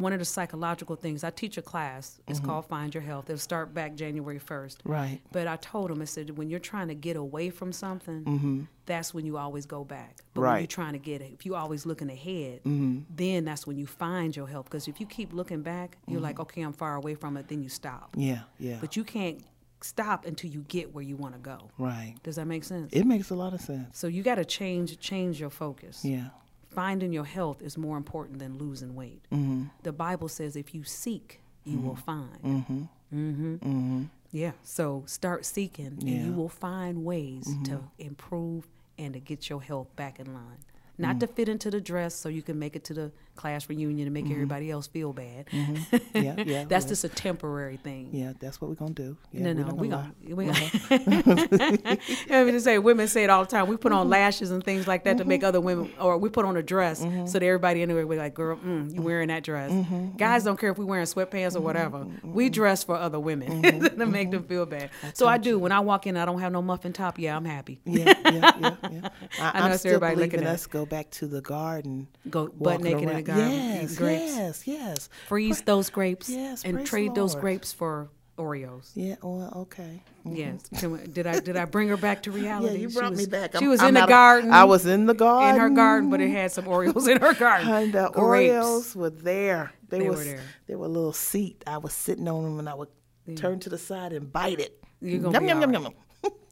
one 0.00 0.12
of 0.12 0.18
the 0.18 0.24
psychological 0.24 0.96
things 0.96 1.22
I 1.24 1.30
teach 1.30 1.58
a 1.58 1.62
class. 1.62 2.18
It's 2.26 2.38
Mm-hmm. 2.38 2.48
called 2.48 2.66
Find 2.66 2.94
Your 2.94 3.02
Health. 3.02 3.30
It'll 3.30 3.38
start 3.38 3.72
back 3.74 3.94
January 3.94 4.38
first. 4.38 4.80
Right. 4.84 5.20
But 5.32 5.46
I 5.46 5.56
told 5.56 5.90
them 5.90 6.00
I 6.02 6.06
said 6.06 6.36
when 6.36 6.48
you're 6.50 6.58
trying 6.60 6.88
to 6.88 6.94
get 6.94 7.16
away 7.16 7.50
from 7.50 7.72
something, 7.72 8.24
Mm-hmm. 8.24 8.60
that's 8.86 9.12
when 9.14 9.26
you 9.26 9.36
always 9.36 9.66
go 9.66 9.84
back. 9.84 10.18
But 10.34 10.40
when 10.42 10.58
you're 10.58 10.66
trying 10.66 10.92
to 10.94 10.98
get 10.98 11.20
it, 11.20 11.32
if 11.34 11.44
you're 11.46 11.56
always 11.56 11.86
looking 11.86 12.10
ahead, 12.10 12.60
Mm-hmm. 12.64 13.00
then 13.14 13.44
that's 13.44 13.66
when 13.66 13.76
you 13.78 13.86
find 13.86 14.34
your 14.34 14.46
health. 14.48 14.66
Because 14.66 14.88
if 14.88 15.00
you 15.00 15.06
keep 15.06 15.32
looking 15.32 15.62
back, 15.62 15.98
you're 16.06 16.20
like, 16.20 16.40
okay, 16.40 16.62
I'm 16.62 16.72
far 16.72 16.96
away 16.96 17.14
from 17.14 17.36
it. 17.36 17.48
Then 17.48 17.62
you 17.62 17.68
stop. 17.68 18.14
Yeah, 18.16 18.40
yeah. 18.58 18.78
But 18.80 18.96
you 18.96 19.04
can't 19.04 19.40
stop 19.82 20.26
until 20.26 20.50
you 20.50 20.60
get 20.68 20.94
where 20.94 21.02
you 21.02 21.16
want 21.16 21.32
to 21.34 21.40
go. 21.40 21.70
right. 21.78 22.14
Does 22.22 22.36
that 22.36 22.46
make 22.46 22.64
sense? 22.64 22.92
It 22.92 23.04
makes 23.06 23.30
a 23.30 23.34
lot 23.34 23.54
of 23.54 23.60
sense. 23.62 23.98
So 23.98 24.08
you 24.08 24.22
got 24.22 24.34
to 24.34 24.44
change 24.44 24.98
change 25.00 25.40
your 25.40 25.48
focus. 25.50 26.04
Yeah. 26.04 26.28
Finding 26.70 27.12
your 27.12 27.24
health 27.24 27.62
is 27.62 27.76
more 27.76 27.96
important 27.96 28.38
than 28.38 28.56
losing 28.58 28.94
weight. 28.94 29.22
Mm-hmm. 29.32 29.64
The 29.82 29.92
Bible 29.92 30.28
says 30.28 30.54
if 30.56 30.74
you 30.74 30.84
seek, 30.84 31.40
you 31.64 31.78
will 31.78 31.96
find. 31.96 32.42
Mm-hmm. 32.44 32.82
hmm 33.10 33.54
Mm-hmm. 33.56 34.02
Yeah. 34.32 34.52
So 34.62 35.02
start 35.06 35.44
seeking, 35.44 35.86
and 35.86 36.02
Yeah. 36.02 36.14
Mm-hmm. 36.18 36.26
you 36.26 36.32
will 36.32 36.48
find 36.48 37.04
ways 37.04 37.48
to 37.64 37.82
improve 37.98 38.68
and 38.96 39.14
to 39.14 39.20
get 39.20 39.48
your 39.50 39.60
health 39.62 39.94
back 39.96 40.20
in 40.20 40.32
line. 40.32 40.58
Not 40.98 41.18
to 41.20 41.26
fit 41.26 41.48
into 41.48 41.70
the 41.70 41.80
dress 41.80 42.14
so 42.14 42.28
you 42.28 42.42
can 42.42 42.58
make 42.58 42.76
it 42.76 42.84
to 42.84 42.94
the 42.94 43.10
class 43.40 43.70
reunion 43.70 44.06
and 44.06 44.12
make 44.12 44.24
mm-hmm. 44.24 44.34
everybody 44.34 44.70
else 44.70 44.86
feel 44.86 45.14
bad. 45.14 45.46
Mm-hmm. 45.46 45.96
Yeah, 46.20 46.34
yeah. 46.44 46.64
That's 46.64 46.84
just 46.86 47.04
a 47.04 47.08
temporary 47.08 47.76
thing. 47.76 48.10
Yeah, 48.12 48.32
that's 48.38 48.60
what 48.60 48.68
we're 48.68 48.74
gonna 48.74 48.92
do. 48.92 49.16
Yeah, 49.32 49.52
no, 49.52 49.52
we're 49.52 49.54
no, 49.54 49.62
not 49.64 49.76
we 49.78 49.88
gonna 49.88 50.12
gonna. 50.26 50.36
We 50.36 50.46
gonna 50.46 50.58
uh-huh. 50.58 51.96
I 52.30 52.44
mean, 52.44 52.54
to 52.54 52.60
say 52.60 52.78
women 52.78 53.08
say 53.08 53.24
it 53.24 53.30
all 53.30 53.44
the 53.44 53.50
time. 53.50 53.68
We 53.68 53.76
put 53.76 53.92
on 53.92 54.02
mm-hmm. 54.02 54.10
lashes 54.10 54.50
and 54.50 54.62
things 54.62 54.86
like 54.86 55.04
that 55.04 55.18
to 55.18 55.24
make 55.24 55.40
mm-hmm. 55.40 55.48
other 55.48 55.60
women, 55.60 55.92
or 56.00 56.18
we 56.18 56.28
put 56.28 56.44
on 56.44 56.56
a 56.56 56.62
dress 56.62 56.98
so 56.98 57.38
that 57.38 57.42
everybody 57.42 57.82
anyway 57.82 58.04
we're 58.04 58.18
like, 58.18 58.34
"Girl, 58.34 58.56
mm, 58.56 58.92
you 58.92 59.00
wearing 59.00 59.28
that 59.28 59.44
dress." 59.44 59.72
Guys 60.16 60.44
don't 60.44 60.58
care 60.58 60.70
if 60.70 60.78
we're 60.78 60.84
wearing 60.84 61.06
sweatpants 61.06 61.56
or 61.56 61.60
whatever. 61.60 62.06
We 62.22 62.50
dress 62.50 62.82
for 62.84 62.96
other 62.96 63.20
women 63.20 63.62
to 63.62 64.06
make 64.06 64.30
them 64.30 64.44
feel 64.44 64.66
bad. 64.66 64.90
So 65.14 65.26
I 65.26 65.38
do. 65.38 65.58
When 65.58 65.72
I 65.72 65.80
walk 65.80 66.06
in, 66.06 66.16
I 66.16 66.24
don't 66.24 66.40
have 66.40 66.52
no 66.52 66.60
muffin 66.60 66.92
top. 66.92 67.18
Yeah, 67.18 67.36
I'm 67.36 67.44
happy. 67.44 67.80
yeah, 67.84 68.14
yeah, 68.24 68.50
yeah, 68.60 68.76
yeah. 68.90 69.08
I, 69.38 69.50
I 69.54 69.68
know 69.68 69.74
I'm 69.74 69.78
everybody 69.84 70.16
looking 70.16 70.40
at 70.40 70.46
us 70.46 70.66
go 70.66 70.84
back 70.84 71.10
to 71.12 71.26
the 71.26 71.40
garden. 71.40 72.08
Go 72.28 72.48
butt 72.48 72.80
naked 72.80 73.08
in 73.08 73.16
the 73.16 73.22
garden, 73.36 73.50
Yes, 73.52 73.96
grapes. 73.96 74.32
yes, 74.36 74.66
yes. 74.66 75.08
Freeze 75.28 75.62
those 75.62 75.90
grapes 75.90 76.28
Yes, 76.28 76.64
and 76.64 76.84
trade 76.86 77.14
those 77.14 77.34
grapes 77.34 77.72
for 77.72 78.08
Oreos. 78.38 78.90
Yeah. 78.94 79.16
Well, 79.22 79.52
okay. 79.56 80.02
Mm-hmm. 80.26 80.36
Yes. 80.36 80.62
Can 80.80 80.92
we- 80.92 81.06
did 81.06 81.26
I 81.26 81.40
did 81.40 81.56
I 81.56 81.66
bring 81.66 81.88
her 81.88 81.96
back 81.98 82.22
to 82.22 82.30
reality? 82.30 82.74
Yeah, 82.74 82.80
you 82.80 82.90
She 82.90 82.96
brought 82.98 83.10
was- 83.10 83.18
me 83.18 83.26
back. 83.26 83.52
She 83.52 83.58
I'm- 83.64 83.68
was 83.68 83.80
I'm 83.80 83.88
in 83.88 83.94
the 83.94 84.06
garden. 84.06 84.50
I 84.50 84.64
was 84.64 84.86
in 84.86 85.06
the 85.06 85.14
garden. 85.14 85.54
in 85.54 85.60
her 85.60 85.68
garden, 85.70 86.08
but 86.10 86.20
it 86.20 86.30
had 86.30 86.50
some 86.52 86.64
Oreos 86.64 87.06
in 87.08 87.20
her 87.20 87.34
garden. 87.34 87.68
And 87.74 87.92
the 87.92 88.08
Grapes. 88.10 88.54
Oreos 88.54 88.96
were 88.96 89.10
there. 89.10 89.72
They, 89.88 89.98
They 89.98 90.04
were 90.04 90.10
was, 90.12 90.24
there. 90.24 90.40
They 90.66 90.74
were 90.74 90.86
a 90.86 90.88
little 90.88 91.12
seat. 91.12 91.62
I 91.66 91.78
was 91.78 91.92
sitting 91.92 92.28
on 92.28 92.44
them, 92.44 92.58
and 92.60 92.68
I 92.68 92.74
would 92.74 92.88
turn 93.36 93.60
to 93.60 93.68
the 93.68 93.78
side 93.78 94.12
and 94.12 94.32
bite 94.32 94.60
it. 94.60 94.82
You're 95.02 95.20
gonna 95.20 95.32
Yum, 95.34 95.42
be 95.42 95.48
yum, 95.48 95.56
all 95.58 95.62
yum, 95.62 95.70
right. 95.72 95.82
yum, 95.82 95.92
yum. 95.92 95.94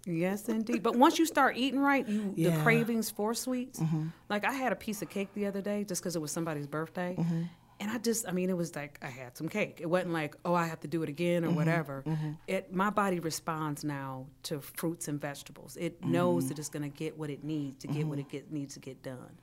Yes, 0.07 0.49
indeed. 0.49 0.83
But 0.83 0.97
once 0.97 1.19
you 1.19 1.27
start 1.27 1.57
eating 1.57 1.81
right, 1.81 2.07
you 2.09 2.33
the 2.35 2.43
Yeah. 2.43 2.51
Mm-hmm. 2.51 2.63
cravings 2.63 3.11
for 3.11 3.35
sweets. 3.35 3.81
Like 4.29 4.45
I 4.45 4.53
had 4.53 4.73
a 4.73 4.77
piece 4.77 5.03
of 5.03 5.11
cake 5.11 5.29
the 5.35 5.47
other 5.47 5.61
day 5.61 5.85
just 5.85 6.01
because 6.03 6.17
it 6.17 6.21
was 6.23 6.31
somebody's 6.33 6.67
birthday, 6.67 7.15
Mm-hmm. 7.19 7.43
and 7.81 7.91
I 7.91 7.99
just, 7.99 8.27
I 8.27 8.33
mean, 8.33 8.49
it 8.49 8.57
was 8.57 8.75
like 8.75 8.99
I 9.03 9.07
had 9.09 9.37
some 9.37 9.49
cake. 9.49 9.79
It 9.83 9.87
wasn't 9.87 10.13
like, 10.13 10.35
oh, 10.45 10.55
I 10.55 10.67
have 10.67 10.81
to 10.81 10.89
do 10.89 11.03
it 11.03 11.09
again 11.09 11.43
Mm-hmm. 11.43 11.53
or 11.53 11.57
whatever. 11.57 12.05
It, 12.47 12.73
my 12.73 12.91
body 12.91 13.21
responds 13.21 13.85
now 13.85 14.27
to 14.45 14.61
fruits 14.61 15.09
and 15.09 15.21
vegetables. 15.21 15.77
It 15.77 16.03
knows 16.05 16.45
Mm-hmm. 16.45 16.49
that 16.49 16.59
it's 16.59 16.69
going 16.71 16.91
to 16.91 16.97
get 16.97 17.19
what 17.19 17.29
it 17.31 17.45
needs 17.45 17.79
to 17.83 17.89
get 17.89 18.07
what 18.07 18.19
it 18.19 18.29
get, 18.31 18.51
needs 18.53 18.75
to 18.75 18.81
get 18.81 19.03
done. 19.03 19.39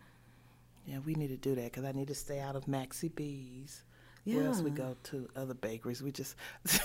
Yeah, 0.88 1.00
we 1.06 1.13
need 1.15 1.30
to 1.30 1.38
do 1.38 1.54
that 1.56 1.63
because 1.65 1.84
I 1.84 1.91
need 1.91 2.08
to 2.08 2.15
stay 2.15 2.39
out 2.39 2.56
of 2.56 2.68
Maxie 2.68 3.10
B's. 3.10 3.84
Where 4.24 4.46
else 4.48 4.62
we 4.62 4.72
go 4.72 4.96
to 5.04 5.30
other 5.36 5.54
bakeries? 5.54 6.02
We 6.02 6.12
just 6.12 6.36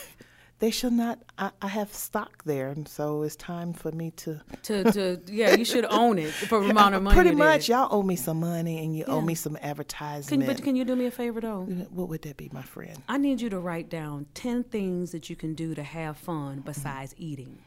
they 0.61 0.71
should 0.71 0.93
not. 0.93 1.19
I, 1.39 1.51
I 1.63 1.69
have 1.69 1.93
stock 1.93 2.45
there, 2.45 2.69
and 2.69 2.87
so 2.87 3.23
it's 3.23 3.35
time 3.35 3.73
for 3.73 3.91
me 3.93 4.13
to. 4.13 4.41
To, 4.65 4.93
to 4.93 5.21
yeah, 5.27 5.55
you 5.55 5.65
should 5.65 5.85
own 5.91 6.19
it 6.19 6.31
for 6.33 6.63
the 6.63 6.71
amount 6.71 6.95
of 6.95 7.03
money. 7.03 7.15
Pretty 7.15 7.35
much, 7.35 7.61
is. 7.61 7.69
y'all 7.71 7.89
owe 7.91 8.03
me 8.03 8.15
some 8.15 8.41
money, 8.41 8.85
and 8.85 8.95
you 8.95 9.05
owe 9.07 9.23
me 9.23 9.35
some 9.35 9.55
Can, 9.55 9.65
advertisement. 9.65 10.47
but 10.47 10.63
can 10.63 10.77
you 10.77 10.85
do 10.85 10.95
me 10.95 11.07
a 11.07 11.11
favor 11.11 11.41
though? 11.41 11.65
what 11.65 12.09
would 12.09 12.23
that 12.23 12.37
be, 12.37 12.51
my 12.53 12.63
friend? 12.63 13.03
I 13.09 13.17
need 13.17 13.41
you 13.41 13.49
to 13.51 13.59
write 13.59 13.89
down 13.89 14.27
10 14.35 14.65
things 14.65 15.13
that 15.13 15.31
you 15.31 15.37
can 15.37 15.55
do 15.55 15.75
to 15.75 15.83
have 15.83 16.17
fun 16.19 16.61
besides 16.61 17.15
eating. 17.17 17.59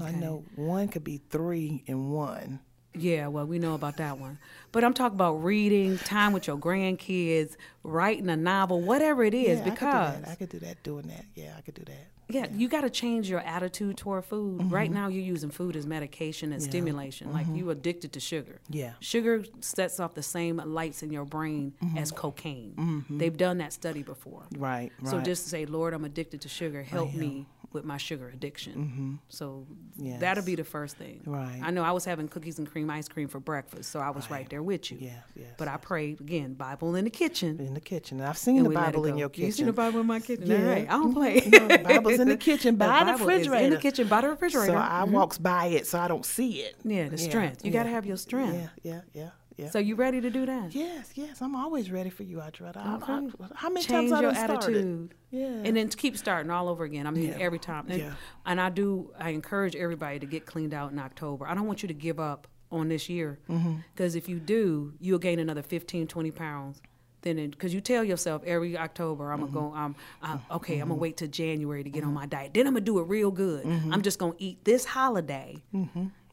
I 0.00 0.12
know 0.12 0.44
one 0.56 0.88
could 0.88 1.04
be 1.04 1.22
three 1.30 1.82
in 1.86 2.10
one. 2.10 2.60
Yeah, 2.94 3.28
well, 3.28 3.46
we 3.46 3.58
know 3.58 3.74
about 3.74 3.96
that 3.98 4.18
one. 4.18 4.38
But 4.72 4.84
I'm 4.84 4.94
talking 4.94 5.16
about 5.16 5.44
reading, 5.44 5.98
time 5.98 6.32
with 6.32 6.46
your 6.46 6.56
grandkids, 6.56 7.56
writing 7.82 8.28
a 8.30 8.36
novel, 8.36 8.80
whatever 8.80 9.22
it 9.24 9.34
is, 9.34 9.58
yeah, 9.58 9.64
because 9.64 10.14
I 10.14 10.14
could 10.14 10.18
do 10.18 10.20
that. 10.20 10.30
I 10.30 10.34
could 10.34 10.48
do 10.48 10.58
that. 10.60 10.82
Doing 10.82 11.06
that. 11.08 11.24
Yeah, 11.34 11.54
I 11.56 11.60
could 11.60 11.74
do 11.74 11.84
that. 11.84 12.06
Yeah, 12.28 12.46
you 12.52 12.68
got 12.68 12.82
to 12.82 12.90
change 12.90 13.28
your 13.28 13.40
attitude 13.40 13.96
toward 13.96 14.24
food. 14.24 14.70
Right 14.70 14.90
mm-hmm. 14.90 14.98
now, 14.98 15.08
you're 15.08 15.22
using 15.22 15.50
food 15.50 15.76
as 15.76 15.86
medication 15.86 16.52
and 16.52 16.62
stimulation, 16.62 17.32
like 17.32 17.46
mm-hmm. 17.46 17.56
you 17.56 17.70
addicted 17.70 18.12
to 18.14 18.20
sugar. 18.20 18.60
Yeah. 18.68 18.92
Sugar 19.00 19.44
sets 19.60 20.00
off 20.00 20.14
the 20.14 20.22
same 20.22 20.56
lights 20.56 21.02
in 21.02 21.10
your 21.10 21.24
brain 21.24 21.72
mm-hmm. 21.82 21.98
as 21.98 22.10
cocaine. 22.10 23.04
They've 23.10 23.36
done 23.36 23.58
that 23.58 23.72
study 23.72 24.02
before. 24.02 24.42
Right. 24.56 24.92
Right. 25.00 25.10
So 25.10 25.20
just 25.20 25.44
to 25.44 25.50
say, 25.50 25.66
Lord, 25.66 25.94
I'm 25.94 26.04
addicted 26.04 26.40
to 26.42 26.48
sugar. 26.48 26.84
Oh, 26.86 26.90
Help 26.90 27.14
me 27.14 27.46
with 27.72 27.84
my 27.84 27.96
sugar 27.96 28.28
addiction. 28.28 29.18
So 29.28 29.66
Yes. 29.96 30.20
that'll 30.20 30.44
be 30.44 30.54
the 30.54 30.64
first 30.64 30.96
thing. 30.96 31.20
Right. 31.26 31.60
I 31.62 31.70
know 31.70 31.82
I 31.82 31.90
was 31.92 32.04
having 32.04 32.28
cookies 32.28 32.58
and 32.58 32.70
cream 32.70 32.88
ice 32.90 33.08
cream 33.08 33.28
for 33.28 33.40
breakfast, 33.40 33.90
so 33.90 34.00
I 34.00 34.10
was 34.10 34.24
right, 34.30 34.38
Right. 34.40 34.50
there 34.50 34.62
with 34.62 34.90
you. 34.90 34.98
Yeah, 35.00 35.12
yes, 35.34 35.48
But 35.58 35.68
I 35.68 35.76
prayed 35.76 36.20
again, 36.20 36.54
Bible 36.54 36.94
in 36.94 37.04
the 37.04 37.10
kitchen. 37.10 37.58
in 37.60 37.74
the 37.74 37.80
kitchen. 37.80 38.20
I've 38.20 38.38
seen 38.38 38.62
the 38.62 38.68
we 38.68 38.74
let 38.76 38.88
it 38.88 38.92
Bible 38.92 39.04
in 39.06 39.16
your 39.18 39.26
You 39.26 39.30
kitchen. 39.30 39.52
seen 39.52 39.66
the 39.66 39.72
Bible 39.72 40.00
in 40.00 40.06
my 40.06 40.20
kitchen? 40.20 40.46
Yeah. 40.46 40.58
All 40.58 40.64
right. 40.64 40.86
I 40.88 40.92
don't 40.92 41.12
play. 41.12 41.42
No, 41.46 41.68
the 41.68 41.78
Bible's 41.78 42.18
in 42.20 42.28
the 42.28 42.36
kitchen 42.48 42.76
by 42.76 42.86
the 42.86 43.12
Bible 43.12 43.28
is 43.30 43.46
in 43.46 43.70
the 43.70 43.76
kitchen 43.78 44.08
by 44.08 44.20
the 44.20 44.28
refrigerator. 44.30 44.72
So 44.72 44.76
I 44.78 45.04
Mhm. 45.06 45.10
walks 45.10 45.38
by 45.38 45.66
it, 45.66 45.86
so 45.86 45.98
I 45.98 46.08
don't 46.08 46.24
see 46.26 46.60
it. 46.60 46.76
Yeah, 46.84 47.08
the 47.08 47.18
strength. 47.18 47.64
You 47.64 47.70
gotta 47.70 47.88
have 47.90 48.06
your 48.06 48.16
strength. 48.16 48.54
Yeah, 48.54 48.68
yeah, 48.82 49.00
yeah, 49.14 49.30
So 49.70 49.78
you 49.78 49.94
ready 49.94 50.20
to 50.20 50.30
do 50.30 50.44
that? 50.46 50.74
yes, 50.74 51.12
yes, 51.14 51.40
I'm 51.40 51.56
always 51.56 51.90
ready 51.90 52.10
for 52.10 52.22
you, 52.24 52.38
Audretta. 52.38 52.76
I- 52.76 52.96
Okay. 52.96 53.12
I- 53.12 53.48
how 53.54 53.68
many 53.70 53.84
Change 53.86 54.10
times 54.10 54.12
I 54.12 54.20
your 54.20 54.34
started? 54.34 54.54
attitude. 54.76 55.14
Yeah. 55.30 55.46
And 55.64 55.76
then 55.76 55.88
keep 55.88 56.16
starting 56.18 56.50
all 56.50 56.68
over 56.68 56.84
again. 56.84 57.06
I 57.06 57.10
mean, 57.10 57.30
Yeah. 57.30 57.38
every 57.40 57.58
time. 57.58 57.86
And, 57.88 57.98
Yeah. 58.00 58.12
and 58.44 58.60
I 58.60 58.68
do, 58.70 59.12
I 59.18 59.30
encourage 59.30 59.74
everybody 59.74 60.18
to 60.18 60.26
get 60.26 60.44
cleaned 60.46 60.74
out 60.74 60.92
in 60.92 60.98
October. 60.98 61.46
I 61.46 61.54
don't 61.54 61.66
want 61.66 61.82
you 61.82 61.88
to 61.88 61.94
give 61.94 62.20
up 62.20 62.46
on 62.70 62.88
this 62.88 63.08
year. 63.08 63.38
Mm-hmm. 63.48 63.76
Because 63.94 64.14
if 64.14 64.28
you 64.28 64.38
do, 64.40 64.92
you'll 65.00 65.18
gain 65.18 65.38
another 65.38 65.62
15, 65.62 66.06
20 66.06 66.30
pounds. 66.30 66.82
Then, 67.22 67.50
because 67.50 67.74
you 67.74 67.80
tell 67.80 68.04
yourself 68.04 68.42
every 68.44 68.76
October, 68.78 69.24
mm-hmm. 69.24 69.32
I'm 69.42 69.48
Mm-hmm. 69.48 69.54
gonna 69.54 69.70
go. 69.70 69.74
I'm, 69.74 69.96
I'm 70.22 70.40
okay. 70.58 70.74
I'm 70.74 70.80
gonna 70.82 70.94
mm-hmm. 70.94 71.00
wait 71.02 71.16
till 71.16 71.26
January 71.28 71.82
to 71.82 71.90
get 71.90 72.02
on 72.04 72.10
mm-hmm. 72.10 72.14
my 72.14 72.26
diet. 72.26 72.54
Then 72.54 72.68
I'm 72.68 72.74
gonna 72.74 72.84
do 72.84 73.00
it 73.00 73.04
real 73.08 73.32
good. 73.32 73.66
I'm 73.66 74.02
just 74.02 74.18
gonna 74.20 74.34
eat 74.38 74.64
this 74.64 74.84
holiday. 74.84 75.56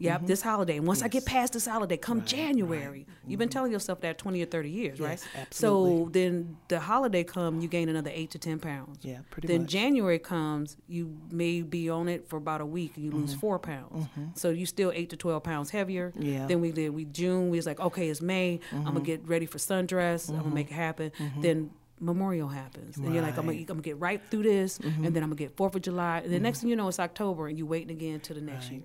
Yep, 0.04 0.18
mm-hmm. 0.18 0.26
this 0.28 0.42
holiday. 0.42 0.78
And 0.78 0.86
once 0.86 1.02
I 1.02 1.08
get 1.08 1.26
past 1.26 1.54
this 1.54 1.66
holiday, 1.66 1.96
come 1.98 2.26
January. 2.26 3.06
You've 3.26 3.40
been 3.40 3.48
mm-hmm. 3.48 3.54
telling 3.54 3.72
yourself 3.72 4.02
that 4.02 4.18
20 4.18 4.42
or 4.42 4.46
30 4.46 4.70
years, 4.70 5.00
right? 5.00 5.20
Yes, 5.36 5.48
So 5.52 6.10
then 6.12 6.58
the 6.68 6.80
holiday 6.80 7.24
come, 7.24 7.62
you 7.62 7.68
gain 7.70 7.88
another 7.88 8.12
eight 8.14 8.32
to 8.32 8.40
10 8.40 8.60
pounds. 8.60 9.00
Yeah, 9.02 9.20
pretty 9.30 9.48
then 9.48 9.62
much. 9.62 9.72
January 9.72 10.20
comes, 10.20 10.76
you 10.88 11.16
may 11.32 11.62
be 11.62 11.90
on 11.90 12.10
it 12.10 12.28
for 12.28 12.36
about 12.38 12.60
a 12.62 12.66
week 12.66 12.94
and 12.98 13.06
you 13.06 13.12
Mm-hmm. 13.12 13.22
lose 13.22 13.34
four 13.36 13.60
pounds. 13.60 14.08
Mm-hmm. 14.08 14.26
So 14.36 14.50
you 14.50 14.66
still 14.66 14.92
eight 14.94 15.10
to 15.12 15.18
12 15.18 15.42
pounds 15.44 15.70
heavier. 15.70 16.12
Yeah. 16.18 16.40
Mm-hmm. 16.40 16.48
Then 16.48 16.62
we 16.62 16.72
did, 16.72 16.90
we 16.90 17.06
June, 17.06 17.50
we 17.50 17.58
was 17.58 17.66
like, 17.66 17.80
okay, 17.80 18.10
it's 18.10 18.22
May. 18.22 18.60
I'm 18.72 18.84
going 18.84 18.96
to 18.96 19.02
get 19.02 19.26
ready 19.28 19.46
for 19.46 19.58
sundress. 19.58 20.30
I'm 20.30 20.36
going 20.38 20.50
to 20.50 20.56
make 20.56 20.70
it 20.72 20.74
happen. 20.74 21.12
Then 21.40 21.70
Memorial 22.00 22.50
happens. 22.50 22.98
And 22.98 23.14
you're 23.14 23.24
like, 23.24 23.38
I'm 23.38 23.46
going 23.46 23.60
Right. 23.60 23.68
to 23.68 23.82
get 23.82 24.00
right 24.00 24.22
through 24.30 24.44
this. 24.44 24.80
And 24.80 25.06
then 25.16 25.24
I'm 25.24 25.30
going 25.30 25.38
to 25.38 25.44
get 25.44 25.56
4th 25.56 25.76
of 25.76 25.82
July. 25.84 26.20
And 26.26 26.34
the 26.34 26.40
next 26.40 26.60
thing 26.60 26.70
you 26.70 26.76
know, 26.76 26.88
it's 26.90 27.00
October 27.00 27.48
and 27.48 27.58
you're 27.58 27.68
waiting 27.68 27.92
again 27.92 28.20
to 28.22 28.34
the 28.34 28.42
next 28.42 28.72
year. 28.72 28.82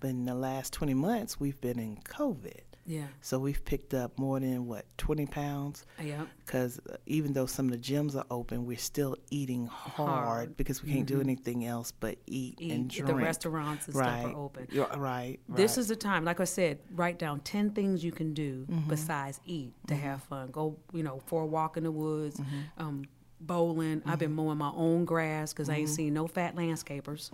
But 0.00 0.10
in 0.10 0.24
the 0.24 0.34
last 0.34 0.72
20 0.72 0.94
months, 0.94 1.38
we've 1.38 1.60
been 1.60 1.78
in 1.78 1.96
COVID. 1.98 2.60
Yeah. 2.86 3.06
So 3.20 3.38
we've 3.38 3.62
picked 3.64 3.92
up 3.94 4.18
more 4.18 4.40
than, 4.40 4.66
what, 4.66 4.84
20 4.98 5.26
pounds? 5.26 5.84
Yeah. 6.02 6.24
Because 6.44 6.80
even 7.06 7.34
though 7.34 7.46
some 7.46 7.66
of 7.66 7.72
the 7.72 7.78
gyms 7.78 8.16
are 8.16 8.24
open, 8.30 8.64
we're 8.66 8.78
still 8.78 9.16
eating 9.30 9.66
hard, 9.66 10.08
Hard. 10.08 10.56
because 10.56 10.82
we 10.82 10.90
can't 10.94 11.06
do 11.06 11.20
anything 11.20 11.66
else 11.66 11.92
but 11.92 12.16
eat, 12.26 12.56
Eat. 12.58 12.72
and 12.72 12.90
The 12.90 13.14
restaurants 13.14 13.86
and 13.86 13.94
right. 13.94 14.20
stuff 14.22 14.34
are 14.34 14.36
open. 14.38 14.66
You're- 14.72 14.96
right. 14.96 15.38
This 15.48 15.78
is 15.78 15.86
the 15.88 15.94
time, 15.96 16.24
like 16.24 16.40
I 16.40 16.44
said, 16.44 16.78
write 16.92 17.18
down 17.18 17.40
10 17.40 17.70
things 17.72 18.02
you 18.02 18.10
can 18.12 18.32
do 18.34 18.66
Mm-hmm. 18.68 18.88
besides 18.88 19.40
eat 19.44 19.74
to 19.86 19.94
have 19.94 20.22
fun. 20.24 20.48
Go, 20.50 20.76
you 20.92 21.02
know, 21.04 21.20
for 21.26 21.42
a 21.42 21.46
walk 21.46 21.76
in 21.76 21.84
the 21.84 21.92
woods, 21.92 22.40
Mm-hmm. 22.40 22.82
um, 22.82 23.04
bowling. 23.40 24.02
I've 24.06 24.18
been 24.18 24.32
mowing 24.32 24.58
my 24.58 24.70
own 24.74 25.04
grass 25.04 25.52
because 25.52 25.68
I 25.68 25.76
ain't 25.76 25.88
seen 25.88 26.14
no 26.14 26.26
fat 26.26 26.56
landscapers. 26.56 27.30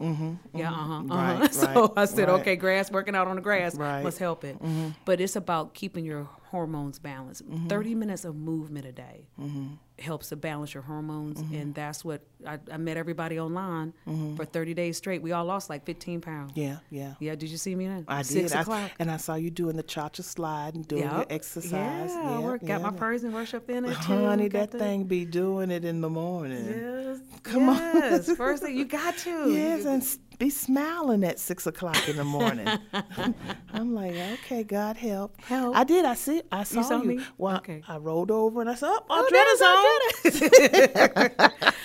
Yeah, 0.54 0.70
uh 0.70 0.74
huh. 0.74 0.82
Uh-huh. 0.86 1.02
Mm-hmm. 1.02 1.40
Right, 1.40 1.54
so 1.54 1.66
right, 1.66 1.90
I 1.96 2.04
said, 2.04 2.28
right. 2.28 2.40
okay, 2.40 2.56
grass, 2.56 2.90
working 2.90 3.14
out 3.14 3.28
on 3.28 3.36
the 3.36 3.42
grass 3.42 3.74
Right. 3.74 4.02
must 4.02 4.18
help 4.18 4.44
it. 4.44 4.56
Mm-hmm. 4.56 4.90
But 5.04 5.20
it's 5.20 5.36
about 5.36 5.74
keeping 5.74 6.04
your 6.04 6.28
hormones 6.50 6.98
balanced. 6.98 7.42
30 7.68 7.94
minutes 7.94 8.24
of 8.24 8.34
movement 8.36 8.86
a 8.86 8.92
day 8.92 9.28
Mm-hmm. 9.40 9.74
helps 9.98 10.28
to 10.28 10.36
balance 10.36 10.72
your 10.74 10.82
hormones. 10.82 11.40
And 11.40 11.74
that's 11.74 12.04
what 12.04 12.22
I, 12.46 12.58
I 12.70 12.76
met 12.76 12.96
everybody 12.96 13.38
online 13.40 13.92
for 14.36 14.44
30 14.44 14.74
days 14.74 14.96
straight. 14.96 15.22
We 15.22 15.32
all 15.32 15.44
lost 15.44 15.68
like 15.70 15.84
15 15.84 16.20
pounds. 16.20 16.52
Mm-hmm. 16.52 16.60
Yeah, 16.60 16.78
yeah. 16.90 17.14
Yeah, 17.20 17.34
did 17.34 17.50
you 17.50 17.56
see 17.58 17.74
me 17.74 17.86
then? 17.86 18.04
I 18.08 18.22
Six 18.22 18.50
did. 18.50 18.56
I- 18.58 18.60
o'clock. 18.62 18.90
and 18.98 19.10
I 19.10 19.16
saw 19.16 19.34
you 19.34 19.50
doing 19.50 19.76
the 19.76 19.82
cha-cha 19.82 20.22
slide 20.22 20.74
and 20.74 20.86
doing 20.86 21.02
your 21.02 21.26
exercise. 21.30 22.10
Yeah, 22.12 22.36
I 22.36 22.38
work, 22.40 22.64
got 22.64 22.82
my 22.82 22.90
yeah. 22.90 22.96
praise 22.98 23.24
and 23.24 23.32
worship 23.34 23.68
in 23.70 23.84
it 23.84 23.94
too. 24.02 24.24
Honey, 24.24 24.48
got 24.48 24.70
that 24.70 24.70
the- 24.72 24.78
thing 24.78 25.04
be 25.04 25.24
doing 25.24 25.70
it 25.70 25.84
in 25.84 26.00
the 26.00 26.10
morning. 26.10 26.64
Yes, 26.66 27.18
Come 27.42 27.68
on. 27.68 27.76
yes. 27.78 28.30
First 28.36 28.62
thing 28.62 28.76
you 28.76 28.84
got 29.00 29.16
to. 29.18 29.50
Yes, 29.52 29.84
and 29.84 30.02
be 30.38 30.50
smiling 30.50 31.24
at 31.24 31.38
six 31.38 31.66
o'clock 31.66 32.08
in 32.08 32.16
the 32.16 32.24
morning. 32.24 32.66
I'm 33.72 33.94
like, 33.94 34.14
okay, 34.34 34.62
God 34.64 34.96
help. 34.96 35.40
Help. 35.42 35.74
I 35.76 35.84
did. 35.84 36.04
I 36.04 36.14
see. 36.14 36.42
I 36.52 36.64
saw 36.64 36.80
you. 36.80 36.84
saw 36.84 36.98
me? 36.98 37.20
Well, 37.38 37.56
Okay. 37.56 37.82
I 37.88 37.96
rolled 37.96 38.30
over 38.30 38.60
and 38.60 38.68
I 38.68 38.74
said, 38.74 38.88
"Oh, 38.90 39.04
Oh, 39.08 40.28
Audretta's 40.28 40.52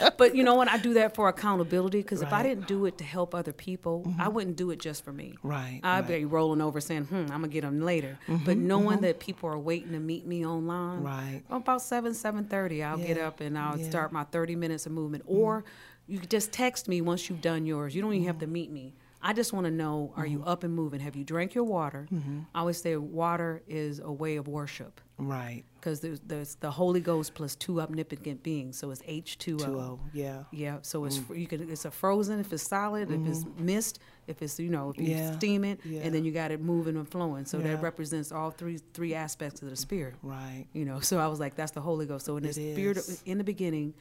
on." 0.05 0.11
but 0.17 0.35
you 0.35 0.43
know 0.43 0.55
what? 0.55 0.67
I 0.69 0.77
do 0.77 0.93
that 0.95 1.15
for 1.15 1.29
accountability 1.29 1.99
because 1.99 2.21
if 2.21 2.27
I 2.33 2.41
Mm-hmm. 2.41 2.49
didn't 2.49 2.67
do 2.67 2.85
it 2.87 2.97
to 2.97 3.03
help 3.03 3.35
other 3.35 3.53
people, 3.53 4.03
I 4.19 4.27
wouldn't 4.29 4.55
do 4.57 4.71
it 4.71 4.79
just 4.79 5.05
for 5.05 5.13
me. 5.13 5.35
Right, 5.43 5.79
I'd 5.83 5.99
right. 5.99 6.03
Mm-hmm, 6.03 6.13
be 6.13 6.25
rolling 6.25 6.59
over 6.61 6.81
saying, 6.81 7.05
"Hmm, 7.05 7.15
I'm 7.15 7.27
gonna 7.27 7.47
get 7.49 7.61
them 7.61 7.81
later." 7.81 8.17
but 8.45 8.57
knowing 8.57 9.01
that 9.01 9.19
people 9.19 9.47
are 9.49 9.59
waiting 9.59 9.91
to 9.91 9.99
meet 9.99 10.25
me 10.25 10.45
online, 10.45 11.03
Right. 11.03 11.43
About 11.49 11.81
seven, 11.83 12.13
seven 12.15 12.45
thirty, 12.45 12.83
I'll 12.83 12.97
get 12.97 13.17
up 13.19 13.39
and 13.41 13.57
I'll 13.57 13.75
yeah. 13.77 13.83
Mm-hmm. 13.83 13.91
start 13.91 14.11
my 14.11 14.23
thirty 14.25 14.55
minutes 14.55 14.85
of 14.87 14.91
movement. 14.91 15.23
Or 15.27 15.63
you 16.07 16.19
just 16.19 16.51
text 16.51 16.87
me 16.87 17.01
once 17.01 17.29
you've 17.29 17.41
done 17.41 17.65
yours. 17.65 17.95
You 17.95 18.01
don't 18.01 18.13
even 18.13 18.27
have 18.27 18.35
Mm-hmm. 18.35 18.45
to 18.45 18.47
meet 18.47 18.71
me. 18.71 18.93
I 19.23 19.33
just 19.33 19.53
want 19.53 19.65
to 19.65 19.71
know: 19.71 20.11
Are 20.15 20.25
you 20.25 20.43
up 20.43 20.63
and 20.63 20.73
moving? 20.73 20.99
Have 20.99 21.15
you 21.15 21.23
drank 21.23 21.53
your 21.53 21.63
water? 21.63 22.07
Mm-hmm. 22.11 22.39
I 22.55 22.59
always 22.61 22.81
say 22.81 22.95
water 22.97 23.61
is 23.67 23.99
a 23.99 24.11
way 24.11 24.37
of 24.37 24.47
worship 24.47 24.99
Right. 25.19 25.63
because 25.79 25.99
there's, 25.99 26.19
there's 26.21 26.55
the 26.55 26.71
Holy 26.71 27.01
Ghost 27.01 27.35
plus 27.35 27.55
two 27.55 27.79
omnipotent 27.81 28.41
beings, 28.41 28.79
so 28.79 28.89
it's 28.89 29.03
H 29.05 29.37
two 29.37 29.57
Two 29.57 29.77
O. 29.77 29.79
O. 29.79 29.99
Yeah. 30.11 30.45
Yeah, 30.51 30.77
so 30.81 31.01
Mm. 31.01 31.07
it's 31.07 31.17
fr 31.19 31.35
you 31.35 31.45
can 31.45 31.69
it's 31.69 31.85
a 31.85 31.91
frozen 31.91 32.39
if 32.39 32.51
it's 32.51 32.63
solid, 32.63 33.11
if 33.11 33.27
it's 33.27 33.45
mist, 33.59 33.99
if 34.25 34.41
it's 34.41 34.59
you 34.59 34.69
know 34.71 34.89
if 34.89 34.97
you 34.97 35.03
Mm-hmm. 35.03 35.17
Yeah, 35.17 35.37
steam 35.37 35.63
it, 35.65 35.79
yeah. 35.85 36.01
and 36.01 36.15
then 36.15 36.25
you 36.25 36.31
got 36.31 36.49
it 36.49 36.59
moving 36.59 36.97
and 36.97 37.07
flowing. 37.07 37.45
So 37.45 37.59
Yeah. 37.59 37.67
that 37.75 37.83
represents 37.83 38.31
all 38.31 38.49
three 38.49 38.79
three 38.95 39.13
aspects 39.13 39.61
of 39.61 39.69
the 39.69 39.75
spirit. 39.75 40.15
Right. 40.23 40.65
You 40.73 40.83
know, 40.85 40.99
so 40.99 41.19
I 41.19 41.27
was 41.27 41.39
like, 41.39 41.55
that's 41.55 41.73
the 41.73 41.81
Holy 41.81 42.07
Ghost. 42.07 42.25
So 42.25 42.37
in 42.37 42.43
the 42.43 42.53
spirit, 42.53 42.97
in 43.27 43.37
the 43.37 43.43
beginning, 43.43 43.93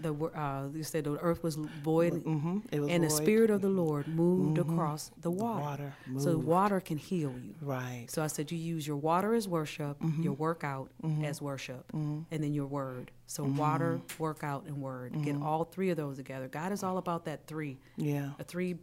the 0.00 0.12
uh, 0.14 0.68
you 0.74 0.82
said 0.82 1.04
the 1.04 1.16
earth 1.18 1.42
was 1.42 1.56
void, 1.56 2.24
Mhm, 2.24 2.62
it 2.72 2.80
was 2.80 2.90
and 2.90 3.02
the 3.04 3.08
void. 3.08 3.16
Mm-hmm. 3.16 3.24
spirit 3.24 3.50
of 3.50 3.60
the 3.62 3.68
Lord 3.68 4.06
moved 4.08 4.58
across 4.58 5.10
the 5.20 5.30
water. 5.30 5.60
water 5.62 5.94
So 6.18 6.36
water 6.38 6.80
can 6.80 6.98
heal 6.98 7.34
you. 7.42 7.54
Right. 7.62 8.06
So 8.08 8.22
I 8.22 8.26
said, 8.26 8.50
you 8.52 8.58
use 8.58 8.86
your 8.86 8.96
water 8.96 9.34
as 9.34 9.48
worship, 9.48 9.98
Mm-hmm. 10.00 10.22
your 10.22 10.34
workout 10.34 10.90
as 11.22 11.40
worship, 11.40 11.84
and 11.92 12.26
then 12.30 12.52
your 12.52 12.66
word. 12.66 13.10
So 13.26 13.42
water, 13.44 14.00
Mm-hmm. 14.02 14.22
workout, 14.22 14.64
and 14.66 14.80
word. 14.82 15.22
Get 15.24 15.36
all 15.42 15.64
three 15.64 15.90
of 15.90 15.96
those 15.96 16.16
together. 16.16 16.48
God 16.48 16.72
is 16.72 16.82
all 16.82 16.98
about 16.98 17.24
that 17.24 17.46
three. 17.46 17.78
Yeah. 17.96 18.30
A 18.38 18.44
three 18.44 18.76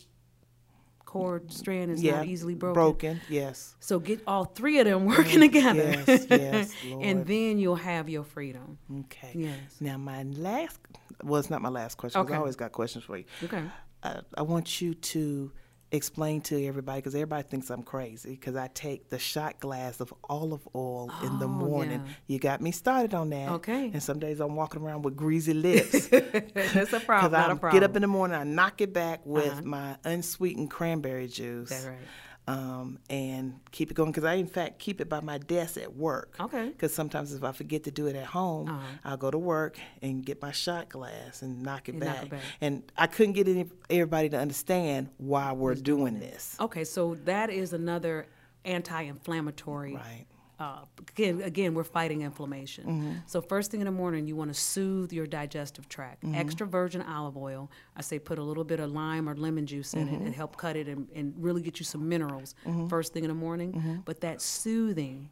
chord 1.13 1.51
strand 1.51 1.91
is 1.91 2.01
yeah. 2.01 2.17
not 2.17 2.25
easily 2.25 2.55
broken. 2.55 2.73
Broken. 2.73 3.21
Yes. 3.29 3.75
So 3.79 3.99
get 3.99 4.21
all 4.25 4.45
three 4.45 4.79
of 4.79 4.85
them 4.85 5.05
working 5.05 5.41
together. 5.41 6.03
Yes. 6.07 6.27
Yes. 6.33 6.73
and 6.83 7.25
then 7.27 7.59
you'll 7.59 7.75
have 7.75 8.09
your 8.09 8.23
freedom. 8.23 8.79
Okay. 9.01 9.31
Yes. 9.35 9.79
Now 9.79 9.97
my 9.97 10.23
last. 10.23 10.79
Well, 11.23 11.39
it's 11.39 11.49
not 11.51 11.61
my 11.61 11.69
last 11.69 11.95
question. 11.95 12.21
Okay. 12.21 12.33
I 12.33 12.37
always 12.37 12.55
got 12.55 12.71
questions 12.71 13.03
for 13.03 13.17
you. 13.17 13.25
Okay. 13.43 13.61
I, 14.01 14.21
I 14.35 14.41
want 14.41 14.81
you 14.81 14.95
to 14.95 15.51
explain 15.93 16.41
to 16.41 16.65
everybody 16.65 16.97
because 16.99 17.13
everybody 17.15 17.43
thinks 17.43 17.69
I'm 17.69 17.83
crazy 17.83 18.31
because 18.31 18.55
I 18.55 18.67
take 18.73 19.09
the 19.09 19.19
shot 19.19 19.59
glass 19.59 19.99
of 20.01 20.13
olive 20.29 20.67
oil 20.75 21.11
in 21.23 21.39
the 21.39 21.45
Oh, 21.45 21.49
morning. 21.49 22.01
yeah. 22.05 22.13
You 22.27 22.39
got 22.39 22.61
me 22.61 22.71
started 22.71 23.13
on 23.13 23.29
that. 23.29 23.49
Okay. 23.53 23.91
And 23.93 24.01
some 24.01 24.19
days 24.19 24.39
I'm 24.39 24.55
walking 24.55 24.81
around 24.81 25.03
with 25.03 25.15
greasy 25.15 25.53
lips. 25.67 26.07
That's 26.07 26.91
a 26.93 26.99
problem. 26.99 27.31
Because 27.31 27.31
Not 27.31 27.49
I 27.49 27.53
a 27.53 27.55
problem. 27.55 27.71
get 27.79 27.83
up 27.89 27.95
in 27.95 28.01
the 28.01 28.07
morning, 28.07 28.35
I 28.37 28.43
knock 28.43 28.81
it 28.81 28.91
back 28.91 29.21
with 29.25 29.51
Uh-huh. 29.51 29.61
my 29.63 29.95
unsweetened 30.03 30.71
cranberry 30.71 31.27
juice. 31.27 31.69
That's 31.69 31.85
right. 31.85 31.97
Um, 32.45 32.99
and 33.09 33.61
keep 33.71 33.89
it 33.89 33.93
going 33.93 34.11
because 34.11 34.25
I, 34.25 34.33
in 34.33 34.47
fact, 34.47 34.77
keep 34.77 34.99
it 34.99 35.07
by 35.07 35.21
my 35.21 35.37
desk 35.37 35.77
at 35.77 35.95
work. 35.95 36.35
Okay. 36.41 36.67
Because 36.67 36.93
sometimes 36.93 37.33
if 37.33 37.41
I 37.41 37.53
forget 37.53 37.85
to 37.85 37.91
do 37.91 38.07
it 38.07 38.17
at 38.17 38.25
home, 38.25 38.67
Uh-huh. 38.67 38.85
I'll 39.05 39.15
go 39.17 39.31
to 39.31 39.37
work 39.37 39.77
and 40.01 40.25
get 40.25 40.41
my 40.41 40.51
shot 40.51 40.89
glass 40.89 41.41
and 41.41 41.63
knock 41.63 41.87
it, 41.87 41.93
And 41.93 42.01
knock 42.03 42.15
back. 42.15 42.23
it 42.25 42.29
back. 42.31 42.41
And 42.59 42.83
I 42.97 43.07
couldn't 43.07 43.33
get 43.33 43.47
any, 43.47 43.69
everybody 43.89 44.27
to 44.27 44.37
understand 44.37 45.07
why 45.17 45.53
we're 45.53 45.75
doing 45.75 46.19
this. 46.19 46.57
Okay, 46.59 46.83
so 46.83 47.15
that 47.23 47.49
is 47.49 47.71
another 47.71 48.27
anti-inflammatory. 48.65 49.95
Right. 49.95 50.25
Uh, 50.63 50.85
again, 51.43 51.73
we're 51.73 51.83
fighting 51.83 52.21
inflammation. 52.21 52.85
Mm-hmm. 52.85 53.11
So 53.25 53.41
first 53.41 53.69
thing 53.71 53.81
in 53.81 53.85
the 53.85 53.91
morning, 53.91 54.27
you 54.27 54.35
want 54.35 54.53
to 54.53 54.59
soothe 54.59 55.11
your 55.11 55.27
digestive 55.27 55.89
tract. 55.89 56.23
Mm-hmm. 56.23 56.35
Extra 56.35 56.65
virgin 56.67 57.01
olive 57.01 57.35
oil. 57.37 57.69
I 57.97 58.01
say 58.01 58.19
put 58.19 58.37
a 58.39 58.43
little 58.43 58.63
bit 58.63 58.79
of 58.79 58.91
lime 58.91 59.27
or 59.29 59.35
lemon 59.35 59.65
juice 59.65 59.93
in 59.93 60.07
Mm-hmm. 60.07 60.15
it 60.15 60.21
and 60.27 60.35
help 60.35 60.57
cut 60.57 60.75
it 60.75 60.87
and, 60.87 61.07
and 61.15 61.33
really 61.37 61.61
get 61.61 61.79
you 61.79 61.85
some 61.85 62.07
minerals 62.07 62.55
first 62.89 63.13
thing 63.13 63.23
in 63.23 63.29
the 63.29 63.35
morning. 63.35 63.73
Mm-hmm. 63.73 63.95
But 64.05 64.21
that 64.21 64.41
soothing 64.41 65.29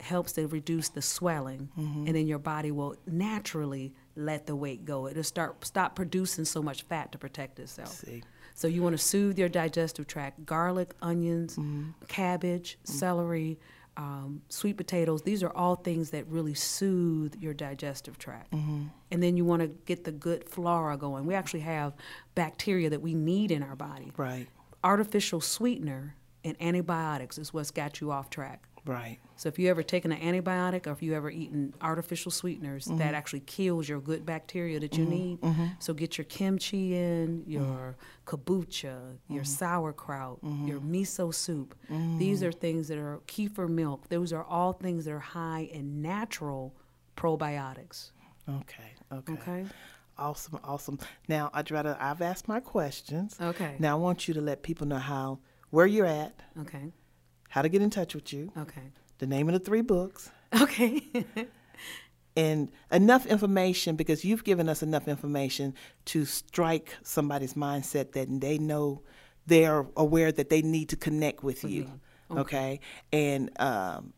helps 0.00 0.32
to 0.32 0.46
reduce 0.46 0.88
the 0.90 1.00
swelling, 1.00 1.70
Mm-hmm. 1.78 2.06
and 2.06 2.14
then 2.16 2.26
your 2.26 2.38
body 2.38 2.70
will 2.70 2.96
naturally 3.06 3.94
let 4.14 4.46
the 4.46 4.54
weight 4.54 4.84
go. 4.84 5.08
It'll 5.08 5.22
start 5.22 5.64
stop 5.64 5.94
producing 5.96 6.44
so 6.44 6.62
much 6.62 6.82
fat 6.82 7.12
to 7.12 7.18
protect 7.18 7.58
itself. 7.58 7.94
See. 8.04 8.22
So 8.54 8.68
you 8.68 8.82
want 8.82 8.94
to 8.98 9.02
soothe 9.12 9.38
your 9.38 9.48
digestive 9.50 10.06
tract. 10.06 10.44
Garlic, 10.46 10.94
onions, 11.02 11.56
Mm-hmm. 11.56 11.90
cabbage, 12.08 12.78
celery, 12.84 13.58
um, 13.96 14.42
sweet 14.48 14.76
potatoes. 14.76 15.22
These 15.22 15.42
are 15.42 15.50
all 15.50 15.76
things 15.76 16.10
that 16.10 16.26
really 16.28 16.54
soothe 16.54 17.34
your 17.40 17.54
digestive 17.54 18.18
tract. 18.18 18.52
And 18.52 19.22
then 19.22 19.36
you 19.36 19.44
want 19.44 19.62
to 19.62 19.68
get 19.68 20.04
the 20.04 20.12
good 20.12 20.48
flora 20.48 20.96
going. 20.96 21.26
We 21.26 21.34
actually 21.34 21.60
have 21.60 21.94
bacteria 22.34 22.90
that 22.90 23.00
we 23.00 23.14
need 23.14 23.50
in 23.50 23.62
our 23.62 23.76
body. 23.76 24.12
Right. 24.16 24.48
Artificial 24.84 25.40
sweetener 25.40 26.16
and 26.44 26.56
antibiotics 26.60 27.38
is 27.38 27.52
what's 27.54 27.70
got 27.70 28.00
you 28.00 28.10
off 28.12 28.30
track. 28.30 28.66
Right. 28.86 29.18
So 29.34 29.48
if 29.48 29.58
you 29.58 29.68
ever 29.68 29.82
taken 29.82 30.12
an 30.12 30.20
antibiotic 30.20 30.86
or 30.86 30.92
if 30.92 31.02
you 31.02 31.14
ever 31.14 31.28
eaten 31.28 31.74
artificial 31.82 32.30
sweeteners, 32.30 32.86
that 32.86 32.94
mm-hmm. 32.94 33.14
actually 33.14 33.40
kills 33.40 33.88
your 33.88 34.00
good 34.00 34.24
bacteria 34.24 34.80
that 34.80 34.96
you 34.96 35.04
mm-hmm. 35.04 35.12
need. 35.12 35.40
Mm-hmm. 35.40 35.66
So 35.78 35.92
get 35.92 36.16
your 36.16 36.24
kimchi 36.24 36.96
in, 36.96 37.42
your 37.46 37.96
kombucha, 38.26 39.16
your 39.28 39.44
sauerkraut, 39.44 40.38
your 40.42 40.80
miso 40.80 41.34
soup. 41.34 41.74
These 42.18 42.42
are 42.42 42.52
things 42.52 42.88
that 42.88 42.98
are 42.98 43.20
kefir 43.26 43.68
milk. 43.68 44.08
Those 44.08 44.32
are 44.32 44.44
all 44.44 44.72
things 44.72 45.04
that 45.04 45.12
are 45.12 45.18
high 45.18 45.68
in 45.72 46.00
natural 46.00 46.74
probiotics. 47.16 48.12
Okay. 48.48 48.94
Okay. 49.12 49.32
Okay. 49.32 49.64
Awesome. 50.18 50.58
Awesome. 50.64 50.98
Now, 51.28 51.50
Audretta, 51.54 51.96
I've 52.00 52.22
asked 52.22 52.48
my 52.48 52.60
questions. 52.60 53.36
Okay. 53.40 53.76
Now 53.78 53.96
I 53.96 54.00
want 54.00 54.28
you 54.28 54.34
to 54.34 54.40
let 54.40 54.62
people 54.62 54.86
know 54.86 54.98
how 54.98 55.40
where 55.70 55.86
you're 55.86 56.06
at, 56.06 56.40
Okay. 56.60 56.92
How 57.56 57.62
to 57.62 57.70
get 57.70 57.80
in 57.80 57.88
touch 57.88 58.14
with 58.14 58.34
you, 58.34 58.52
Okay. 58.54 58.82
the 59.16 59.26
name 59.26 59.48
of 59.48 59.54
the 59.54 59.58
three 59.58 59.80
books, 59.80 60.30
Okay. 60.60 61.00
and 62.36 62.70
enough 62.92 63.24
information 63.24 63.96
because 63.96 64.26
you've 64.26 64.44
given 64.44 64.68
us 64.68 64.82
enough 64.82 65.08
information 65.08 65.72
to 66.04 66.26
strike 66.26 66.94
somebody's 67.02 67.54
mindset 67.54 68.12
that 68.12 68.28
they 68.42 68.58
know 68.58 69.00
they're 69.46 69.86
aware 69.96 70.30
that 70.32 70.50
they 70.50 70.60
need 70.60 70.90
to 70.90 70.96
connect 70.96 71.42
with 71.42 71.64
you. 71.64 71.90
Okay. 72.30 72.80
And 73.10 73.50
um, 73.58 74.12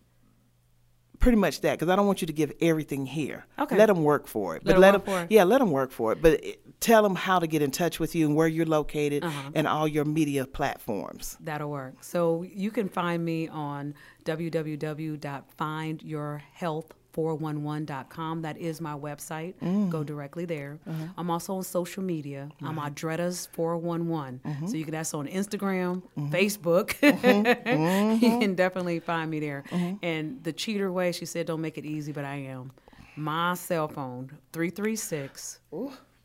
pretty 1.21 1.37
much 1.39 1.61
that 1.63 1.73
because 1.79 1.89
I 1.91 1.97
don't 1.97 2.07
want 2.07 2.21
you 2.21 2.27
to 2.27 2.33
give 2.33 2.53
everything 2.61 3.07
here. 3.07 3.47
Okay. 3.59 3.77
Let 3.77 3.87
them 3.87 4.03
work 4.05 4.27
for 4.27 4.57
it. 4.57 4.65
Let 4.65 4.75
but 4.75 4.81
let 4.81 4.95
work 4.95 5.05
them, 5.05 5.15
for 5.15 5.23
it. 5.25 5.31
yeah, 5.33 5.45
let 5.45 5.59
them 5.59 5.71
work 5.71 5.91
for 5.91 6.13
it. 6.13 6.23
But 6.23 6.45
it, 6.45 6.81
tell 6.81 7.03
them 7.03 7.15
how 7.17 7.39
to 7.39 7.47
get 7.47 7.61
in 7.63 7.71
touch 7.71 7.99
with 7.99 8.15
you 8.15 8.27
and 8.27 8.37
where 8.37 8.47
you're 8.49 8.67
located 8.67 9.25
Uh-huh. 9.25 9.51
and 9.55 9.67
all 9.67 9.89
your 9.89 10.05
media 10.05 10.47
platforms. 10.47 11.37
That'll 11.41 11.71
work. 11.71 12.03
So 12.05 12.43
you 12.43 12.71
can 12.71 12.89
find 12.89 13.25
me 13.25 13.49
on 13.49 13.95
www.findyourhealth411.com. 17.19 18.43
That 18.43 18.59
is 18.59 18.81
my 18.81 18.95
website. 18.95 19.55
Mm. 19.63 19.91
Go 19.91 20.05
directly 20.05 20.45
there. 20.45 20.79
Uh-huh. 20.89 21.05
I'm 21.17 21.31
also 21.31 21.55
on 21.57 21.63
social 21.65 22.03
media. 22.03 22.49
I'm 22.63 22.77
Audretta's411. 22.77 24.41
Mm-hmm. 24.41 24.67
So 24.67 24.77
you 24.77 24.85
can 24.85 24.93
that's 24.93 25.15
on 25.15 25.27
Instagram, 25.27 26.03
Facebook. 26.17 26.95
Mm-hmm. 27.01 28.25
you 28.25 28.39
can 28.39 28.55
definitely 28.55 29.01
find 29.01 29.31
me 29.31 29.41
there. 29.41 29.65
And 30.03 30.43
the 30.45 30.53
cheater 30.53 30.91
way, 30.93 31.13
she 31.13 31.27
said, 31.27 31.47
don't 31.47 31.61
make 31.61 31.79
it 31.79 31.85
easy, 31.85 32.13
but 32.13 32.25
I 32.25 32.37
am. 32.37 32.73
My 33.17 33.55
cell 33.55 33.89
phone, 33.89 34.31
336 34.53 35.61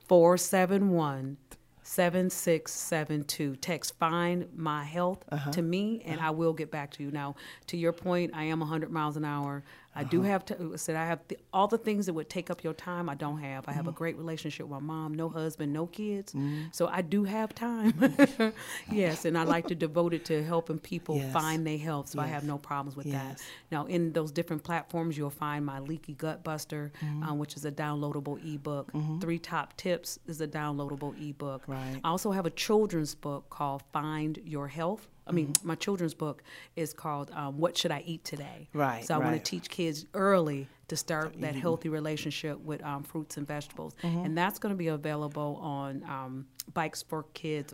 471 0.07 1.37
7672. 1.85 3.55
Text 3.57 3.97
find 3.99 4.47
my 4.55 4.83
health 4.85 5.23
Uh-huh. 5.29 5.51
to 5.51 5.61
me 5.61 6.01
and 6.05 6.21
I 6.21 6.29
will 6.29 6.53
get 6.53 6.71
back 6.71 6.91
to 6.91 7.03
you. 7.03 7.11
Now, 7.11 7.35
to 7.67 7.75
your 7.77 7.91
point, 7.91 8.31
I 8.33 8.43
am 8.45 8.59
100 8.61 8.89
miles 8.89 9.17
an 9.17 9.25
hour. 9.25 9.63
I 9.95 10.01
Uh-huh. 10.01 10.09
do 10.09 10.21
have 10.23 10.43
to 10.45 10.77
said 10.77 10.95
I 10.95 11.05
have 11.05 11.27
th- 11.27 11.39
all 11.53 11.67
the 11.67 11.77
things 11.77 12.07
that 12.07 12.13
would 12.13 12.29
take 12.29 12.49
up 12.49 12.63
your 12.63 12.73
time. 12.73 13.09
I 13.09 13.15
don't 13.15 13.39
have. 13.39 13.67
I 13.67 13.71
have 13.73 13.85
a 13.87 13.89
Mm-hmm. 13.91 13.97
great 13.97 14.17
relationship 14.17 14.65
with 14.67 14.71
my 14.81 14.85
mom, 14.93 15.13
no 15.13 15.29
husband, 15.29 15.71
no 15.71 15.85
kids. 15.87 16.33
So 16.71 16.87
I 16.87 17.01
do 17.01 17.23
have 17.25 17.53
time. 17.53 17.93
yes, 18.91 19.25
and 19.25 19.37
I 19.37 19.43
like 19.43 19.67
to 19.67 19.75
devote 19.75 20.13
it 20.13 20.25
to 20.25 20.43
helping 20.43 20.79
people 20.79 21.17
Yes. 21.17 21.31
find 21.33 21.65
their 21.65 21.77
health. 21.77 22.09
So 22.09 22.19
I 22.19 22.27
have 22.27 22.43
no 22.43 22.57
problems 22.57 22.95
with 22.95 23.11
that. 23.11 23.41
Now, 23.71 23.85
in 23.85 24.13
those 24.13 24.31
different 24.31 24.63
platforms, 24.63 25.17
you'll 25.17 25.29
find 25.29 25.65
my 25.65 25.79
Leaky 25.79 26.13
Gut 26.13 26.43
Buster, 26.43 26.91
Mm-hmm. 27.01 27.23
um, 27.23 27.37
which 27.39 27.55
is 27.55 27.65
a 27.65 27.71
downloadable 27.71 28.37
ebook. 28.55 28.91
Three 29.21 29.39
Top 29.39 29.75
Tips 29.77 30.19
is 30.27 30.41
a 30.41 30.47
downloadable 30.47 31.13
ebook. 31.21 31.63
Right. 31.67 31.99
I 32.03 32.09
also 32.09 32.31
have 32.31 32.45
a 32.45 32.49
children's 32.51 33.15
book 33.15 33.49
called 33.49 33.83
Find 33.91 34.39
Your 34.45 34.67
Health. 34.67 35.07
I 35.25 35.31
mean, 35.31 35.47
Mm-hmm. 35.47 35.67
my 35.67 35.75
children's 35.75 36.13
book 36.13 36.43
is 36.75 36.93
called 36.93 37.31
um, 37.31 37.57
What 37.57 37.77
Should 37.77 37.91
I 37.91 38.03
Eat 38.05 38.23
Today? 38.23 38.69
Right, 38.73 39.05
So 39.05 39.15
I 39.15 39.17
want 39.17 39.35
to 39.35 39.41
teach 39.41 39.69
kids 39.69 40.05
early 40.13 40.67
to 40.89 40.95
start 40.95 41.39
that 41.41 41.55
healthy 41.55 41.89
relationship 41.89 42.59
with 42.59 42.83
um, 42.83 43.03
fruits 43.03 43.37
and 43.37 43.47
vegetables. 43.47 43.95
Mm-hmm. 44.03 44.25
And 44.25 44.37
that's 44.37 44.59
going 44.59 44.73
to 44.73 44.77
be 44.77 44.87
available 44.87 45.59
on 45.61 46.03
um, 46.03 46.47
Bikes 46.73 47.01
for 47.01 47.23
Kids 47.33 47.73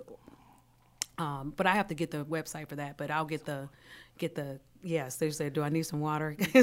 um, 1.20 1.54
but 1.56 1.68
I 1.68 1.76
have 1.76 1.88
to 1.90 1.96
get 1.96 2.12
the 2.12 2.24
website 2.26 2.70
for 2.70 2.78
that. 2.78 2.98
But 2.98 3.12
I'll 3.12 3.26
get 3.26 3.46
the 3.46 3.68
get 4.18 4.36
the 4.36 4.60
yes. 4.82 5.18
They 5.18 5.30
say, 5.32 5.50
"Do 5.50 5.62
I 5.62 5.70
need 5.70 5.84
some 5.84 6.00
water?" 6.00 6.36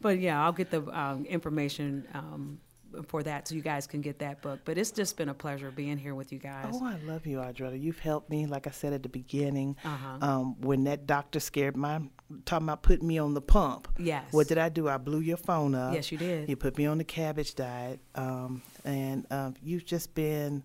but 0.00 0.20
yeah, 0.20 0.42
I'll 0.42 0.52
get 0.52 0.70
the 0.70 0.82
um, 0.96 1.26
information 1.26 2.06
um, 2.14 2.60
for 3.06 3.22
that 3.22 3.46
so 3.48 3.54
you 3.54 3.60
guys 3.62 3.86
can 3.86 4.00
get 4.00 4.18
that 4.20 4.40
book. 4.42 4.60
But 4.64 4.78
it's 4.78 4.90
just 4.90 5.16
been 5.16 5.28
a 5.28 5.34
pleasure 5.34 5.70
being 5.70 5.98
here 5.98 6.14
with 6.14 6.32
you 6.32 6.38
guys. 6.38 6.66
Oh, 6.72 6.84
I 6.84 6.96
love 7.04 7.26
you, 7.26 7.38
Audretta. 7.38 7.80
You've 7.80 7.98
helped 7.98 8.30
me, 8.30 8.46
like 8.46 8.66
I 8.66 8.70
said 8.70 8.92
at 8.92 9.02
the 9.02 9.08
beginning, 9.08 9.76
Uh-huh. 9.84 10.18
um, 10.26 10.60
when 10.60 10.84
that 10.84 11.06
doctor 11.06 11.40
scared 11.40 11.76
my, 11.76 12.00
talking 12.44 12.66
about 12.66 12.82
putting 12.82 13.06
me 13.06 13.18
on 13.18 13.34
the 13.34 13.40
pump. 13.42 13.88
Yes. 13.98 14.32
What 14.32 14.48
did 14.48 14.58
I 14.58 14.68
do? 14.68 14.88
I 14.88 14.96
blew 14.96 15.20
your 15.20 15.36
phone 15.36 15.74
up. 15.74 15.94
Yes, 15.94 16.10
you 16.10 16.18
did. 16.18 16.48
You 16.48 16.56
put 16.56 16.76
me 16.78 16.86
on 16.86 16.98
the 16.98 17.04
cabbage 17.04 17.54
diet, 17.54 18.00
um, 18.14 18.62
and 18.84 19.26
um, 19.30 19.54
you've 19.62 19.84
just 19.84 20.14
been 20.14 20.62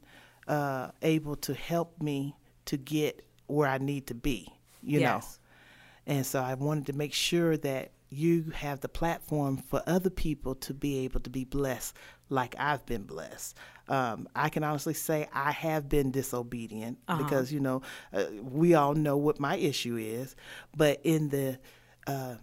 uh, 0.48 0.90
able 1.02 1.36
to 1.38 1.54
help 1.54 2.02
me 2.02 2.36
to 2.66 2.78
get 2.78 3.26
where 3.48 3.68
I 3.68 3.78
need 3.78 4.08
to 4.08 4.14
be. 4.16 4.48
You 4.82 5.00
know. 5.02 5.22
And 6.06 6.26
so 6.26 6.42
I 6.42 6.54
wanted 6.56 6.88
to 6.88 6.94
make 6.94 7.14
sure 7.14 7.56
that 7.58 7.92
you 8.14 8.52
have 8.54 8.82
the 8.82 8.90
platform 8.90 9.58
for 9.58 9.82
other 9.88 10.10
people 10.10 10.56
to 10.56 10.74
be 10.74 11.00
able 11.00 11.20
to 11.22 11.30
be 11.30 11.44
blessed 11.44 11.96
like 12.30 12.56
I've 12.60 12.86
been 12.86 13.04
blessed. 13.04 13.56
Um, 13.88 14.28
I 14.36 14.50
can 14.50 14.64
honestly 14.64 14.94
say 14.94 15.28
I 15.34 15.52
have 15.52 15.90
been 15.90 16.12
disobedient 16.12 17.00
because, 17.18 17.52
you 17.52 17.60
know, 17.60 17.82
uh, 18.14 18.26
we 18.42 18.74
all 18.76 18.94
know 18.94 19.18
what 19.18 19.40
my 19.40 19.56
issue 19.58 19.98
is. 19.98 20.36
But 20.76 21.02
in 21.04 21.30
the, 21.30 21.60
uh, 22.08 22.36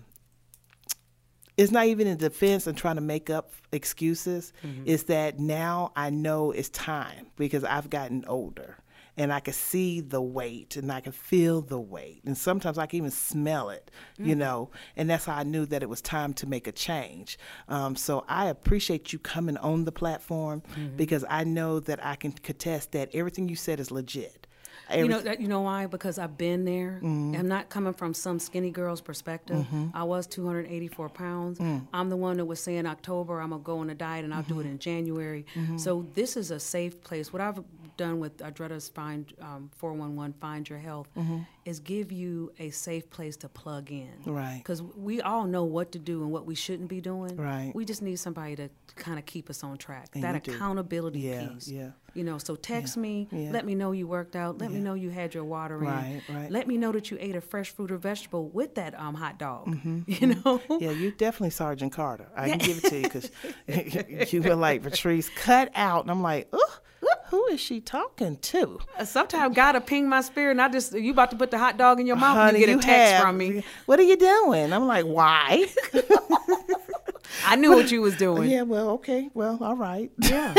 it's 1.57 1.73
not 1.73 1.87
even 1.87 2.07
in 2.07 2.17
defense 2.17 2.67
and 2.67 2.77
trying 2.77 2.97
to 2.97 3.01
make 3.03 3.31
up 3.31 3.53
excuses. 3.73 4.53
It's 4.87 5.05
that 5.05 5.39
now 5.39 5.93
I 5.97 6.11
know 6.11 6.53
it's 6.53 6.69
time 6.71 7.27
because 7.37 7.65
I've 7.65 7.91
gotten 7.91 8.25
older 8.27 8.77
and 9.21 9.31
I 9.33 9.41
could 9.41 9.55
see 9.55 10.01
the 10.01 10.23
weight 10.23 10.77
and 10.77 10.91
I 10.91 11.01
could 11.01 11.15
feel 11.15 11.61
the 11.61 11.79
weight. 11.79 12.23
And 12.25 12.37
sometimes 12.39 12.79
I 12.79 12.87
could 12.87 12.97
even 12.97 13.11
smell 13.11 13.69
it, 13.69 13.91
you 14.19 14.35
know. 14.35 14.71
And 14.97 15.11
that's 15.11 15.27
how 15.27 15.35
I 15.37 15.43
knew 15.43 15.67
that 15.67 15.83
it 15.83 15.89
was 15.91 16.01
time 16.01 16.33
to 16.35 16.47
make 16.47 16.67
a 16.67 16.73
change. 16.73 17.39
Um, 17.69 17.97
so 17.97 18.25
I 18.29 18.47
appreciate 18.47 19.13
you 19.13 19.19
coming 19.19 19.59
on 19.59 19.85
the 19.85 19.93
platform 19.93 20.63
because 20.97 21.25
I 21.29 21.45
know 21.45 21.81
that 21.81 22.05
I 22.05 22.17
can 22.17 22.33
contest 22.33 22.93
that 22.93 23.11
everything 23.15 23.49
you 23.49 23.57
said 23.57 23.79
is 23.79 23.91
legit. 23.91 24.47
You 24.93 25.07
know 25.07 25.21
that 25.21 25.41
you 25.41 25.47
know 25.47 25.61
why? 25.61 25.87
Because 25.87 26.19
I've 26.19 26.37
been 26.37 26.65
there. 26.65 26.99
Mm-hmm. 27.01 27.37
I'm 27.39 27.47
not 27.47 27.69
coming 27.69 27.93
from 27.93 28.13
some 28.13 28.41
skinny 28.41 28.73
girl's 28.73 29.01
perspective. 29.01 29.65
I 29.95 30.03
was 30.03 30.27
284 30.27 31.09
pounds. 31.11 31.61
Mm. 31.61 31.87
I'm 31.93 32.09
the 32.11 32.17
one 32.17 32.39
that 32.39 32.45
was 32.47 32.59
saying 32.59 32.87
October 32.87 33.41
I'm 33.41 33.51
gonna 33.51 33.63
go 33.63 33.79
on 33.79 33.91
a 33.91 33.95
diet 33.95 34.25
and 34.25 34.35
I'll 34.35 34.43
do 34.43 34.59
it 34.59 34.65
Mm-hmm. 34.65 34.73
in 34.73 34.79
January. 34.81 35.47
So 35.77 36.07
this 36.15 36.37
is 36.37 36.51
a 36.51 36.59
safe 36.59 37.01
place. 37.05 37.33
What 37.33 37.41
I've 37.41 37.61
done 38.01 38.19
with 38.19 38.39
Audretta's 38.39 38.89
Find 38.89 39.31
um, 39.43 39.71
411 39.77 40.35
Find 40.41 40.69
Your 40.69 40.79
Health 40.79 41.09
is 41.67 41.79
give 41.81 42.11
you 42.11 42.51
a 42.59 42.71
safe 42.71 43.11
place 43.11 43.37
to 43.37 43.49
plug 43.49 43.91
in. 43.93 44.09
Mm-hmm. 44.23 44.31
Right. 44.33 44.57
Because 44.59 44.81
we 44.83 45.21
all 45.21 45.47
know 45.47 45.65
what 45.65 45.93
to 45.93 45.99
do 45.99 46.23
and 46.23 46.33
what 46.33 46.47
we 46.47 46.55
shouldn't 46.55 46.89
be 46.89 47.01
doing. 47.03 47.37
Right. 47.37 47.73
We 47.75 47.85
just 47.85 48.01
need 48.01 48.19
somebody 48.19 48.57
to 48.57 48.71
kind 48.97 49.19
of 49.19 49.27
keep 49.27 49.51
us 49.51 49.63
on 49.63 49.77
track. 49.77 50.09
And 50.15 50.25
that 50.25 50.35
accountability 50.35 51.21
Yeah, 51.21 51.49
piece. 51.49 51.69
yeah. 51.69 51.91
You 52.15 52.25
know, 52.25 52.39
so 52.39 52.57
text 52.57 52.97
me. 52.97 53.29
yeah. 53.31 53.51
Let 53.53 53.65
me 53.67 53.75
know 53.75 53.93
you 53.93 54.09
worked 54.09 54.35
out. 54.35 54.59
Let 54.59 54.73
me 54.73 54.81
know 54.81 54.95
you 54.95 55.11
had 55.11 55.35
your 55.35 55.45
water 55.45 55.77
in. 55.79 55.85
Right, 55.89 56.23
right. 56.29 56.51
Let 56.51 56.67
me 56.67 56.77
know 56.79 56.91
that 56.93 57.11
you 57.11 57.19
ate 57.21 57.37
a 57.37 57.41
fresh 57.41 57.71
fruit 57.71 57.93
or 57.93 57.99
vegetable 57.99 58.49
with 58.49 58.75
that 58.77 58.99
um, 58.99 59.15
hot 59.15 59.39
dog. 59.39 59.69
You 60.07 60.27
know. 60.29 60.59
Mm-hmm, 60.59 60.83
Yeah, 60.83 60.91
you 60.93 61.11
definitely 61.13 61.51
Sergeant 61.51 61.93
Carter. 61.93 62.29
I 62.35 62.49
can 62.49 62.59
give 62.59 62.79
it 62.83 62.85
to 62.89 62.97
you 62.97 63.03
because 63.03 63.31
you 64.33 64.43
were 64.43 64.57
like, 64.57 64.83
Patrice, 64.83 65.29
cut 65.37 65.71
out. 65.75 66.03
And 66.03 66.11
I'm 66.11 66.23
like, 66.23 66.49
oh, 66.53 66.79
who 67.29 67.47
is 67.47 67.61
she 67.61 67.81
talking 67.81 68.37
to? 68.39 68.79
Sometimes 69.05 69.55
God 69.55 69.75
will 69.75 69.83
ping 69.83 70.09
my 70.09 70.21
spirit, 70.21 70.53
and 70.53 70.63
I 70.63 70.69
just 70.69 70.93
you 70.93 71.13
about 71.13 71.31
to 71.31 71.37
put 71.37 71.51
the 71.51 71.59
hot 71.59 71.77
dog 71.77 72.01
in 72.01 72.07
your 72.07 72.17
mouth, 72.17 72.37
Honey, 72.37 72.49
and 72.49 72.59
you 72.59 72.67
get 72.67 72.79
a 72.79 72.83
text 72.83 73.13
have- 73.13 73.23
from 73.23 73.39
me. 73.39 73.65
What 73.87 73.99
are 74.01 74.05
you 74.05 74.17
doing? 74.17 74.73
I'm 74.73 74.87
like, 74.87 75.05
why? 75.07 75.67
I 77.47 77.57
knew 77.57 77.71
what 77.71 77.91
you 77.91 78.03
was 78.03 78.17
doing. 78.17 78.51
yeah, 78.51 78.63
well, 78.63 78.91
okay. 78.91 79.31
Well, 79.35 79.59
all 79.61 79.77
right. 79.77 80.11
Yeah. 80.19 80.55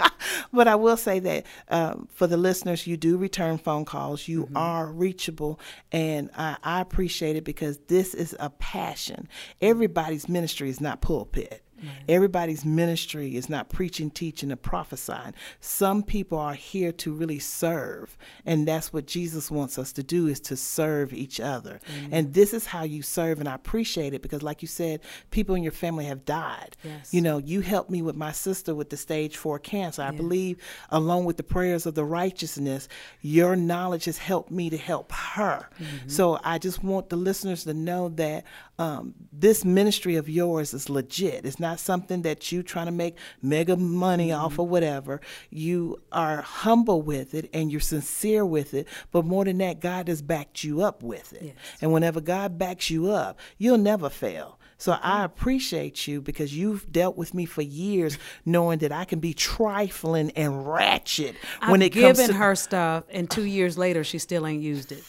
but 0.52 0.66
I 0.68 0.76
will 0.76 0.96
say 0.96 1.18
that 1.18 1.44
um, 1.68 2.08
for 2.14 2.26
the 2.26 2.36
listeners, 2.36 2.86
you 2.86 2.96
do 2.96 3.16
return 3.16 3.58
phone 3.58 3.84
calls. 3.84 4.28
You 4.28 4.42
Mm-hmm. 4.44 4.56
are 4.56 4.86
reachable, 4.90 5.60
and 5.92 6.30
I, 6.36 6.56
I 6.62 6.80
appreciate 6.80 7.36
it 7.36 7.44
because 7.44 7.78
this 7.88 8.14
is 8.14 8.34
a 8.40 8.50
passion. 8.50 9.28
Everybody's 9.60 10.28
ministry 10.28 10.68
is 10.70 10.80
not 10.80 11.00
pulpit. 11.00 11.62
Everybody's 12.08 12.64
ministry 12.64 13.36
is 13.36 13.48
not 13.48 13.68
preaching, 13.68 14.10
teaching, 14.10 14.50
and 14.50 14.60
prophesying. 14.60 15.34
Some 15.60 16.02
people 16.02 16.38
are 16.38 16.54
here 16.54 16.92
to 16.92 17.12
really 17.12 17.38
serve, 17.38 18.16
and 18.44 18.66
that's 18.66 18.92
what 18.92 19.06
Jesus 19.06 19.50
wants 19.50 19.78
us 19.78 19.92
to 19.94 20.02
do 20.02 20.26
is 20.26 20.40
to 20.40 20.56
serve 20.56 21.12
each 21.12 21.40
other. 21.40 21.80
And 22.10 22.34
this 22.34 22.52
is 22.54 22.66
how 22.66 22.84
you 22.84 23.02
serve, 23.02 23.40
and 23.40 23.48
I 23.48 23.54
appreciate 23.54 24.14
it 24.14 24.22
because, 24.22 24.42
like 24.42 24.62
you 24.62 24.68
said, 24.68 25.00
people 25.30 25.54
in 25.54 25.62
your 25.62 25.72
family 25.72 26.04
have 26.06 26.24
died. 26.24 26.76
Yes. 26.82 27.12
You 27.12 27.20
know, 27.20 27.38
you 27.38 27.60
helped 27.60 27.90
me 27.90 28.02
with 28.02 28.16
my 28.16 28.32
sister 28.32 28.74
with 28.74 28.90
the 28.90 28.96
stage 28.96 29.36
four 29.36 29.58
cancer. 29.58 30.02
I 30.02 30.10
believe, 30.10 30.58
along 30.90 31.24
with 31.24 31.36
the 31.36 31.42
prayers 31.42 31.86
of 31.86 31.94
the 31.94 32.04
righteousness, 32.04 32.88
your 33.20 33.56
knowledge 33.56 34.04
has 34.04 34.18
helped 34.18 34.50
me 34.50 34.70
to 34.70 34.76
help 34.76 35.12
her. 35.12 35.68
Mm-hmm. 35.78 36.08
So 36.08 36.38
I 36.44 36.58
just 36.58 36.82
want 36.82 37.08
the 37.08 37.16
listeners 37.16 37.64
to 37.64 37.74
know 37.74 38.08
that 38.10 38.44
um, 38.78 39.14
this 39.32 39.64
ministry 39.64 40.16
of 40.16 40.28
yours 40.28 40.74
is 40.74 40.88
legit. 40.88 41.44
It's 41.44 41.60
not 41.60 41.78
something 41.78 42.22
that 42.22 42.50
you 42.50 42.62
trying 42.62 42.86
to 42.86 42.92
make 42.92 43.16
mega 43.40 43.76
money 43.76 44.32
off 44.32 44.58
or 44.58 44.66
whatever. 44.66 45.20
You 45.50 46.00
are 46.10 46.42
humble 46.42 47.02
with 47.02 47.34
it 47.34 47.50
and 47.52 47.70
you're 47.70 47.80
sincere 47.80 48.44
with 48.44 48.74
it. 48.74 48.88
But 49.10 49.24
more 49.24 49.44
than 49.44 49.58
that, 49.58 49.80
God 49.80 50.08
has 50.08 50.22
backed 50.22 50.64
you 50.64 50.82
up 50.82 51.02
with 51.02 51.32
it. 51.34 51.42
Yes. 51.42 51.54
And 51.80 51.92
whenever 51.92 52.20
God 52.20 52.58
backs 52.58 52.90
you 52.90 53.10
up, 53.10 53.38
you'll 53.58 53.78
never 53.78 54.08
fail. 54.08 54.58
So 54.78 54.98
I 55.00 55.22
appreciate 55.22 56.08
you 56.08 56.20
because 56.20 56.56
you've 56.56 56.90
dealt 56.90 57.16
with 57.16 57.34
me 57.34 57.44
for 57.44 57.62
years, 57.62 58.18
knowing 58.44 58.80
that 58.80 58.90
I 58.90 59.04
can 59.04 59.20
be 59.20 59.32
trifling 59.32 60.32
and 60.32 60.66
ratchet 60.68 61.36
when 61.68 61.82
I've 61.82 61.86
it 61.86 61.90
comes 61.90 62.18
given 62.18 62.26
to 62.26 62.34
her 62.34 62.56
stuff, 62.56 63.04
and 63.10 63.30
two 63.30 63.44
years 63.44 63.78
later, 63.78 64.02
she 64.02 64.18
still 64.18 64.44
ain't 64.44 64.60
used 64.60 64.90
it. 64.90 65.04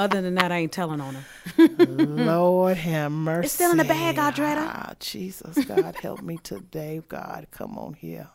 Other 0.00 0.22
than 0.22 0.36
that, 0.36 0.50
I 0.50 0.56
ain't 0.60 0.72
telling 0.72 0.98
on 1.02 1.14
her. 1.14 1.68
Lord 1.86 2.78
have 2.78 3.12
mercy. 3.12 3.44
It's 3.44 3.54
still 3.54 3.70
in 3.72 3.76
the 3.76 3.84
bag, 3.84 4.16
Audretta. 4.16 4.66
Ah, 4.66 4.94
Jesus, 4.98 5.62
God 5.66 5.94
help 5.96 6.22
me 6.22 6.38
today. 6.38 7.02
God, 7.06 7.46
come 7.50 7.76
on 7.76 7.92
here. 7.92 8.30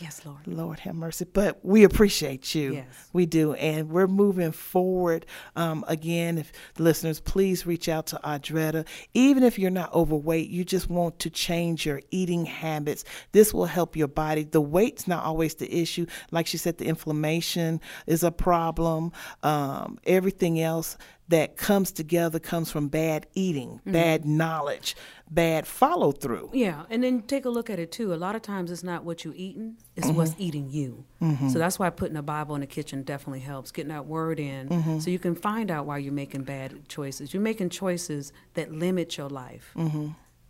Yes, 0.00 0.24
Lord. 0.26 0.46
Lord 0.46 0.80
have 0.80 0.94
mercy. 0.94 1.24
But 1.24 1.64
we 1.64 1.84
appreciate 1.84 2.54
you. 2.54 2.74
Yes. 2.74 3.08
We 3.12 3.26
do. 3.26 3.54
And 3.54 3.90
we're 3.90 4.08
moving 4.08 4.52
forward. 4.52 5.26
Um, 5.56 5.84
again, 5.86 6.38
if 6.38 6.52
listeners, 6.78 7.20
please 7.20 7.66
reach 7.66 7.88
out 7.88 8.06
to 8.08 8.20
Audretta. 8.24 8.86
Even 9.14 9.42
if 9.42 9.58
you're 9.58 9.70
not 9.70 9.92
overweight, 9.94 10.50
you 10.50 10.64
just 10.64 10.90
want 10.90 11.18
to 11.20 11.30
change 11.30 11.86
your 11.86 12.00
eating 12.10 12.44
habits. 12.46 13.04
This 13.32 13.54
will 13.54 13.66
help 13.66 13.96
your 13.96 14.08
body. 14.08 14.44
The 14.44 14.60
weight's 14.60 15.06
not 15.06 15.24
always 15.24 15.54
the 15.54 15.72
issue. 15.72 16.06
Like 16.30 16.46
she 16.46 16.58
said, 16.58 16.78
the 16.78 16.86
inflammation 16.86 17.80
is 18.06 18.22
a 18.22 18.32
problem. 18.32 19.12
Um, 19.42 19.98
everything 20.04 20.60
else 20.60 20.96
that 21.28 21.56
comes 21.56 21.90
together 21.92 22.38
comes 22.38 22.70
from 22.70 22.88
bad 22.88 23.26
eating, 23.34 23.80
Mm-hmm. 23.84 23.92
bad 23.92 24.24
knowledge, 24.24 24.94
bad 25.30 25.66
follow 25.66 26.12
through. 26.12 26.50
Yeah, 26.52 26.84
and 26.90 27.02
then 27.02 27.22
take 27.22 27.44
a 27.44 27.50
look 27.50 27.70
at 27.70 27.78
it 27.78 27.90
too. 27.92 28.12
A 28.12 28.16
lot 28.16 28.36
of 28.36 28.42
times 28.42 28.70
it's 28.70 28.82
not 28.82 29.04
what 29.04 29.24
you're 29.24 29.34
eating, 29.36 29.76
it's 29.96 30.06
mm-hmm. 30.06 30.16
what's 30.16 30.34
eating 30.38 30.68
you. 30.70 31.04
Mm-hmm. 31.22 31.48
So 31.48 31.58
that's 31.58 31.78
why 31.78 31.90
putting 31.90 32.16
a 32.16 32.22
Bible 32.22 32.54
in 32.54 32.60
the 32.60 32.66
kitchen 32.66 33.02
definitely 33.02 33.40
helps, 33.40 33.70
getting 33.70 33.90
that 33.90 34.06
word 34.06 34.38
in 34.38 34.68
mm-hmm. 34.68 34.98
so 34.98 35.10
you 35.10 35.18
can 35.18 35.34
find 35.34 35.70
out 35.70 35.86
why 35.86 35.98
you're 35.98 36.12
making 36.12 36.44
bad 36.44 36.88
choices. 36.88 37.32
You're 37.32 37.42
making 37.42 37.70
choices 37.70 38.32
that 38.54 38.72
limit 38.72 39.16
your 39.16 39.28
life 39.28 39.74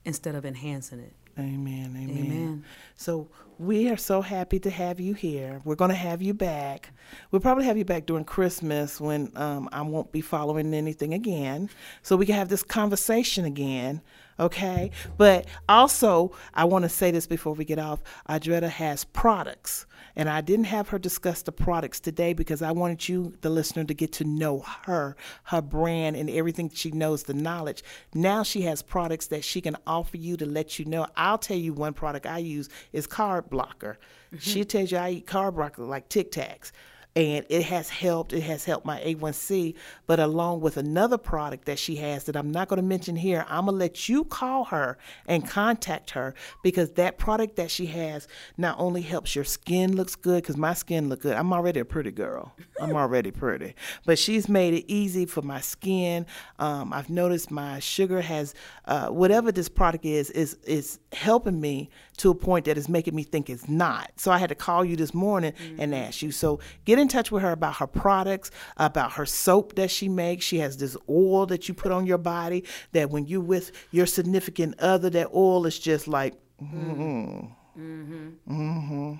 instead 0.04 0.34
of 0.34 0.44
enhancing 0.44 1.00
it. 1.00 1.14
Amen, 1.38 1.96
amen. 1.96 2.26
Amen. 2.26 2.64
So 2.96 3.28
we 3.58 3.88
are 3.88 3.96
so 3.96 4.20
happy 4.20 4.58
to 4.60 4.70
have 4.70 5.00
you 5.00 5.14
here. 5.14 5.60
We're 5.64 5.74
going 5.74 5.90
to 5.90 5.96
have 5.96 6.22
you 6.22 6.34
back. 6.34 6.90
We'll 7.30 7.40
probably 7.40 7.64
have 7.64 7.76
you 7.76 7.84
back 7.84 8.06
during 8.06 8.24
Christmas 8.24 9.00
when 9.00 9.32
um, 9.36 9.68
I 9.72 9.82
won't 9.82 10.12
be 10.12 10.20
following 10.20 10.72
anything 10.74 11.12
again, 11.14 11.70
so 12.02 12.16
we 12.16 12.26
can 12.26 12.36
have 12.36 12.48
this 12.48 12.62
conversation 12.62 13.44
again. 13.44 14.00
Okay, 14.38 14.90
but 15.16 15.46
also 15.68 16.32
I 16.52 16.64
want 16.64 16.82
to 16.84 16.88
say 16.88 17.12
this 17.12 17.26
before 17.26 17.54
we 17.54 17.64
get 17.64 17.78
off. 17.78 18.02
Audretta 18.28 18.68
has 18.68 19.04
products, 19.04 19.86
and 20.16 20.28
I 20.28 20.40
didn't 20.40 20.66
have 20.66 20.88
her 20.88 20.98
discuss 20.98 21.42
the 21.42 21.52
products 21.52 22.00
today 22.00 22.32
because 22.32 22.62
I 22.62 22.72
wanted 22.72 23.08
you, 23.08 23.34
the 23.40 23.50
listener, 23.50 23.84
to 23.84 23.94
get 23.94 24.12
to 24.14 24.24
know 24.24 24.60
her, 24.82 25.16
her 25.44 25.62
brand, 25.62 26.16
and 26.16 26.30
everything 26.30 26.70
she 26.72 26.90
knows, 26.90 27.24
the 27.24 27.34
knowledge. 27.34 27.82
Now 28.14 28.42
she 28.42 28.62
has 28.62 28.82
products 28.82 29.26
that 29.28 29.44
she 29.44 29.60
can 29.60 29.76
offer 29.86 30.16
you 30.16 30.36
to 30.36 30.46
let 30.46 30.78
you 30.78 30.84
know. 30.84 31.06
I'll 31.16 31.38
tell 31.38 31.56
you 31.56 31.72
one 31.72 31.94
product 31.94 32.26
I 32.26 32.38
use 32.38 32.68
is 32.92 33.06
Carb 33.06 33.50
Blocker. 33.50 33.98
Mm-hmm. 34.28 34.38
She 34.38 34.64
tells 34.64 34.92
you 34.92 34.98
I 34.98 35.10
eat 35.10 35.26
Carb 35.26 35.54
Blocker 35.56 35.82
like 35.82 36.08
Tic 36.08 36.30
Tacs. 36.30 36.72
And 37.16 37.46
it 37.48 37.62
has 37.64 37.88
helped. 37.88 38.32
It 38.32 38.42
has 38.42 38.64
helped 38.64 38.84
my 38.84 39.00
A1C. 39.00 39.74
But 40.06 40.18
along 40.18 40.60
with 40.60 40.76
another 40.76 41.16
product 41.16 41.66
that 41.66 41.78
she 41.78 41.96
has 41.96 42.24
that 42.24 42.36
I'm 42.36 42.50
not 42.50 42.68
going 42.68 42.78
to 42.78 42.82
mention 42.82 43.14
here, 43.14 43.44
I'm 43.48 43.66
going 43.66 43.76
to 43.76 43.78
let 43.78 44.08
you 44.08 44.24
call 44.24 44.64
her 44.64 44.98
and 45.26 45.48
contact 45.48 46.10
her 46.10 46.34
because 46.62 46.90
that 46.92 47.18
product 47.18 47.56
that 47.56 47.70
she 47.70 47.86
has 47.86 48.26
not 48.56 48.78
only 48.80 49.02
helps 49.02 49.34
your 49.36 49.44
skin 49.44 49.94
looks 49.94 50.16
good, 50.16 50.42
because 50.42 50.56
my 50.56 50.74
skin 50.74 51.08
look 51.08 51.22
good. 51.22 51.36
I'm 51.36 51.52
already 51.52 51.80
a 51.80 51.84
pretty 51.84 52.10
girl. 52.10 52.52
I'm 52.80 52.96
already 52.96 53.30
pretty. 53.30 53.74
But 54.04 54.18
she's 54.18 54.48
made 54.48 54.74
it 54.74 54.84
easy 54.88 55.26
for 55.26 55.42
my 55.42 55.60
skin. 55.60 56.26
Um, 56.58 56.92
I've 56.92 57.10
noticed 57.10 57.50
my 57.50 57.78
sugar 57.78 58.20
has, 58.20 58.54
uh, 58.86 59.08
whatever 59.08 59.52
this 59.52 59.68
product 59.68 60.04
is, 60.04 60.30
is, 60.30 60.54
is 60.64 60.98
helping 61.12 61.60
me 61.60 61.90
to 62.18 62.30
a 62.30 62.34
point 62.34 62.66
that 62.66 62.78
is 62.78 62.88
making 62.88 63.14
me 63.14 63.22
think 63.22 63.50
it's 63.50 63.68
not. 63.68 64.10
So 64.16 64.30
I 64.30 64.38
had 64.38 64.48
to 64.48 64.54
call 64.54 64.84
you 64.84 64.96
this 64.96 65.14
morning 65.14 65.52
and 65.78 65.94
ask 65.94 66.22
you. 66.22 66.30
So 66.30 66.60
get 66.84 66.98
in 66.98 67.08
touch 67.08 67.30
with 67.30 67.42
her 67.42 67.52
about 67.52 67.76
her 67.76 67.86
products, 67.86 68.50
about 68.76 69.12
her 69.12 69.26
soap 69.26 69.74
that 69.76 69.90
she 69.90 70.08
makes. 70.08 70.44
She 70.44 70.58
has 70.58 70.76
this 70.76 70.96
oil 71.08 71.46
that 71.46 71.68
you 71.68 71.74
put 71.74 71.92
on 71.92 72.06
your 72.06 72.18
body 72.18 72.64
that 72.92 73.10
when 73.10 73.26
you're 73.26 73.40
with 73.40 73.72
your 73.90 74.06
significant 74.06 74.78
other, 74.80 75.10
that 75.10 75.30
oil 75.34 75.66
is 75.66 75.78
just 75.78 76.06
like, 76.08 76.34
mm-hmm. 76.62 77.46
Mm-hmm. 77.78 79.14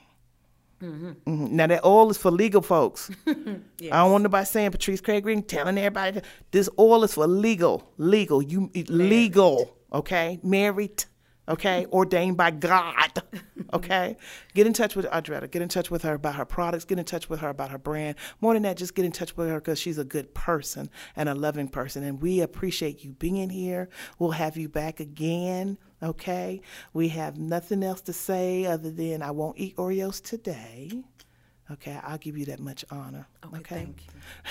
Mm-hmm. 0.83 1.57
Now 1.57 1.67
that 1.67 1.85
oil 1.85 2.11
is 2.11 2.19
for 2.19 2.31
legal 2.31 2.63
folks. 2.63 3.11
I 3.27 3.33
don't 3.81 4.13
want 4.13 4.23
nobody 4.23 4.45
saying 4.45 4.71
Patrice 4.71 5.01
Craig 5.01 5.23
Green 5.23 5.43
telling 5.43 5.79
everybody 5.79 6.21
this 6.51 6.69
oil 6.79 7.05
is 7.05 7.15
for 7.15 7.27
legal, 7.27 7.91
legal. 7.97 8.43
You 8.43 8.71
legal, 8.89 9.77
okay? 9.93 10.39
Married, 10.43 11.05
okay? 11.49 11.87
Ordained 11.87 12.37
by 12.37 12.51
God, 12.51 13.23
okay? 13.73 14.17
Get 14.55 14.67
in 14.67 14.73
touch 14.73 14.97
with 14.97 15.07
Audretta. 15.07 15.51
Get 15.51 15.63
in 15.63 15.69
touch 15.69 15.91
with 15.91 16.03
her 16.03 16.15
about 16.15 16.37
her 16.37 16.45
products. 16.45 16.85
Get 16.85 16.99
in 16.99 17.05
touch 17.05 17.29
with 17.29 17.41
her 17.41 17.49
about 17.49 17.71
her 17.71 17.79
brand. 17.79 18.17
More 18.41 18.55
than 18.55 18.63
that, 18.63 18.77
just 18.77 18.95
get 18.95 19.05
in 19.05 19.13
touch 19.13 19.37
with 19.37 19.49
her 19.49 19.61
because 19.61 19.79
she's 19.79 19.99
a 19.99 20.05
good 20.05 20.35
person 20.35 20.91
and 21.17 21.29
a 21.29 21.35
loving 21.35 21.69
person. 21.69 22.05
And 22.05 22.21
we 22.21 22.41
appreciate 22.41 23.05
you 23.05 23.13
being 23.13 23.51
here. 23.51 23.89
We'll 24.19 24.33
have 24.33 24.57
you 24.57 24.69
back 24.69 25.01
again. 25.01 25.79
Okay, 26.03 26.61
we 26.93 27.09
have 27.09 27.39
nothing 27.39 27.83
else 27.83 28.03
to 28.03 28.13
say 28.13 28.67
other 28.67 28.91
than 28.91 29.23
I 29.23 29.31
won't 29.31 29.59
eat 29.59 29.77
Oreos 29.77 30.23
today. 30.23 30.91
Okay, 31.71 31.99
I'll 32.03 32.19
give 32.19 32.37
you 32.37 32.45
that 32.47 32.61
much 32.61 32.85
honor. 32.91 33.27
Okay, 33.47 33.57
Okay, 33.57 33.75
thank 33.75 34.03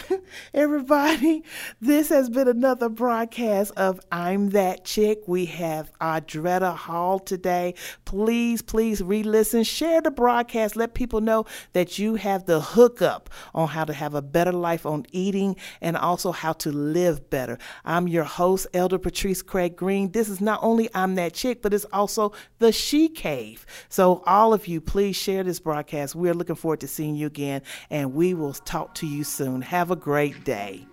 you. 0.09 0.24
Everybody, 0.55 1.43
this 1.80 2.09
has 2.09 2.28
been 2.28 2.47
another 2.47 2.89
broadcast 2.89 3.72
of 3.78 3.99
I'm 4.11 4.49
That 4.49 4.84
Chick. 4.84 5.20
We 5.28 5.45
have 5.45 5.91
Audretta 6.01 6.76
Hall 6.76 7.20
today. 7.20 7.76
Please, 8.05 8.64
please 8.64 9.03
re 9.03 9.22
listen, 9.22 9.64
share 9.64 10.01
the 10.01 10.09
broadcast, 10.09 10.76
let 10.76 10.95
people 10.95 11.22
know 11.22 11.45
that 11.74 11.99
you 11.99 12.16
have 12.16 12.45
the 12.47 12.59
hookup 12.59 13.30
on 13.53 13.68
how 13.68 13.86
to 13.86 13.93
have 13.93 14.16
a 14.16 14.22
better 14.24 14.51
life 14.51 14.84
on 14.84 15.05
eating 15.11 15.55
and 15.82 15.95
also 15.95 16.32
how 16.32 16.53
to 16.53 16.72
live 16.72 17.30
better. 17.30 17.59
I'm 17.86 18.07
your 18.07 18.24
host, 18.24 18.66
Elder 18.74 18.97
Patrice 18.97 19.43
Craig 19.43 19.76
Green. 19.76 20.11
This 20.14 20.30
is 20.30 20.41
not 20.41 20.61
only 20.64 20.89
I'm 20.95 21.14
That 21.14 21.36
Chick, 21.36 21.61
but 21.61 21.76
it's 21.76 21.86
also 21.93 22.34
the 22.57 22.72
She 22.72 23.07
Cave. 23.07 23.68
So, 23.88 24.24
all 24.26 24.51
of 24.51 24.68
you, 24.68 24.82
please 24.82 25.16
share 25.16 25.43
this 25.43 25.59
broadcast. 25.59 26.16
We're 26.16 26.34
looking 26.34 26.55
forward 26.55 26.80
to 26.80 26.88
seeing 27.03 27.15
you 27.17 27.27
again, 27.27 27.61
and 27.89 28.13
we 28.13 28.33
will 28.33 28.53
talk 28.53 28.95
to 28.95 29.05
you 29.05 29.25
soon. 29.25 29.61
Have 29.61 29.91
a 29.91 29.95
great 29.95 30.45
day. 30.45 30.87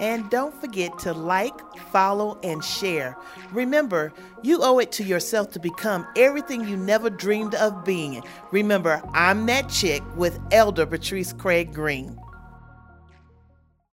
And 0.00 0.28
don't 0.28 0.54
forget 0.60 0.98
to 0.98 1.14
like, 1.14 1.58
follow, 1.92 2.38
and 2.42 2.62
share. 2.62 3.16
Remember, 3.52 4.12
you 4.42 4.58
owe 4.60 4.78
it 4.80 4.92
to 4.92 5.04
yourself 5.04 5.50
to 5.52 5.60
become 5.60 6.06
everything 6.14 6.68
you 6.68 6.76
never 6.76 7.08
dreamed 7.08 7.54
of 7.54 7.86
being. 7.86 8.22
Remember, 8.50 9.00
I'm 9.14 9.46
that 9.46 9.70
chick 9.70 10.02
with 10.14 10.38
Elder 10.50 10.84
Patrice 10.84 11.32
Craig 11.32 11.72
Green. 11.72 12.18